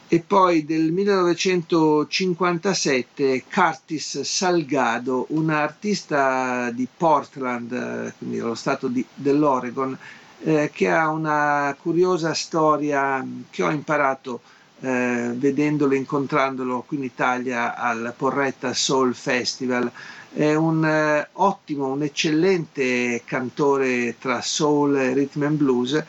e 0.08 0.20
poi 0.20 0.66
del 0.66 0.92
1957 0.92 3.44
Curtis 3.50 4.20
Salgado, 4.20 5.24
un 5.30 5.48
artista 5.48 6.70
di 6.70 6.86
Portland, 6.94 8.12
quindi 8.18 8.36
dello 8.36 8.54
stato 8.54 8.88
di, 8.88 9.02
dell'Oregon, 9.14 9.96
eh, 10.42 10.68
che 10.70 10.90
ha 10.90 11.08
una 11.08 11.74
curiosa 11.80 12.34
storia 12.34 13.26
che 13.48 13.62
ho 13.62 13.70
imparato 13.70 14.42
eh, 14.80 15.32
vedendolo, 15.34 15.94
incontrandolo 15.94 16.82
qui 16.86 16.98
in 16.98 17.04
Italia 17.04 17.74
al 17.74 18.12
Porretta 18.14 18.74
Soul 18.74 19.14
Festival. 19.14 19.90
È 20.34 20.54
un 20.54 20.82
eh, 20.82 21.28
ottimo, 21.32 21.88
un 21.88 22.02
eccellente 22.02 23.20
cantore 23.26 24.16
tra 24.18 24.40
soul 24.40 24.94
rhythm 24.94 25.42
and 25.42 25.58
blues. 25.58 26.04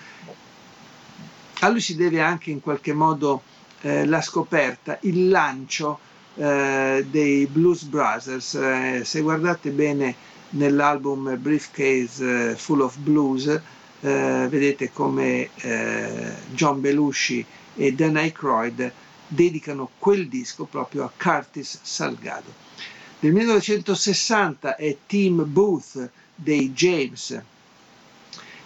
A 1.60 1.68
lui 1.68 1.82
si 1.82 1.98
deve 1.98 2.22
anche 2.22 2.50
in 2.50 2.62
qualche 2.62 2.94
modo 2.94 3.42
eh, 3.82 4.06
la 4.06 4.22
scoperta, 4.22 4.98
il 5.02 5.28
lancio 5.28 6.00
eh, 6.36 7.06
dei 7.10 7.46
Blues 7.48 7.84
Brothers. 7.84 8.54
Eh, 8.54 9.02
se 9.04 9.20
guardate 9.20 9.72
bene 9.72 10.16
nell'album 10.52 11.36
Briefcase 11.38 12.52
eh, 12.52 12.56
Full 12.56 12.80
of 12.80 12.96
Blues, 13.00 13.48
eh, 13.48 14.48
vedete 14.50 14.92
come 14.94 15.50
John 16.52 16.80
Belushi 16.80 17.46
e 17.76 17.94
Dan 17.94 18.16
Aykroyd 18.16 18.90
dedicano 19.28 19.90
quel 19.98 20.30
disco 20.30 20.64
proprio 20.64 21.04
a 21.04 21.12
Curtis 21.16 21.80
Salgado. 21.82 22.63
Nel 23.24 23.32
1960 23.32 24.76
è 24.76 24.98
Tim 25.08 25.46
Booth 25.48 26.10
dei 26.36 26.74
James 26.74 27.42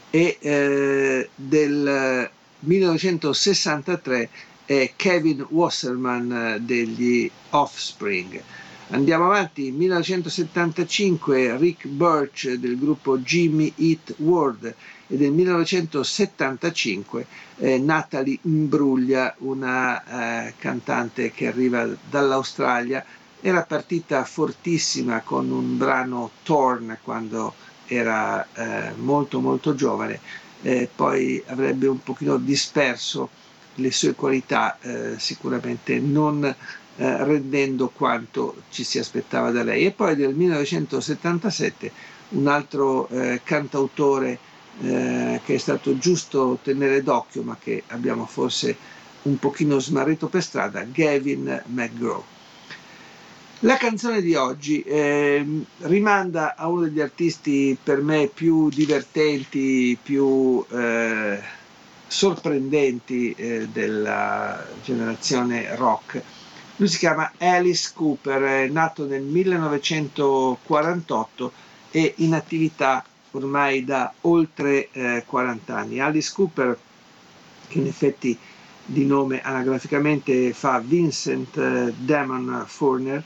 e 0.10 0.38
eh, 0.39 1.30
del 1.36 2.30
1963 2.62 4.30
è 4.66 4.93
Kevin 4.95 5.45
Wasserman 5.47 6.32
eh, 6.32 6.60
degli 6.60 7.30
Offspring. 7.51 8.41
Andiamo 8.89 9.26
avanti, 9.26 9.70
1975 9.70 11.55
Rick 11.58 11.86
Birch 11.86 12.53
del 12.53 12.80
gruppo 12.80 13.20
Jimmy 13.20 13.72
Eat 13.76 14.16
World 14.18 14.74
e 15.05 15.18
del 15.18 15.34
1975 15.34 17.28
eh, 17.58 17.78
Natalie 17.78 18.39
Imbruglia, 18.41 19.36
una 19.39 20.47
eh, 20.47 20.53
cantante 20.58 21.30
che 21.30 21.45
arriva 21.45 21.88
dall'Australia 22.10 23.05
era 23.41 23.63
partita 23.63 24.23
fortissima 24.23 25.21
con 25.21 25.49
un 25.51 25.77
brano 25.77 26.31
Torn 26.43 26.97
quando 27.03 27.53
era 27.85 28.45
eh, 28.53 28.93
molto 28.95 29.39
molto 29.39 29.75
giovane, 29.75 30.19
eh, 30.61 30.89
poi 30.93 31.41
avrebbe 31.47 31.88
un 31.88 32.01
pochino 32.03 32.38
disperso 32.38 33.29
le 33.75 33.91
sue 33.91 34.13
qualità, 34.15 34.77
eh, 34.81 35.19
sicuramente 35.19 35.99
non 35.99 36.43
eh, 36.43 36.55
rendendo 37.23 37.89
quanto 37.89 38.63
ci 38.71 38.83
si 38.83 38.97
aspettava 38.99 39.51
da 39.51 39.63
lei. 39.63 39.85
E 39.85 39.91
poi 39.91 40.15
nel 40.15 40.33
1977 40.33 41.91
un 42.29 42.47
altro 42.47 43.07
eh, 43.09 43.41
cantautore 43.43 44.39
eh, 44.81 45.41
che 45.45 45.55
è 45.55 45.57
stato 45.57 45.97
giusto 45.97 46.59
tenere 46.61 47.03
d'occhio, 47.03 47.43
ma 47.43 47.57
che 47.59 47.83
abbiamo 47.88 48.25
forse 48.25 48.75
un 49.23 49.38
pochino 49.39 49.79
smarrito 49.79 50.27
per 50.27 50.43
strada, 50.43 50.83
Gavin 50.83 51.63
McGraw. 51.67 52.23
La 53.62 53.78
canzone 53.78 54.22
di 54.22 54.36
oggi 54.36 54.84
eh, 54.84 55.43
rimanda 55.80 56.55
a 56.55 56.68
uno 56.68 56.84
degli 56.84 57.01
artisti 57.01 57.76
per 57.82 58.03
me 58.03 58.30
più 58.32 58.70
divertenti, 58.70 59.97
più 59.99 60.64
eh, 60.70 61.41
sorprendenti 62.05 63.34
eh, 63.34 63.68
della 63.68 64.64
generazione 64.84 65.76
rock. 65.76 66.22
Lui 66.76 66.88
si 66.88 66.99
chiama 66.99 67.32
Alice 67.39 67.93
Cooper, 67.95 68.43
è 68.43 68.68
nato 68.68 69.08
nel 69.08 69.24
1948 69.24 71.51
e 71.89 72.14
in 72.18 72.36
attività 72.36 73.03
ormai 73.32 73.84
da 73.84 74.14
oltre 74.22 74.89
40 75.26 75.74
eh, 75.74 75.76
anni. 75.76 75.99
Alice 75.99 76.32
Cooper, 76.32 76.78
che 77.68 77.80
in 77.80 77.88
effetti 77.88 78.38
di 78.86 79.03
nome 79.05 79.41
anagraficamente 79.41 80.53
fa 80.53 80.78
Vincent 80.80 81.58
eh, 81.58 81.91
Damon 81.97 82.64
Furner, 82.68 83.24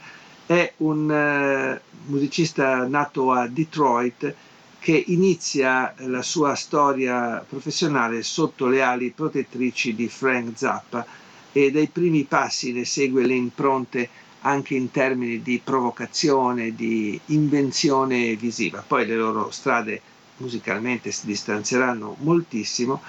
è 0.52 0.72
un 0.78 1.10
eh, 1.10 1.80
musicista 2.06 2.86
nato 2.86 3.32
a 3.32 3.46
Detroit 3.46 4.34
che 4.78 5.04
inizia 5.06 5.94
la 5.98 6.22
sua 6.22 6.54
storia 6.54 7.44
professionale 7.48 8.22
sotto 8.22 8.66
le 8.66 8.82
ali 8.82 9.10
protettrici 9.10 9.94
di 9.94 10.08
Frank 10.08 10.58
Zappa 10.58 11.06
e 11.52 11.70
dai 11.70 11.86
primi 11.86 12.24
passi 12.24 12.72
ne 12.72 12.84
segue 12.84 13.24
le 13.24 13.34
impronte 13.34 14.08
anche 14.40 14.74
in 14.74 14.90
termini 14.90 15.40
di 15.40 15.60
provocazione, 15.62 16.74
di 16.74 17.18
invenzione 17.26 18.34
visiva. 18.34 18.84
Poi 18.86 19.06
le 19.06 19.14
loro 19.16 19.50
strade 19.52 20.00
musicalmente 20.38 21.12
si 21.12 21.26
distanzieranno 21.26 22.16
moltissimo, 22.20 23.00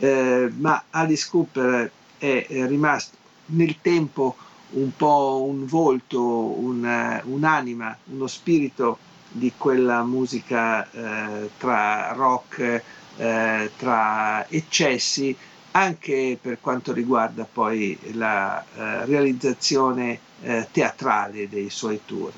eh, 0.00 0.50
ma 0.58 0.84
Alice 0.90 1.28
Cooper 1.30 1.90
è, 2.18 2.46
è 2.48 2.66
rimasto 2.66 3.16
nel 3.46 3.76
tempo 3.80 4.36
un 4.72 4.94
po' 4.96 5.44
un 5.48 5.66
volto, 5.66 6.20
un, 6.22 7.20
un'anima, 7.24 7.96
uno 8.04 8.26
spirito 8.26 8.98
di 9.30 9.52
quella 9.56 10.02
musica 10.02 10.88
eh, 10.90 11.50
tra 11.56 12.12
rock, 12.12 12.82
eh, 13.16 13.70
tra 13.76 14.48
eccessi, 14.48 15.36
anche 15.72 16.38
per 16.40 16.58
quanto 16.60 16.92
riguarda 16.92 17.46
poi 17.50 17.98
la 18.12 18.62
eh, 18.62 19.04
realizzazione 19.06 20.18
eh, 20.42 20.68
teatrale 20.70 21.48
dei 21.48 21.70
suoi 21.70 22.00
tour. 22.04 22.32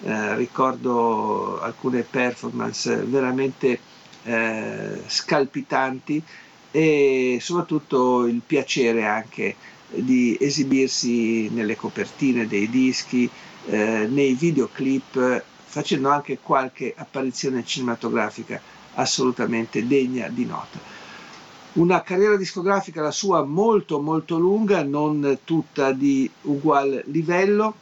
Eh, 0.00 0.36
ricordo 0.36 1.60
alcune 1.60 2.02
performance 2.02 2.94
veramente 2.96 3.80
eh, 4.22 5.02
scalpitanti 5.06 6.22
e 6.70 7.38
soprattutto 7.40 8.26
il 8.26 8.40
piacere 8.46 9.04
anche 9.06 9.56
di 9.90 10.36
esibirsi 10.38 11.48
nelle 11.50 11.76
copertine 11.76 12.46
dei 12.46 12.68
dischi, 12.68 13.28
eh, 13.66 14.06
nei 14.08 14.34
videoclip, 14.34 15.42
facendo 15.64 16.08
anche 16.08 16.38
qualche 16.42 16.94
apparizione 16.96 17.64
cinematografica 17.64 18.60
assolutamente 18.94 19.86
degna 19.86 20.28
di 20.28 20.44
nota. 20.44 20.96
Una 21.74 22.02
carriera 22.02 22.36
discografica 22.36 23.02
la 23.02 23.10
sua 23.10 23.44
molto 23.44 24.00
molto 24.00 24.38
lunga, 24.38 24.82
non 24.82 25.38
tutta 25.44 25.92
di 25.92 26.28
ugual 26.42 27.02
livello. 27.06 27.74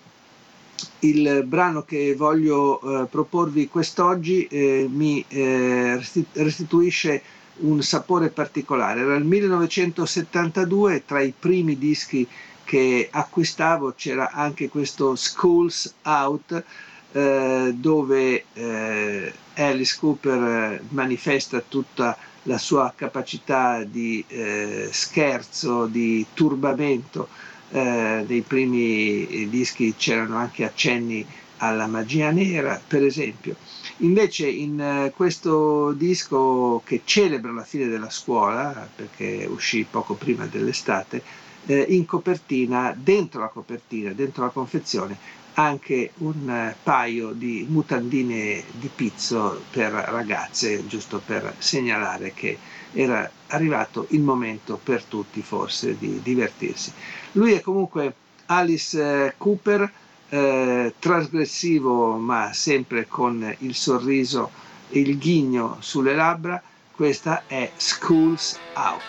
Il 0.99 1.45
brano 1.47 1.83
che 1.85 2.15
voglio 2.15 2.81
eh, 2.81 3.07
proporvi 3.07 3.69
quest'oggi 3.69 4.47
eh, 4.47 4.87
mi 4.91 5.25
eh, 5.29 5.99
restituisce 6.33 7.23
un 7.59 7.83
sapore 7.83 8.29
particolare. 8.29 9.01
Era 9.01 9.17
il 9.17 9.25
1972, 9.25 11.05
tra 11.07 11.21
i 11.21 11.33
primi 11.39 11.79
dischi 11.79 12.27
che 12.65 13.09
acquistavo 13.11 13.95
c'era 13.97 14.33
anche 14.33 14.69
questo 14.69 15.15
Schools 15.15 15.95
Out, 16.03 16.65
eh, 17.13 17.73
dove 17.75 18.45
eh, 18.53 19.33
Alice 19.55 19.97
Cooper 19.99 20.83
manifesta 20.89 21.63
tutta 21.67 22.17
la 22.43 22.59
sua 22.59 22.93
capacità 22.95 23.83
di 23.85 24.25
eh, 24.29 24.89
scherzo, 24.91 25.87
di 25.87 26.27
turbamento. 26.35 27.29
Eh, 27.71 28.25
nei 28.27 28.43
primi 28.43 29.49
dischi 29.49 29.95
c'erano 29.97 30.37
anche 30.37 30.65
accenni 30.65 31.27
alla 31.59 31.87
magia 31.87 32.31
nera, 32.31 32.81
per 32.87 33.03
esempio. 33.05 33.57
Invece 34.01 34.47
in 34.47 34.79
eh, 34.79 35.13
questo 35.15 35.93
disco 35.93 36.83
che 36.85 37.01
celebra 37.05 37.53
la 37.53 37.65
fine 37.65 37.89
della 37.89 38.11
scuola, 38.11 38.89
perché 38.95 39.47
uscì 39.51 39.87
poco 39.89 40.15
prima 40.15 40.45
dell'estate, 40.47 41.23
eh, 41.65 41.87
in 41.89 42.05
copertina, 42.05 42.95
dentro 42.97 43.41
la 43.41 43.49
copertina, 43.49 44.13
dentro 44.13 44.45
la 44.45 44.51
confezione, 44.51 45.17
anche 45.55 46.13
un 46.19 46.49
eh, 46.49 46.77
paio 46.83 47.33
di 47.33 47.67
mutandine 47.69 48.63
di 48.73 48.91
pizzo 48.95 49.63
per 49.71 49.93
ragazze, 49.93 50.87
giusto 50.87 51.23
per 51.25 51.55
segnalare 51.59 52.33
che 52.35 52.59
era 52.93 53.31
arrivato 53.49 54.07
il 54.11 54.21
momento 54.21 54.79
per 54.83 55.05
tutti 55.05 55.41
forse 55.41 55.97
di 55.99 56.21
divertirsi. 56.23 56.93
Lui 57.33 57.53
è 57.53 57.63
comunque 57.63 58.15
Alice 58.47 59.35
Cooper, 59.39 59.91
eh, 60.29 60.95
trasgressivo 60.99 62.17
ma 62.17 62.53
sempre 62.53 63.07
con 63.07 63.55
il 63.61 63.75
sorriso 63.75 64.51
e 64.89 65.01
il 65.01 65.19
ghigno 65.19 65.77
sulle 65.81 66.15
labbra, 66.15 66.63
questa 66.95 67.43
è 67.47 67.71
Schools 67.77 68.59
Out 68.75 69.03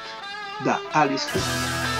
da 0.63 0.79
Alice 0.91 1.27
Cooper. 1.31 1.96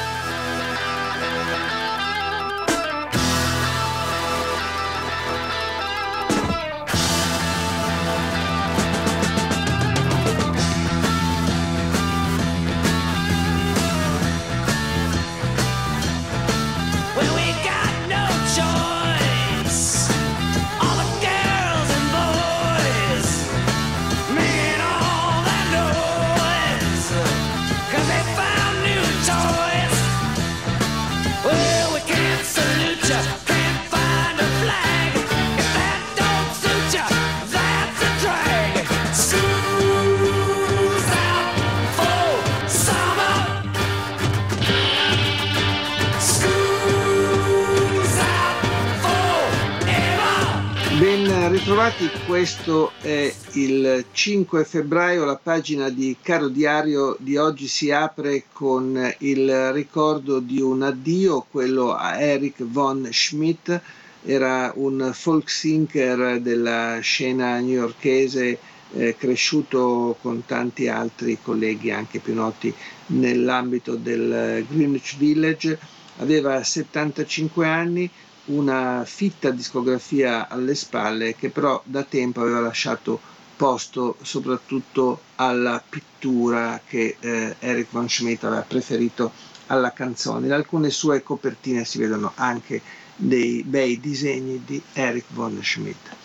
Questo 52.38 52.92
è 53.02 53.34
il 53.54 54.06
5 54.12 54.64
febbraio, 54.64 55.26
la 55.26 55.40
pagina 55.42 55.90
di 55.90 56.16
Caro 56.22 56.50
Diario 56.50 57.18
di 57.20 57.36
oggi 57.36 57.66
si 57.68 57.90
apre 57.90 58.44
con 58.54 59.16
il 59.22 59.72
ricordo 59.72 60.38
di 60.38 60.62
un 60.62 60.84
addio, 60.84 61.48
quello 61.50 61.96
a 61.96 62.22
Eric 62.22 62.64
von 62.64 63.10
Schmidt, 63.12 63.82
era 64.24 64.72
un 64.76 65.10
folk 65.16 65.50
singer 65.50 66.40
della 66.40 67.00
scena 67.02 67.58
newyorchese 67.58 68.60
eh, 68.94 69.16
cresciuto 69.18 70.16
con 70.22 70.46
tanti 70.46 70.88
altri 70.88 71.40
colleghi 71.42 71.90
anche 71.90 72.20
più 72.20 72.36
noti 72.36 72.72
nell'ambito 73.08 73.96
del 73.96 74.64
Greenwich 74.70 75.18
Village, 75.18 75.80
aveva 76.18 76.64
75 76.64 77.68
anni, 77.68 78.08
una 78.48 79.04
fitta 79.06 79.52
discografia 79.52 80.48
alle 80.48 80.76
spalle 80.76 81.36
che 81.36 81.50
però 81.50 81.82
da 81.86 82.04
tempo 82.04 82.42
aveva 82.42 82.60
lasciato 82.60 83.20
posto 83.56 84.18
soprattutto 84.22 85.22
alla 85.36 85.82
pittura 85.88 86.80
che 86.86 87.16
eh, 87.20 87.56
Eric 87.60 87.88
von 87.90 88.08
Schmidt 88.08 88.44
aveva 88.44 88.62
preferito 88.62 89.32
alla 89.68 89.92
canzone. 89.92 90.46
In 90.46 90.54
alcune 90.54 90.90
sue 90.90 91.22
copertine 91.24 91.84
si 91.84 91.98
vedono 91.98 92.32
anche 92.36 92.82
dei 93.16 93.64
bei 93.64 94.00
disegni 94.00 94.62
di 94.64 94.82
Eric 94.94 95.26
von 95.30 95.60
Schmidt. 95.62 96.16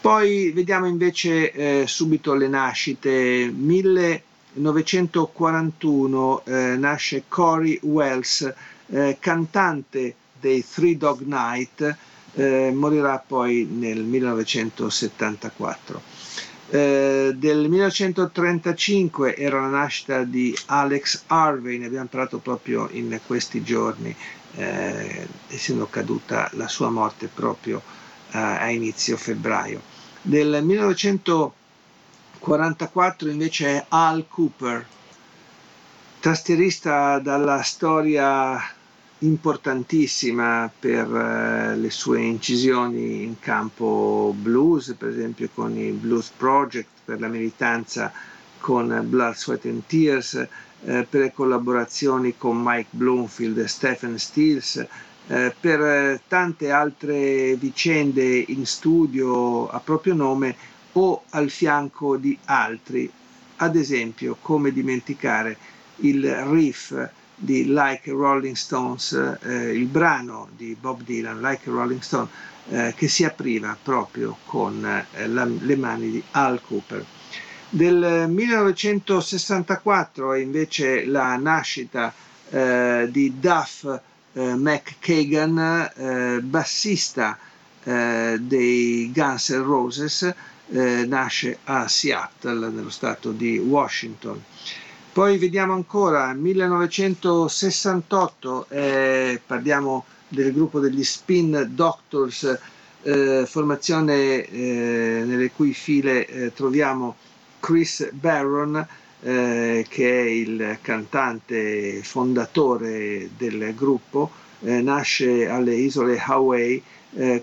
Poi 0.00 0.50
vediamo 0.52 0.86
invece 0.86 1.52
eh, 1.52 1.84
subito 1.86 2.34
le 2.34 2.48
nascite. 2.48 3.52
1941 3.54 6.44
eh, 6.44 6.76
nasce 6.76 7.22
Corey 7.28 7.78
Wells, 7.82 8.52
eh, 8.88 9.16
cantante 9.20 10.14
dei 10.46 10.64
Three 10.64 10.96
Dog 10.96 11.22
Night, 11.22 11.96
eh, 12.34 12.70
morirà 12.72 13.18
poi 13.18 13.66
nel 13.68 14.04
1974. 14.04 16.00
Eh, 16.68 17.32
del 17.36 17.68
1935 17.68 19.36
era 19.36 19.60
la 19.60 19.68
nascita 19.68 20.22
di 20.22 20.56
Alex 20.66 21.24
Harvey, 21.26 21.78
ne 21.78 21.86
abbiamo 21.86 22.06
parlato 22.06 22.38
proprio 22.38 22.88
in 22.92 23.18
questi 23.26 23.64
giorni, 23.64 24.14
eh, 24.54 25.26
essendo 25.48 25.86
caduta 25.86 26.48
la 26.54 26.68
sua 26.68 26.90
morte 26.90 27.28
proprio 27.32 27.82
eh, 28.30 28.38
a 28.38 28.70
inizio 28.70 29.16
febbraio. 29.16 29.80
Del 30.22 30.62
1944 30.62 33.30
invece 33.30 33.66
è 33.66 33.84
Al 33.88 34.26
Cooper, 34.28 34.86
tastierista 36.20 37.18
dalla 37.18 37.62
storia 37.62 38.75
importantissima 39.20 40.70
per 40.78 41.06
uh, 41.08 41.80
le 41.80 41.90
sue 41.90 42.20
incisioni 42.20 43.22
in 43.22 43.38
campo 43.38 44.34
blues, 44.36 44.94
per 44.98 45.08
esempio 45.08 45.48
con 45.54 45.76
il 45.76 45.94
Blues 45.94 46.30
Project, 46.36 46.88
per 47.04 47.20
la 47.20 47.28
militanza 47.28 48.12
con 48.58 49.04
Blood, 49.08 49.34
Sweat 49.34 49.64
and 49.66 49.82
Tears, 49.86 50.34
eh, 50.34 51.06
per 51.08 51.20
le 51.20 51.32
collaborazioni 51.32 52.36
con 52.36 52.60
Mike 52.62 52.88
Bloomfield 52.90 53.58
e 53.58 53.68
Stephen 53.68 54.18
Stills, 54.18 54.84
eh, 55.28 55.54
per 55.58 55.80
eh, 55.80 56.20
tante 56.28 56.70
altre 56.70 57.56
vicende 57.56 58.44
in 58.48 58.66
studio 58.66 59.68
a 59.68 59.80
proprio 59.80 60.14
nome 60.14 60.56
o 60.92 61.22
al 61.30 61.50
fianco 61.50 62.16
di 62.16 62.36
altri, 62.46 63.10
ad 63.56 63.76
esempio 63.76 64.36
come 64.40 64.72
dimenticare 64.72 65.56
il 66.00 66.26
riff 66.46 66.94
di 67.36 67.66
Like 67.66 68.10
Rolling 68.10 68.56
Stones, 68.56 69.12
eh, 69.42 69.72
il 69.72 69.84
brano 69.84 70.48
di 70.56 70.76
Bob 70.78 71.02
Dylan, 71.02 71.40
Like 71.40 71.68
Rolling 71.68 72.00
Stone, 72.00 72.28
eh, 72.70 72.94
che 72.96 73.06
si 73.08 73.24
apriva 73.24 73.76
proprio 73.80 74.38
con 74.46 74.84
eh, 74.84 75.06
la, 75.28 75.44
le 75.44 75.76
mani 75.76 76.10
di 76.10 76.20
Al 76.32 76.60
Cooper. 76.62 77.04
Del 77.68 78.26
1964 78.28 80.32
è 80.32 80.40
invece 80.40 81.04
la 81.04 81.36
nascita 81.36 82.12
eh, 82.48 83.06
di 83.10 83.38
Duff 83.38 83.84
eh, 83.84 84.00
McKagan, 84.54 86.40
bassista 86.42 87.38
dei 87.84 89.12
Guns 89.14 89.50
N' 89.50 89.62
Roses, 89.62 90.34
nasce 91.06 91.58
a 91.62 91.86
Seattle, 91.86 92.70
nello 92.70 92.90
stato 92.90 93.30
di 93.30 93.58
Washington. 93.58 94.42
Poi 95.16 95.38
vediamo 95.38 95.72
ancora 95.72 96.34
1968, 96.34 98.66
eh, 98.68 99.40
parliamo 99.46 100.04
del 100.28 100.52
gruppo 100.52 100.78
degli 100.78 101.02
Spin 101.02 101.68
Doctors, 101.70 102.58
eh, 103.00 103.44
formazione 103.46 104.44
eh, 104.44 105.22
nelle 105.24 105.50
cui 105.52 105.72
file 105.72 106.26
eh, 106.26 106.52
troviamo 106.52 107.16
Chris 107.60 108.10
Barron, 108.12 108.86
eh, 109.22 109.86
che 109.88 110.20
è 110.20 110.24
il 110.24 110.76
cantante 110.82 112.02
fondatore 112.02 113.30
del 113.38 113.74
gruppo, 113.74 114.30
eh, 114.64 114.82
nasce 114.82 115.48
alle 115.48 115.76
isole 115.76 116.18
Hawaii, 116.18 116.82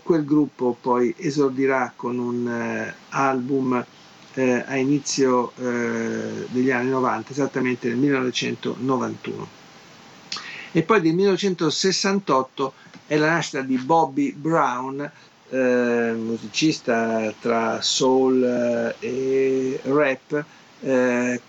quel 0.04 0.26
gruppo 0.26 0.78
poi 0.80 1.12
esordirà 1.18 1.92
con 1.96 2.20
un 2.20 2.94
album 3.10 3.84
eh, 4.34 4.64
a 4.66 4.76
inizio 4.78 5.52
eh, 5.58 6.48
degli 6.50 6.72
anni 6.72 6.90
90, 6.90 7.32
esattamente 7.32 7.88
nel 7.88 7.98
1991. 7.98 9.48
E 10.72 10.82
poi 10.84 11.02
del 11.02 11.14
1968 11.14 12.74
è 13.06 13.18
la 13.18 13.30
nascita 13.30 13.62
di 13.62 13.78
Bobby 13.78 14.32
Brown, 14.34 15.12
eh, 15.50 16.14
musicista 16.18 17.32
tra 17.40 17.80
soul 17.82 18.44
eh, 19.00 19.08
e 19.08 19.80
rap, 19.84 20.46
eh, 20.82 21.42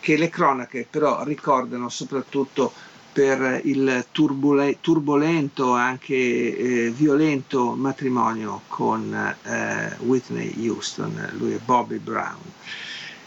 che 0.00 0.16
le 0.16 0.28
cronache 0.28 0.86
però 0.90 1.22
ricordano 1.22 1.88
soprattutto 1.88 2.72
per 3.14 3.60
il 3.62 4.06
turbole, 4.10 4.78
turbolento, 4.80 5.72
anche 5.72 6.14
eh, 6.14 6.90
violento 6.90 7.74
matrimonio 7.76 8.62
con 8.66 9.14
eh, 9.14 9.96
Whitney 10.00 10.68
Houston, 10.68 11.30
lui 11.38 11.52
è 11.52 11.58
Bobby 11.64 11.98
Brown. 11.98 12.40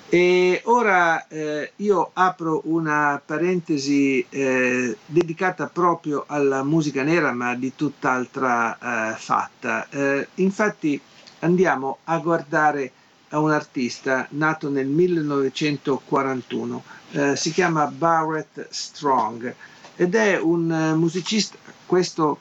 E 0.09 0.61
ora 0.65 1.25
eh, 1.27 1.71
io 1.77 2.11
apro 2.13 2.63
una 2.65 3.21
parentesi 3.25 4.25
eh, 4.29 4.97
dedicata 5.05 5.67
proprio 5.67 6.25
alla 6.27 6.63
musica 6.63 7.03
nera, 7.03 7.31
ma 7.31 7.55
di 7.55 7.73
tutt'altra 7.73 9.13
eh, 9.13 9.15
fatta. 9.15 9.87
Eh, 9.89 10.27
infatti 10.35 10.99
andiamo 11.39 11.99
a 12.03 12.17
guardare 12.17 12.91
a 13.29 13.39
un 13.39 13.51
artista 13.51 14.27
nato 14.31 14.69
nel 14.69 14.87
1941, 14.87 16.83
eh, 17.11 17.35
si 17.35 17.51
chiama 17.51 17.85
Barrett 17.87 18.67
Strong 18.69 19.55
ed 19.97 20.13
è 20.15 20.39
un 20.39 20.71
eh, 20.71 20.93
musicista, 20.95 21.57
questo 21.85 22.39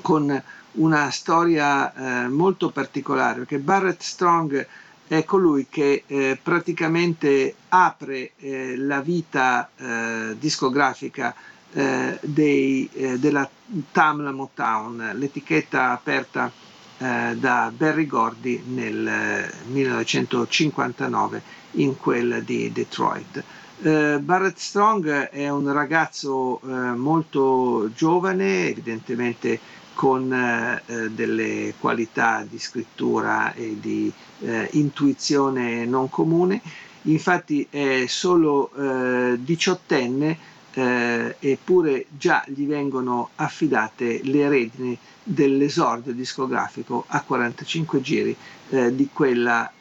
con 0.00 0.42
una 0.72 1.10
storia 1.10 2.24
eh, 2.24 2.28
molto 2.28 2.70
particolare, 2.70 3.38
perché 3.40 3.58
Barrett 3.58 4.00
Strong 4.02 4.66
è 5.06 5.24
colui 5.24 5.66
che 5.68 6.02
eh, 6.06 6.38
praticamente 6.42 7.54
apre 7.68 8.32
eh, 8.38 8.76
la 8.76 9.00
vita 9.00 9.68
eh, 9.76 10.36
discografica 10.38 11.34
eh, 11.72 12.18
dei, 12.22 12.88
della 13.18 13.48
Tamla 13.92 14.32
Motown, 14.32 15.12
l'etichetta 15.14 15.90
aperta 15.92 16.50
da 16.98 17.70
Barry 17.76 18.06
Gordy 18.06 18.62
nel 18.68 19.50
1959 19.66 21.42
in 21.72 21.94
quella 21.98 22.40
di 22.40 22.72
Detroit. 22.72 23.44
Uh, 23.78 24.18
Barrett 24.20 24.56
Strong 24.56 25.28
è 25.28 25.50
un 25.50 25.70
ragazzo 25.70 26.60
uh, 26.62 26.94
molto 26.96 27.90
giovane, 27.94 28.68
evidentemente 28.68 29.60
con 29.92 30.30
uh, 30.32 31.08
delle 31.10 31.74
qualità 31.78 32.46
di 32.48 32.58
scrittura 32.58 33.52
e 33.52 33.76
di 33.78 34.10
intuizione 34.72 35.84
non 35.86 36.10
comune, 36.10 36.60
infatti 37.02 37.66
è 37.70 38.04
solo 38.06 38.70
diciottenne 39.38 40.36
eppure 40.74 42.04
già 42.10 42.44
gli 42.46 42.66
vengono 42.66 43.30
affidate 43.36 44.20
le 44.24 44.46
redini 44.50 44.98
dell'esordio 45.22 46.12
discografico 46.12 47.04
a 47.06 47.22
45 47.22 48.00
giri 48.02 48.36
di 48.68 49.08
quella 49.10 49.72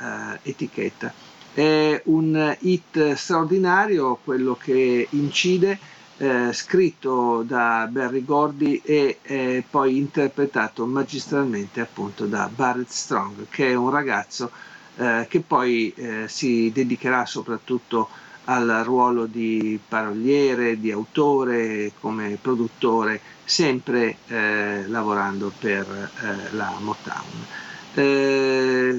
etichetta 0.41 1.13
è 1.55 2.01
un 2.07 2.57
hit 2.59 3.13
straordinario, 3.13 4.19
quello 4.21 4.57
che 4.61 5.07
incide, 5.11 5.79
eh, 6.17 6.51
scritto 6.51 7.43
da 7.43 7.87
Barry 7.89 8.25
Gordy 8.25 8.81
e 8.83 9.19
eh, 9.21 9.63
poi 9.69 9.95
interpretato 9.97 10.85
magistralmente 10.85 11.79
appunto 11.79 12.25
da 12.25 12.49
Barrett 12.53 12.89
Strong, 12.89 13.47
che 13.49 13.69
è 13.69 13.73
un 13.73 13.89
ragazzo 13.89 14.51
eh, 14.97 15.27
che 15.29 15.39
poi 15.39 15.93
eh, 15.95 16.25
si 16.27 16.71
dedicherà 16.73 17.25
soprattutto 17.25 18.09
al 18.45 18.81
ruolo 18.83 19.25
di 19.25 19.79
paroliere, 19.87 20.77
di 20.77 20.91
autore, 20.91 21.93
come 22.01 22.37
produttore, 22.41 23.21
sempre 23.45 24.17
eh, 24.27 24.83
lavorando 24.87 25.53
per 25.57 26.11
eh, 26.21 26.53
la 26.53 26.73
Motown. 26.81 27.45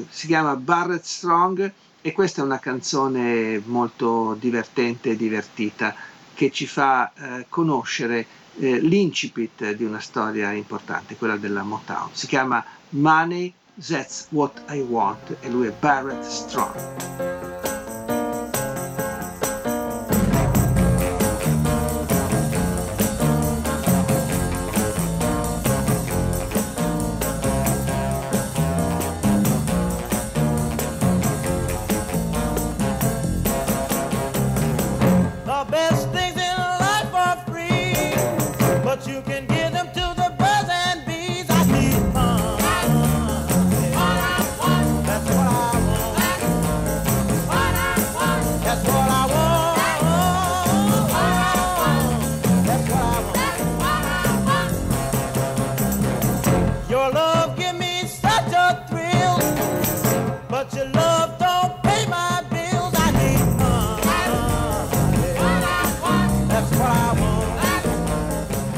si 0.08 0.26
chiama 0.26 0.56
Barrett 0.56 1.04
Strong 1.04 1.70
e 2.06 2.12
questa 2.12 2.40
è 2.40 2.44
una 2.44 2.60
canzone 2.60 3.60
molto 3.64 4.36
divertente 4.38 5.10
e 5.10 5.16
divertita 5.16 5.92
che 6.34 6.52
ci 6.52 6.64
fa 6.64 7.10
eh, 7.12 7.46
conoscere 7.48 8.24
eh, 8.58 8.78
l'incipit 8.78 9.72
di 9.72 9.82
una 9.82 9.98
storia 9.98 10.52
importante, 10.52 11.16
quella 11.16 11.36
della 11.36 11.64
Motown. 11.64 12.10
Si 12.12 12.28
chiama 12.28 12.64
Money, 12.90 13.52
That's 13.74 14.28
What 14.30 14.62
I 14.68 14.78
Want 14.82 15.38
e 15.40 15.50
lui 15.50 15.66
è 15.66 15.72
Barrett 15.72 16.22
Strong. 16.22 17.35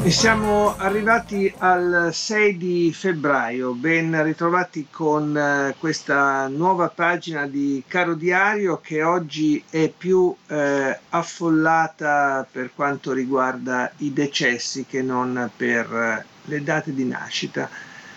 E 0.09 0.11
siamo 0.11 0.75
arrivati 0.75 1.53
al 1.59 2.09
6 2.11 2.57
di 2.57 2.91
febbraio, 2.91 3.73
ben 3.73 4.23
ritrovati 4.23 4.87
con 4.89 5.37
eh, 5.37 5.75
questa 5.77 6.47
nuova 6.47 6.89
pagina 6.89 7.45
di 7.45 7.83
Caro 7.87 8.15
Diario 8.15 8.79
che 8.81 9.03
oggi 9.03 9.63
è 9.69 9.93
più 9.95 10.35
eh, 10.47 10.99
affollata 11.09 12.47
per 12.51 12.71
quanto 12.73 13.11
riguarda 13.11 13.91
i 13.97 14.11
decessi 14.11 14.87
che 14.87 15.03
non 15.03 15.51
per 15.55 15.93
eh, 15.93 16.25
le 16.45 16.63
date 16.63 16.91
di 16.91 17.05
nascita. 17.05 17.69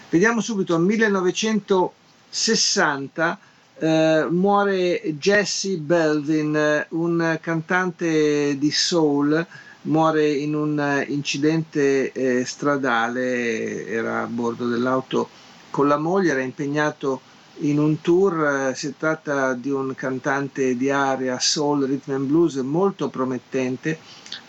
Vediamo 0.08 0.40
subito, 0.40 0.78
1960 0.78 3.38
eh, 3.80 4.26
muore 4.30 5.02
Jesse 5.18 5.76
Belvin, 5.76 6.86
un 6.88 7.38
cantante 7.38 8.56
di 8.56 8.70
soul 8.70 9.46
muore 9.82 10.30
in 10.30 10.54
un 10.54 10.78
eh, 10.78 11.04
incidente 11.08 12.12
eh, 12.12 12.44
stradale, 12.44 13.86
era 13.86 14.22
a 14.22 14.26
bordo 14.26 14.68
dell'auto 14.68 15.28
con 15.70 15.88
la 15.88 15.96
moglie, 15.96 16.32
era 16.32 16.42
impegnato 16.42 17.20
in 17.58 17.78
un 17.78 18.00
tour, 18.00 18.70
eh, 18.70 18.74
si 18.74 18.94
tratta 18.96 19.54
di 19.54 19.70
un 19.70 19.94
cantante 19.94 20.76
di 20.76 20.90
area 20.90 21.38
soul, 21.38 21.84
rhythm 21.84 22.14
and 22.14 22.26
blues 22.26 22.56
molto 22.56 23.08
promettente, 23.08 23.98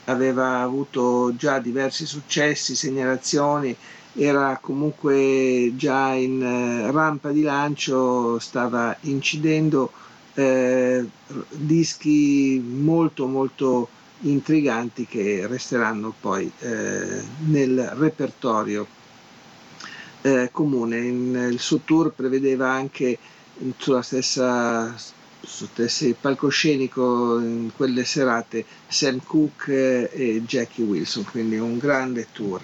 aveva 0.06 0.62
avuto 0.62 1.36
già 1.36 1.60
diversi 1.60 2.06
successi, 2.06 2.76
segnalazioni, 2.76 3.76
era 4.16 4.60
comunque 4.62 5.74
già 5.76 6.14
in 6.14 6.42
eh, 6.44 6.92
rampa 6.92 7.32
di 7.32 7.42
lancio, 7.42 8.38
stava 8.40 8.96
incidendo 9.02 9.92
eh, 10.36 11.06
dischi 11.50 12.60
molto 12.60 13.28
molto 13.28 13.88
intriganti 14.24 15.06
che 15.06 15.46
resteranno 15.48 16.14
poi 16.20 16.52
eh, 16.60 17.22
nel 17.46 17.94
repertorio 17.98 18.86
eh, 20.22 20.50
comune. 20.52 20.98
In, 21.00 21.48
il 21.52 21.60
suo 21.60 21.80
tour 21.84 22.12
prevedeva 22.14 22.72
anche 22.72 23.18
sulla 23.78 24.02
stessa 24.02 24.96
sul 25.46 25.68
stesso 25.72 26.16
palcoscenico 26.20 27.38
in 27.40 27.72
quelle 27.76 28.06
serate 28.06 28.64
Sam 28.88 29.20
Cooke 29.26 30.10
e 30.10 30.42
Jackie 30.46 30.86
Wilson, 30.86 31.26
quindi 31.26 31.58
un 31.58 31.78
grande 31.78 32.28
tour. 32.32 32.62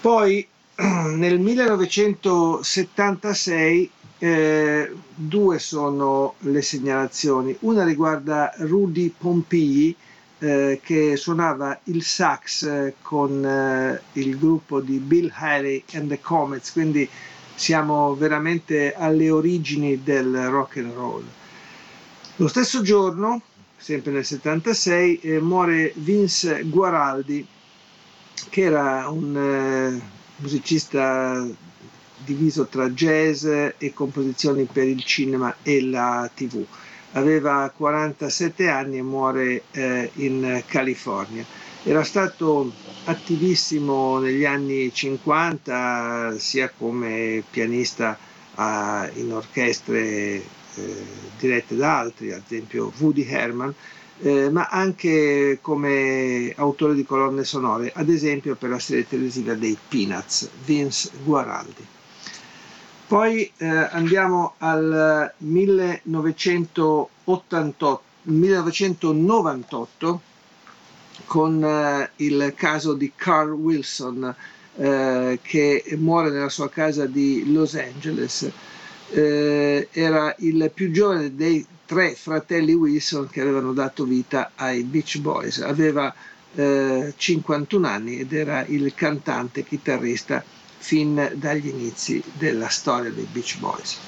Poi 0.00 0.44
nel 1.14 1.38
1976 1.38 3.90
eh, 4.18 4.92
due 5.14 5.58
sono 5.58 6.34
le 6.40 6.62
segnalazioni, 6.62 7.54
una 7.60 7.84
riguarda 7.84 8.52
Rudy 8.58 9.12
Pompii 9.16 9.94
eh, 10.38 10.80
che 10.82 11.16
suonava 11.16 11.78
il 11.84 12.02
sax 12.02 12.62
eh, 12.62 12.94
con 13.00 13.44
eh, 13.44 14.00
il 14.20 14.38
gruppo 14.38 14.80
di 14.80 14.98
Bill 14.98 15.32
Haley 15.34 15.84
and 15.94 16.08
the 16.08 16.20
Comets, 16.20 16.72
quindi 16.72 17.08
siamo 17.54 18.14
veramente 18.14 18.94
alle 18.94 19.30
origini 19.30 20.02
del 20.02 20.48
rock 20.48 20.76
and 20.76 20.92
roll. 20.92 21.24
Lo 22.36 22.48
stesso 22.48 22.82
giorno, 22.82 23.40
sempre 23.76 24.12
nel 24.12 24.26
76, 24.26 25.20
eh, 25.20 25.40
muore 25.40 25.92
Vince 25.96 26.62
Guaraldi, 26.64 27.46
che 28.50 28.60
era 28.60 29.08
un 29.08 29.98
musicista 30.36 31.46
diviso 32.18 32.66
tra 32.66 32.90
jazz 32.90 33.44
e 33.44 33.92
composizioni 33.94 34.64
per 34.64 34.86
il 34.86 35.02
cinema 35.02 35.56
e 35.62 35.82
la 35.82 36.30
tv 36.34 36.66
aveva 37.16 37.70
47 37.74 38.68
anni 38.68 38.98
e 38.98 39.02
muore 39.02 39.62
eh, 39.72 40.10
in 40.14 40.62
California. 40.66 41.44
Era 41.82 42.02
stato 42.04 42.70
attivissimo 43.04 44.18
negli 44.18 44.44
anni 44.44 44.92
50 44.92 46.34
sia 46.38 46.70
come 46.76 47.42
pianista 47.48 48.18
a, 48.56 49.08
in 49.14 49.32
orchestre 49.32 50.00
eh, 50.00 50.42
dirette 51.38 51.76
da 51.76 51.98
altri, 51.98 52.32
ad 52.32 52.42
esempio 52.44 52.92
Woody 52.98 53.24
Herman, 53.26 53.72
eh, 54.20 54.50
ma 54.50 54.68
anche 54.68 55.58
come 55.62 56.52
autore 56.56 56.94
di 56.94 57.04
colonne 57.04 57.44
sonore, 57.44 57.92
ad 57.94 58.08
esempio 58.08 58.56
per 58.56 58.70
la 58.70 58.78
serie 58.78 59.06
televisiva 59.06 59.54
dei 59.54 59.76
Peanuts, 59.88 60.48
Vince 60.64 61.10
Guaraldi. 61.24 61.94
Poi 63.08 63.50
eh, 63.58 63.66
andiamo 63.68 64.54
al 64.58 65.32
1988, 65.36 68.02
1998 68.22 70.20
con 71.26 71.62
eh, 71.62 72.10
il 72.16 72.52
caso 72.56 72.94
di 72.94 73.12
Carl 73.14 73.52
Wilson 73.52 74.34
eh, 74.76 75.38
che 75.40 75.84
muore 75.98 76.30
nella 76.30 76.48
sua 76.48 76.68
casa 76.68 77.06
di 77.06 77.52
Los 77.52 77.76
Angeles. 77.76 78.50
Eh, 79.10 79.86
era 79.92 80.34
il 80.38 80.68
più 80.74 80.90
giovane 80.90 81.36
dei 81.36 81.64
tre 81.86 82.16
fratelli 82.16 82.74
Wilson 82.74 83.28
che 83.28 83.40
avevano 83.40 83.72
dato 83.72 84.02
vita 84.02 84.50
ai 84.56 84.82
Beach 84.82 85.20
Boys. 85.20 85.60
Aveva 85.60 86.12
51 86.56 87.86
eh, 87.86 87.90
anni 87.90 88.18
ed 88.18 88.32
era 88.32 88.64
il 88.66 88.92
cantante 88.96 89.62
chitarrista 89.62 90.42
fin 90.86 91.32
dagli 91.34 91.66
inizi 91.66 92.22
della 92.34 92.68
storia 92.68 93.10
dei 93.10 93.26
Beach 93.28 93.58
Boys. 93.58 93.98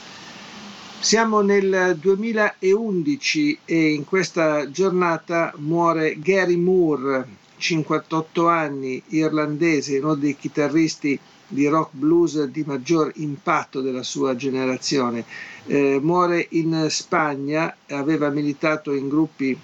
Siamo 1.00 1.40
nel 1.40 1.96
2011 1.98 3.58
e 3.64 3.90
in 3.94 4.04
questa 4.04 4.70
giornata 4.70 5.52
muore 5.56 6.20
Gary 6.20 6.54
Moore, 6.54 7.26
58 7.56 8.46
anni, 8.46 9.02
irlandese, 9.08 9.98
uno 9.98 10.14
dei 10.14 10.36
chitarristi 10.36 11.18
di 11.48 11.66
rock 11.66 11.90
blues 11.94 12.44
di 12.44 12.62
maggior 12.64 13.10
impatto 13.16 13.80
della 13.80 14.04
sua 14.04 14.36
generazione. 14.36 15.24
Eh, 15.66 15.98
muore 16.00 16.46
in 16.50 16.86
Spagna, 16.90 17.76
aveva 17.88 18.28
militato 18.28 18.92
in 18.92 19.08
gruppi 19.08 19.58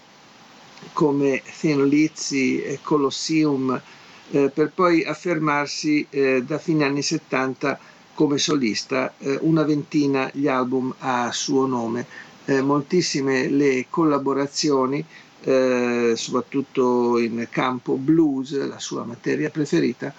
come 0.93 1.43
Thin 1.61 1.87
Lizzy 1.87 2.59
e 2.59 2.81
Colosseum, 2.83 3.81
eh, 4.35 4.51
per 4.51 4.72
poi 4.74 5.05
affermarsi 5.05 6.05
eh, 6.11 6.43
da 6.43 6.59
fine 6.59 6.85
anni 6.85 7.03
70 7.03 7.78
come 8.14 8.39
solista, 8.39 9.14
eh, 9.18 9.39
una 9.43 9.62
ventina 9.62 10.28
gli 10.32 10.49
album 10.49 10.93
a 10.99 11.30
suo 11.30 11.66
nome, 11.66 12.05
eh, 12.47 12.61
moltissime 12.61 13.49
le 13.49 13.86
collaborazioni, 13.89 15.05
eh, 15.44 16.15
soprattutto 16.16 17.19
in 17.19 17.47
campo 17.48 17.94
blues, 17.97 18.59
la 18.66 18.81
sua 18.81 19.05
materia 19.05 19.51
preferita. 19.51 20.12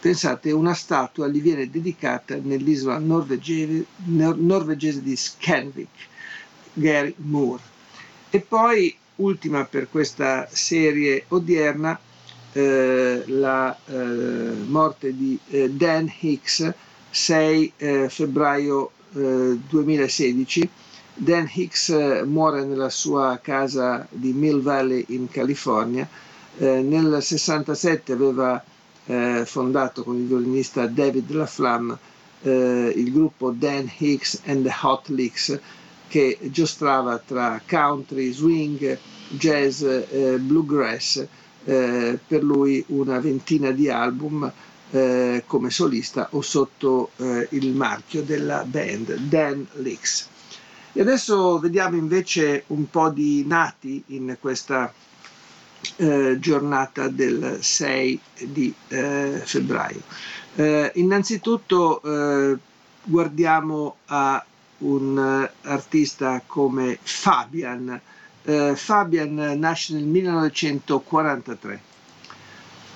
Pensate, 0.00 0.52
una 0.52 0.74
statua 0.74 1.26
gli 1.26 1.42
viene 1.42 1.68
dedicata 1.68 2.38
nell'isola 2.40 2.98
norvegese, 2.98 3.86
norvegese 4.04 5.02
di 5.02 5.16
Scanvik, 5.16 5.88
Gary 6.74 7.12
Moore. 7.16 7.62
E 8.30 8.38
poi, 8.40 8.96
ultima 9.16 9.64
per 9.64 9.88
questa 9.90 10.46
serie 10.48 11.24
odierna, 11.28 11.98
eh, 12.52 13.24
la 13.26 13.76
eh, 13.86 13.94
morte 14.66 15.14
di 15.16 15.38
eh, 15.50 15.70
Dan 15.70 16.10
Hicks 16.20 16.72
6 17.10 17.72
eh, 17.76 18.08
febbraio 18.08 18.90
2016. 19.10 20.60
Eh, 20.60 20.68
Dan 21.14 21.48
Hicks 21.52 21.88
muore 22.24 22.64
nella 22.64 22.90
sua 22.90 23.40
casa 23.42 24.06
di 24.10 24.32
Mill 24.32 24.60
Valley 24.62 25.04
in 25.08 25.28
California. 25.28 26.08
nel 26.58 27.18
67 27.20 28.12
aveva 28.12 28.62
fondato 29.44 30.02
con 30.04 30.16
il 30.16 30.26
violinista 30.26 30.86
David 30.86 31.30
LaFlamme 31.30 31.98
il 32.42 33.10
gruppo 33.12 33.50
Dan 33.50 33.90
Hicks 33.98 34.42
and 34.46 34.64
the 34.64 34.74
Hot 34.82 35.08
Licks 35.08 35.58
che 36.08 36.38
giostrava 36.50 37.18
tra 37.18 37.60
country, 37.66 38.32
swing, 38.32 38.98
jazz, 39.30 39.84
bluegrass 40.38 41.26
eh, 41.68 42.18
per 42.26 42.42
lui 42.42 42.82
una 42.88 43.18
ventina 43.18 43.70
di 43.72 43.90
album 43.90 44.50
eh, 44.90 45.44
come 45.46 45.68
solista 45.68 46.28
o 46.30 46.40
sotto 46.40 47.10
eh, 47.16 47.46
il 47.50 47.74
marchio 47.74 48.22
della 48.22 48.64
band 48.64 49.14
Dan 49.16 49.66
Licks. 49.74 50.28
E 50.94 51.00
adesso 51.02 51.58
vediamo 51.58 51.96
invece 51.96 52.64
un 52.68 52.88
po' 52.88 53.10
di 53.10 53.44
nati 53.46 54.02
in 54.06 54.38
questa 54.40 54.90
eh, 55.96 56.38
giornata 56.40 57.08
del 57.08 57.58
6 57.60 58.20
di 58.46 58.74
eh, 58.88 59.42
febbraio. 59.44 60.00
Eh, 60.54 60.92
innanzitutto 60.94 62.00
guardiamo 63.04 63.96
a 64.06 64.42
un 64.78 65.48
artista 65.62 66.42
come 66.46 66.98
Fabian, 67.02 68.00
eh, 68.48 68.74
Fabian 68.76 69.34
nasce 69.58 69.92
nel 69.92 70.04
1943. 70.04 71.80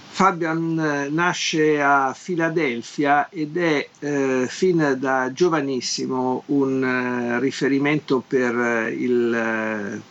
Fabian 0.08 0.78
eh, 0.78 1.08
nasce 1.10 1.80
a 1.82 2.14
Filadelfia 2.14 3.28
ed 3.28 3.56
è 3.58 3.86
eh, 3.98 4.46
fin 4.48 4.96
da 4.98 5.30
giovanissimo 5.32 6.42
un 6.46 6.82
eh, 6.82 7.38
riferimento 7.38 8.22
per 8.26 8.54
eh, 8.58 8.90
il, 8.92 10.02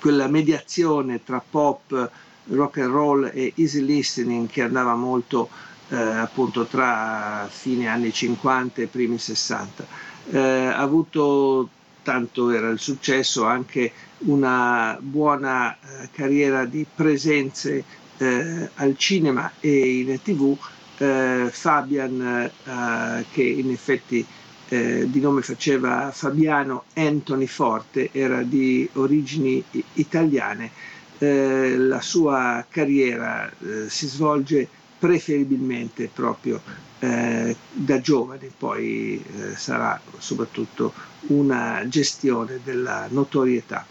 quella 0.00 0.26
mediazione 0.26 1.22
tra 1.22 1.40
pop, 1.48 2.10
rock 2.48 2.78
and 2.78 2.90
roll 2.90 3.30
e 3.32 3.52
easy 3.56 3.84
listening 3.84 4.48
che 4.48 4.62
andava 4.62 4.94
molto 4.96 5.48
eh, 5.90 5.96
appunto 5.96 6.64
tra 6.66 7.46
fine 7.48 7.86
anni 7.86 8.12
50 8.12 8.82
e 8.82 8.86
primi 8.86 9.18
60. 9.18 9.86
Eh, 10.30 10.38
ha 10.38 10.76
avuto 10.78 11.68
tanto 12.08 12.48
era 12.48 12.70
il 12.70 12.78
successo 12.78 13.44
anche 13.44 13.92
una 14.20 14.96
buona 14.98 15.74
eh, 15.74 16.08
carriera 16.10 16.64
di 16.64 16.86
presenze 16.92 17.84
eh, 18.16 18.70
al 18.76 18.96
cinema 18.96 19.52
e 19.60 19.98
in 19.98 20.18
tv 20.22 20.56
eh, 20.96 21.48
Fabian 21.52 22.50
eh, 22.64 23.24
che 23.30 23.42
in 23.42 23.70
effetti 23.70 24.24
eh, 24.70 25.04
di 25.10 25.20
nome 25.20 25.42
faceva 25.42 26.10
Fabiano 26.10 26.84
Anthony 26.94 27.46
Forte 27.46 28.08
era 28.12 28.42
di 28.42 28.88
origini 28.94 29.62
italiane. 29.94 30.70
Eh, 31.18 31.76
la 31.76 32.00
sua 32.00 32.64
carriera 32.70 33.52
si 33.88 34.06
svolge 34.06 34.68
preferibilmente 34.98 36.10
proprio 36.12 36.60
eh, 37.00 37.56
da 37.72 38.00
giovane, 38.00 38.50
poi 38.56 39.22
eh, 39.22 39.54
sarà 39.56 40.00
soprattutto 40.18 40.92
una 41.28 41.84
gestione 41.86 42.58
della 42.64 43.06
notorietà. 43.10 43.86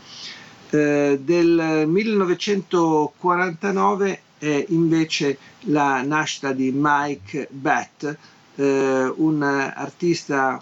Eh, 0.70 1.18
del 1.22 1.86
1949 1.88 4.22
è 4.38 4.66
invece 4.70 5.38
la 5.62 6.02
nascita 6.02 6.52
di 6.52 6.74
Mike 6.76 7.48
Batt, 7.50 8.18
eh, 8.56 9.14
un 9.16 9.42
artista 9.42 10.62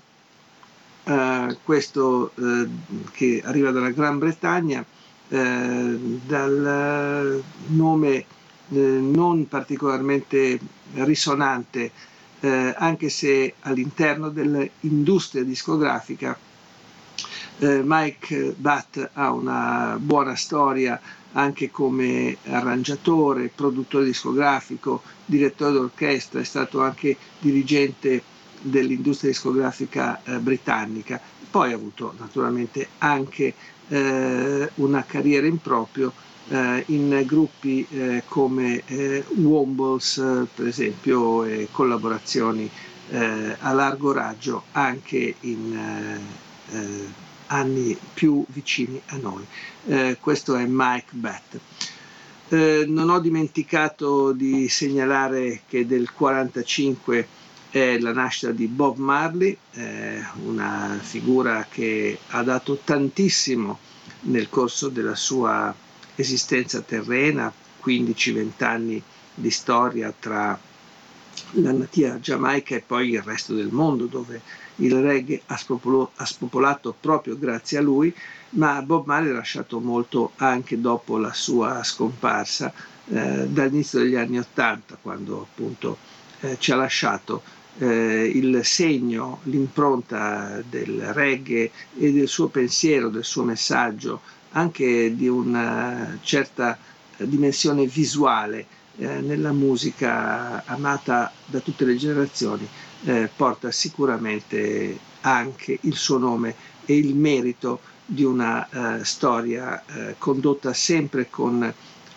eh, 1.04 1.58
questo 1.64 2.32
eh, 2.36 2.68
che 3.12 3.42
arriva 3.44 3.72
dalla 3.72 3.90
Gran 3.90 4.20
Bretagna, 4.20 4.86
dal 5.28 7.42
nome 7.70 8.26
non 8.70 9.48
particolarmente 9.48 10.60
risonante 10.96 11.92
eh, 12.40 12.74
anche 12.78 13.10
se 13.10 13.54
all'interno 13.62 14.30
dell'industria 14.30 15.44
discografica 15.44 16.38
eh, 17.60 17.82
Mike 17.84 18.54
Butt 18.58 19.10
ha 19.14 19.32
una 19.32 19.98
buona 20.00 20.36
storia 20.36 21.00
anche 21.34 21.70
come 21.70 22.38
arrangiatore, 22.46 23.52
produttore 23.54 24.06
discografico, 24.06 25.02
direttore 25.26 25.74
d'orchestra, 25.74 26.40
è 26.40 26.44
stato 26.44 26.82
anche 26.82 27.16
dirigente 27.40 28.24
dell'industria 28.62 29.32
discografica 29.32 30.22
eh, 30.24 30.38
britannica. 30.40 31.20
Poi 31.50 31.72
ha 31.72 31.76
avuto 31.76 32.14
naturalmente 32.18 32.88
anche 33.00 33.54
eh, 33.88 34.70
una 34.76 35.04
carriera 35.06 35.46
in 35.48 35.60
proprio 35.60 36.10
eh, 36.10 36.35
in 36.48 37.24
gruppi 37.26 37.86
eh, 37.90 38.24
come 38.28 38.84
eh, 38.86 39.24
Wombles, 39.36 40.18
eh, 40.18 40.46
per 40.54 40.68
esempio, 40.68 41.44
e 41.44 41.68
collaborazioni 41.72 42.70
eh, 43.10 43.56
a 43.60 43.74
largo 43.74 44.12
raggio 44.12 44.64
anche 44.72 45.36
in 45.42 45.76
eh, 46.72 47.24
anni 47.48 47.98
più 48.14 48.44
vicini 48.50 49.00
a 49.08 49.18
noi. 49.18 49.46
questo 50.20 50.56
è 50.56 50.66
Mike 50.68 51.12
Batt. 51.12 51.60
non 52.88 53.10
ho 53.10 53.20
dimenticato 53.20 54.32
di 54.32 54.68
segnalare 54.68 55.62
che 55.68 55.86
del 55.86 56.10
1945 56.12 57.28
è 57.70 58.00
la 58.00 58.14
nascita 58.14 58.52
di 58.52 58.66
Bob 58.66 58.98
Marley, 58.98 59.56
una 60.44 60.98
figura 61.00 61.68
che 61.70 62.18
ha 62.30 62.42
dato 62.42 62.80
tantissimo 62.84 63.78
nel 64.22 64.50
corso 64.50 64.90
della 64.90 65.14
sua 65.16 65.74
esistenza 66.16 66.82
terrena, 66.82 67.52
15-20 67.84 68.64
anni 68.64 69.04
di 69.34 69.52
storia 69.52 70.14
tra 70.18 70.58
la 71.52 71.72
natia 71.72 72.20
Giamaica 72.20 72.76
e 72.76 72.84
poi 72.86 73.12
il 73.12 73.22
resto 73.22 73.54
del 73.54 73.70
mondo 73.70 74.06
dove 74.06 74.42
il 74.78 74.94
reggae 75.02 75.42
ha, 75.48 75.58
spopolo- 75.58 76.12
ha 76.16 76.26
spopolato 76.26 76.96
proprio 77.00 77.38
grazie 77.38 77.78
a 77.78 77.82
lui, 77.82 78.14
ma 78.52 78.82
Bob 78.82 79.06
Marley 79.06 79.32
ha 79.32 79.36
lasciato 79.36 79.80
molto 79.80 80.32
anche 80.38 80.80
dopo 80.80 81.18
la 81.18 81.34
sua 81.34 81.84
scomparsa 81.84 82.74
eh, 83.08 83.48
dall'inizio 83.48 84.00
degli 84.00 84.16
anni 84.16 84.40
Ottanta, 84.40 84.98
quando 85.02 85.42
appunto 85.42 85.98
eh, 86.42 86.58
ci 86.60 86.72
ha 86.72 86.76
lasciato 86.76 87.44
eh, 87.78 88.32
il 88.34 88.64
segno, 88.64 89.40
l'impronta 89.44 90.62
del 90.68 91.14
reggae 91.14 91.72
e 91.98 92.12
del 92.12 92.28
suo 92.28 92.48
pensiero, 92.48 93.10
del 93.10 93.26
suo 93.26 93.44
messaggio 93.44 94.22
anche 94.56 95.16
di 95.16 95.28
una 95.28 96.18
certa 96.22 96.78
dimensione 97.18 97.86
visuale 97.86 98.66
eh, 98.98 99.20
nella 99.22 99.52
musica 99.52 100.64
amata 100.66 101.32
da 101.46 101.60
tutte 101.60 101.86
le 101.86 101.96
generazioni, 101.96 102.68
eh, 103.04 103.30
porta 103.34 103.72
sicuramente 103.72 104.98
anche 105.22 105.78
il 105.82 105.96
suo 105.96 106.18
nome 106.18 106.56
e 106.86 106.98
il 106.98 107.16
merito 107.16 107.80
di 108.06 108.24
una 108.24 108.68
eh, 109.00 109.04
storia 109.04 109.84
eh, 109.86 110.16
condotta 110.18 110.72
sempre 110.74 111.30
con 111.30 111.74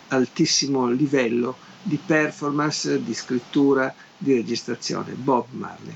altissimo 0.09 0.87
livello 0.89 1.57
di 1.81 1.99
performance, 2.03 3.03
di 3.03 3.13
scrittura, 3.13 3.93
di 4.17 4.33
registrazione. 4.33 5.11
Bob 5.13 5.47
Marley. 5.51 5.95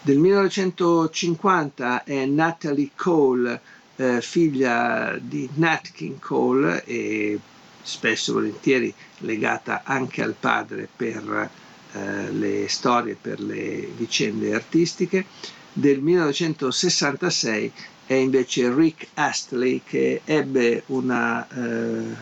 Del 0.00 0.18
1950 0.18 2.04
è 2.04 2.26
Natalie 2.26 2.90
Cole 2.94 3.60
eh, 4.02 4.20
figlia 4.20 5.16
di 5.20 5.48
Nat 5.54 5.92
King 5.92 6.18
Cole 6.18 6.84
e 6.84 7.38
spesso 7.82 8.30
e 8.30 8.34
volentieri 8.34 8.94
legata 9.18 9.82
anche 9.84 10.22
al 10.22 10.34
padre 10.38 10.88
per 10.94 11.50
eh, 11.92 12.30
le 12.32 12.66
storie, 12.68 13.16
per 13.20 13.40
le 13.40 13.88
vicende 13.96 14.54
artistiche. 14.54 15.24
Del 15.72 16.00
1966 16.00 17.72
è 18.06 18.14
invece 18.14 18.74
Rick 18.74 19.08
Astley 19.14 19.82
che 19.84 20.20
ebbe 20.24 20.82
una 20.86 21.46
eh, 21.48 22.14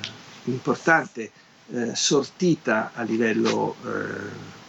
importante 0.45 1.31
eh, 1.73 1.95
sortita 1.95 2.91
a 2.95 3.03
livello 3.03 3.75
eh, 3.85 3.89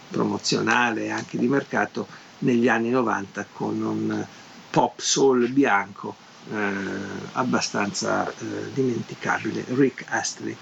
promozionale 0.10 1.06
e 1.06 1.10
anche 1.10 1.38
di 1.38 1.48
mercato 1.48 2.08
negli 2.40 2.68
anni 2.70 2.90
90 2.90 3.48
con 3.54 3.82
un 3.82 4.26
pop 4.72 5.00
soul 5.00 5.50
bianco 5.50 6.30
abbastanza 7.34 8.27
eh, 8.30 8.72
dimenticabile, 8.73 9.63
Rick 9.69 10.05
Astley. 10.09 10.55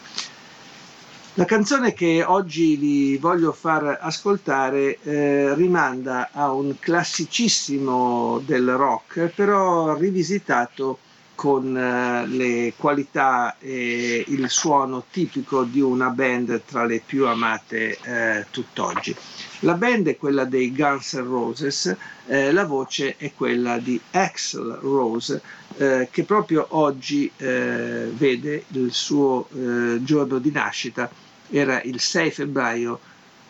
La 1.36 1.46
canzone 1.46 1.94
che 1.94 2.24
oggi 2.24 2.76
vi 2.76 3.18
voglio 3.18 3.54
far 3.54 3.98
ascoltare 4.02 5.00
eh, 5.02 5.54
rimanda 5.56 6.30
a 6.34 6.52
un 6.52 6.76
classicissimo 6.80 8.42
del 8.46 8.76
rock, 8.76 9.28
però 9.34 9.96
rivisitato 9.96 11.00
con 11.40 11.78
eh, 11.78 12.28
le 12.28 12.74
qualità 12.76 13.56
e 13.60 14.26
il 14.28 14.50
suono 14.50 15.06
tipico 15.10 15.64
di 15.64 15.80
una 15.80 16.10
band 16.10 16.64
tra 16.66 16.84
le 16.84 17.02
più 17.06 17.28
amate 17.28 17.98
eh, 18.02 18.46
tutt'oggi. 18.52 19.16
La 19.62 19.76
band 19.76 20.10
è 20.10 20.18
quella 20.18 20.44
dei 20.44 20.76
Guns 20.76 21.14
N' 21.14 21.24
Roses, 21.24 21.96
eh, 22.28 22.52
la 22.52 22.66
voce 22.66 23.16
è 23.16 23.32
quella 23.34 23.78
di 23.78 23.98
Axel 24.12 24.80
Rose, 24.82 25.42
eh, 25.78 26.10
che 26.12 26.26
proprio 26.26 26.68
oggi 26.72 27.32
eh, 27.38 28.12
vede 28.14 28.66
il 28.72 28.92
suo 28.92 29.48
eh, 29.54 30.04
giorno 30.04 30.40
di 30.40 30.52
nascita, 30.52 31.10
era 31.50 31.82
il 31.84 32.02
6 32.02 32.32
febbraio 32.32 33.00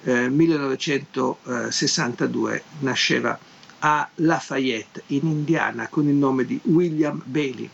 1962, 0.04 2.64
nasceva 2.82 3.40
a 3.80 4.08
Lafayette 4.16 5.04
in 5.08 5.26
Indiana 5.26 5.88
con 5.88 6.08
il 6.08 6.14
nome 6.14 6.46
di 6.46 6.60
William 6.66 7.20
Bailey. 7.26 7.68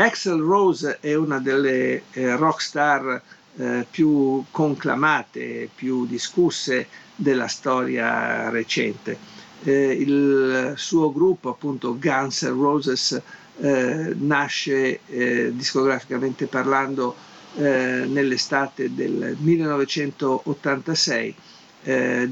Axel 0.00 0.40
Rose 0.40 0.98
è 1.00 1.14
una 1.14 1.40
delle 1.40 2.02
eh, 2.12 2.36
rock 2.36 2.62
star 2.62 3.20
eh, 3.56 3.84
più 3.90 4.44
conclamate, 4.52 5.68
più 5.74 6.06
discusse 6.06 6.86
della 7.16 7.48
storia 7.48 8.48
recente. 8.48 9.18
Eh, 9.64 9.90
il 9.90 10.74
suo 10.76 11.12
gruppo, 11.12 11.48
appunto 11.48 11.98
Guns 11.98 12.42
N' 12.42 12.60
Roses, 12.60 13.20
eh, 13.58 14.14
nasce 14.16 15.00
eh, 15.06 15.50
discograficamente 15.52 16.46
parlando 16.46 17.16
eh, 17.56 18.04
nell'estate 18.06 18.94
del 18.94 19.36
1986, 19.40 21.34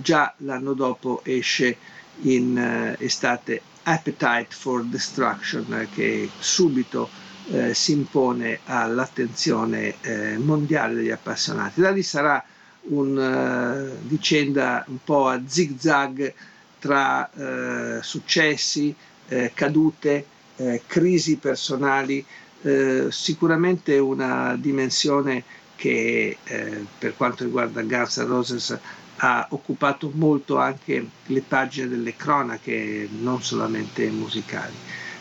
già 0.02 0.34
l'anno 0.38 0.72
dopo 0.74 1.20
esce 1.24 1.76
in 2.22 2.94
estate 2.98 3.60
Appetite 3.84 4.48
for 4.50 4.84
Destruction 4.84 5.88
che 5.94 6.28
subito 6.38 7.08
eh, 7.50 7.74
si 7.74 7.92
impone 7.92 8.60
all'attenzione 8.64 9.94
eh, 10.00 10.38
mondiale 10.38 10.94
degli 10.94 11.10
appassionati. 11.10 11.80
Da 11.80 11.90
lì 11.90 12.02
sarà 12.02 12.44
una 12.88 13.82
uh, 13.82 13.90
vicenda 14.02 14.84
un 14.88 14.98
po' 15.02 15.26
a 15.26 15.40
zig 15.44 15.76
zag 15.78 16.32
tra 16.78 17.28
uh, 17.32 18.00
successi, 18.00 18.94
eh, 19.28 19.50
cadute, 19.54 20.24
eh, 20.56 20.82
crisi 20.86 21.36
personali, 21.36 22.24
eh, 22.62 23.06
sicuramente 23.10 23.98
una 23.98 24.56
dimensione 24.58 25.44
che 25.76 26.36
eh, 26.42 26.84
per 26.98 27.16
quanto 27.16 27.44
riguarda 27.44 27.82
Guns 27.82 28.16
N' 28.18 28.26
Roses 28.26 28.78
ha 29.18 29.46
occupato 29.50 30.10
molto 30.14 30.58
anche 30.58 31.06
le 31.26 31.40
pagine 31.42 31.88
delle 31.88 32.16
cronache, 32.16 33.08
non 33.20 33.42
solamente 33.42 34.08
musicali. 34.10 34.74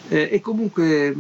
Eh, 0.08 0.30
e 0.32 0.40
comunque 0.42 1.16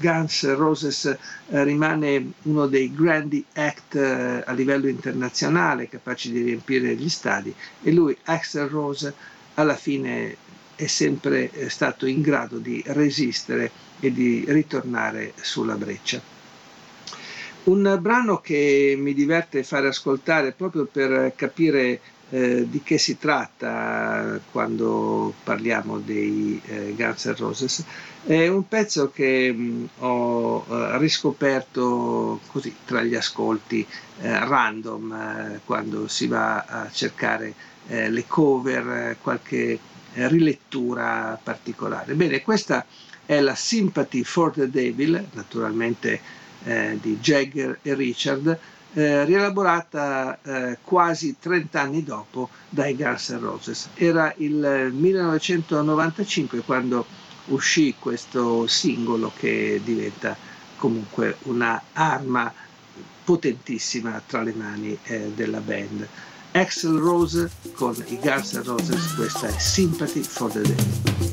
Guns 0.00 0.44
N' 0.44 0.54
Roses 0.54 1.04
eh, 1.06 1.16
rimane 1.64 2.32
uno 2.42 2.66
dei 2.66 2.92
grandi 2.94 3.44
act 3.54 3.96
eh, 3.96 4.42
a 4.46 4.52
livello 4.52 4.86
internazionale 4.86 5.88
capaci 5.88 6.30
di 6.30 6.42
riempire 6.42 6.94
gli 6.94 7.08
stadi 7.08 7.52
e 7.82 7.90
lui, 7.92 8.16
Axel 8.24 8.68
Rose, 8.68 9.12
alla 9.54 9.74
fine 9.74 10.36
è 10.76 10.86
sempre 10.86 11.50
eh, 11.50 11.68
stato 11.68 12.06
in 12.06 12.20
grado 12.20 12.58
di 12.58 12.80
resistere 12.86 13.70
e 13.98 14.12
di 14.12 14.44
ritornare 14.46 15.32
sulla 15.40 15.74
breccia. 15.74 16.20
Un 17.64 17.98
brano 18.00 18.40
che 18.40 18.94
mi 18.96 19.12
diverte 19.12 19.64
fare 19.64 19.88
ascoltare 19.88 20.52
proprio 20.52 20.84
per 20.84 21.32
capire 21.34 22.00
eh, 22.30 22.68
di 22.68 22.82
che 22.82 22.98
si 22.98 23.16
tratta 23.16 24.38
quando 24.50 25.32
parliamo 25.42 25.98
dei 25.98 26.60
eh, 26.66 26.92
Guns 26.94 27.24
N' 27.24 27.34
Roses 27.36 27.84
è 28.26 28.46
un 28.48 28.68
pezzo 28.68 29.10
che 29.10 29.50
mh, 29.50 29.62
mm, 29.62 29.84
ho 30.00 30.66
eh, 30.68 30.98
riscoperto 30.98 32.40
così 32.48 32.74
tra 32.84 33.02
gli 33.02 33.14
ascolti 33.14 33.86
eh, 34.20 34.38
random 34.44 35.12
eh, 35.12 35.60
quando 35.64 36.06
si 36.08 36.26
va 36.26 36.64
a 36.64 36.90
cercare 36.90 37.54
le 37.88 38.26
cover, 38.26 39.16
qualche 39.22 39.78
rilettura 40.12 41.40
particolare. 41.42 42.12
Bene, 42.12 42.42
questa 42.42 42.84
è 43.24 43.40
la 43.40 43.54
Sympathy 43.54 44.24
for 44.24 44.52
the 44.52 44.68
Devil, 44.68 45.24
naturalmente 45.32 46.20
di 47.00 47.16
Jagger 47.18 47.78
e 47.80 47.94
Richard, 47.94 48.58
eh, 48.98 49.24
rielaborata 49.24 50.38
eh, 50.42 50.78
quasi 50.82 51.36
30 51.38 51.80
anni 51.80 52.02
dopo 52.02 52.48
dai 52.68 52.96
Guns 52.96 53.28
N' 53.28 53.38
Roses. 53.38 53.90
Era 53.94 54.34
il 54.38 54.90
1995 54.92 56.62
quando 56.62 57.06
uscì 57.46 57.94
questo 57.96 58.66
singolo 58.66 59.30
che 59.36 59.80
diventa 59.84 60.36
comunque 60.76 61.36
una 61.42 61.80
arma 61.92 62.52
potentissima 63.22 64.20
tra 64.26 64.42
le 64.42 64.52
mani 64.52 64.98
eh, 65.04 65.30
della 65.32 65.60
band. 65.60 66.08
Axel 66.52 66.96
Rose 66.96 67.48
con 67.74 67.94
i 68.08 68.18
Guns 68.18 68.54
N' 68.54 68.64
Roses, 68.64 69.14
questa 69.14 69.46
è 69.46 69.58
Sympathy 69.58 70.22
for 70.22 70.50
the 70.50 70.62
Devil. 70.62 71.27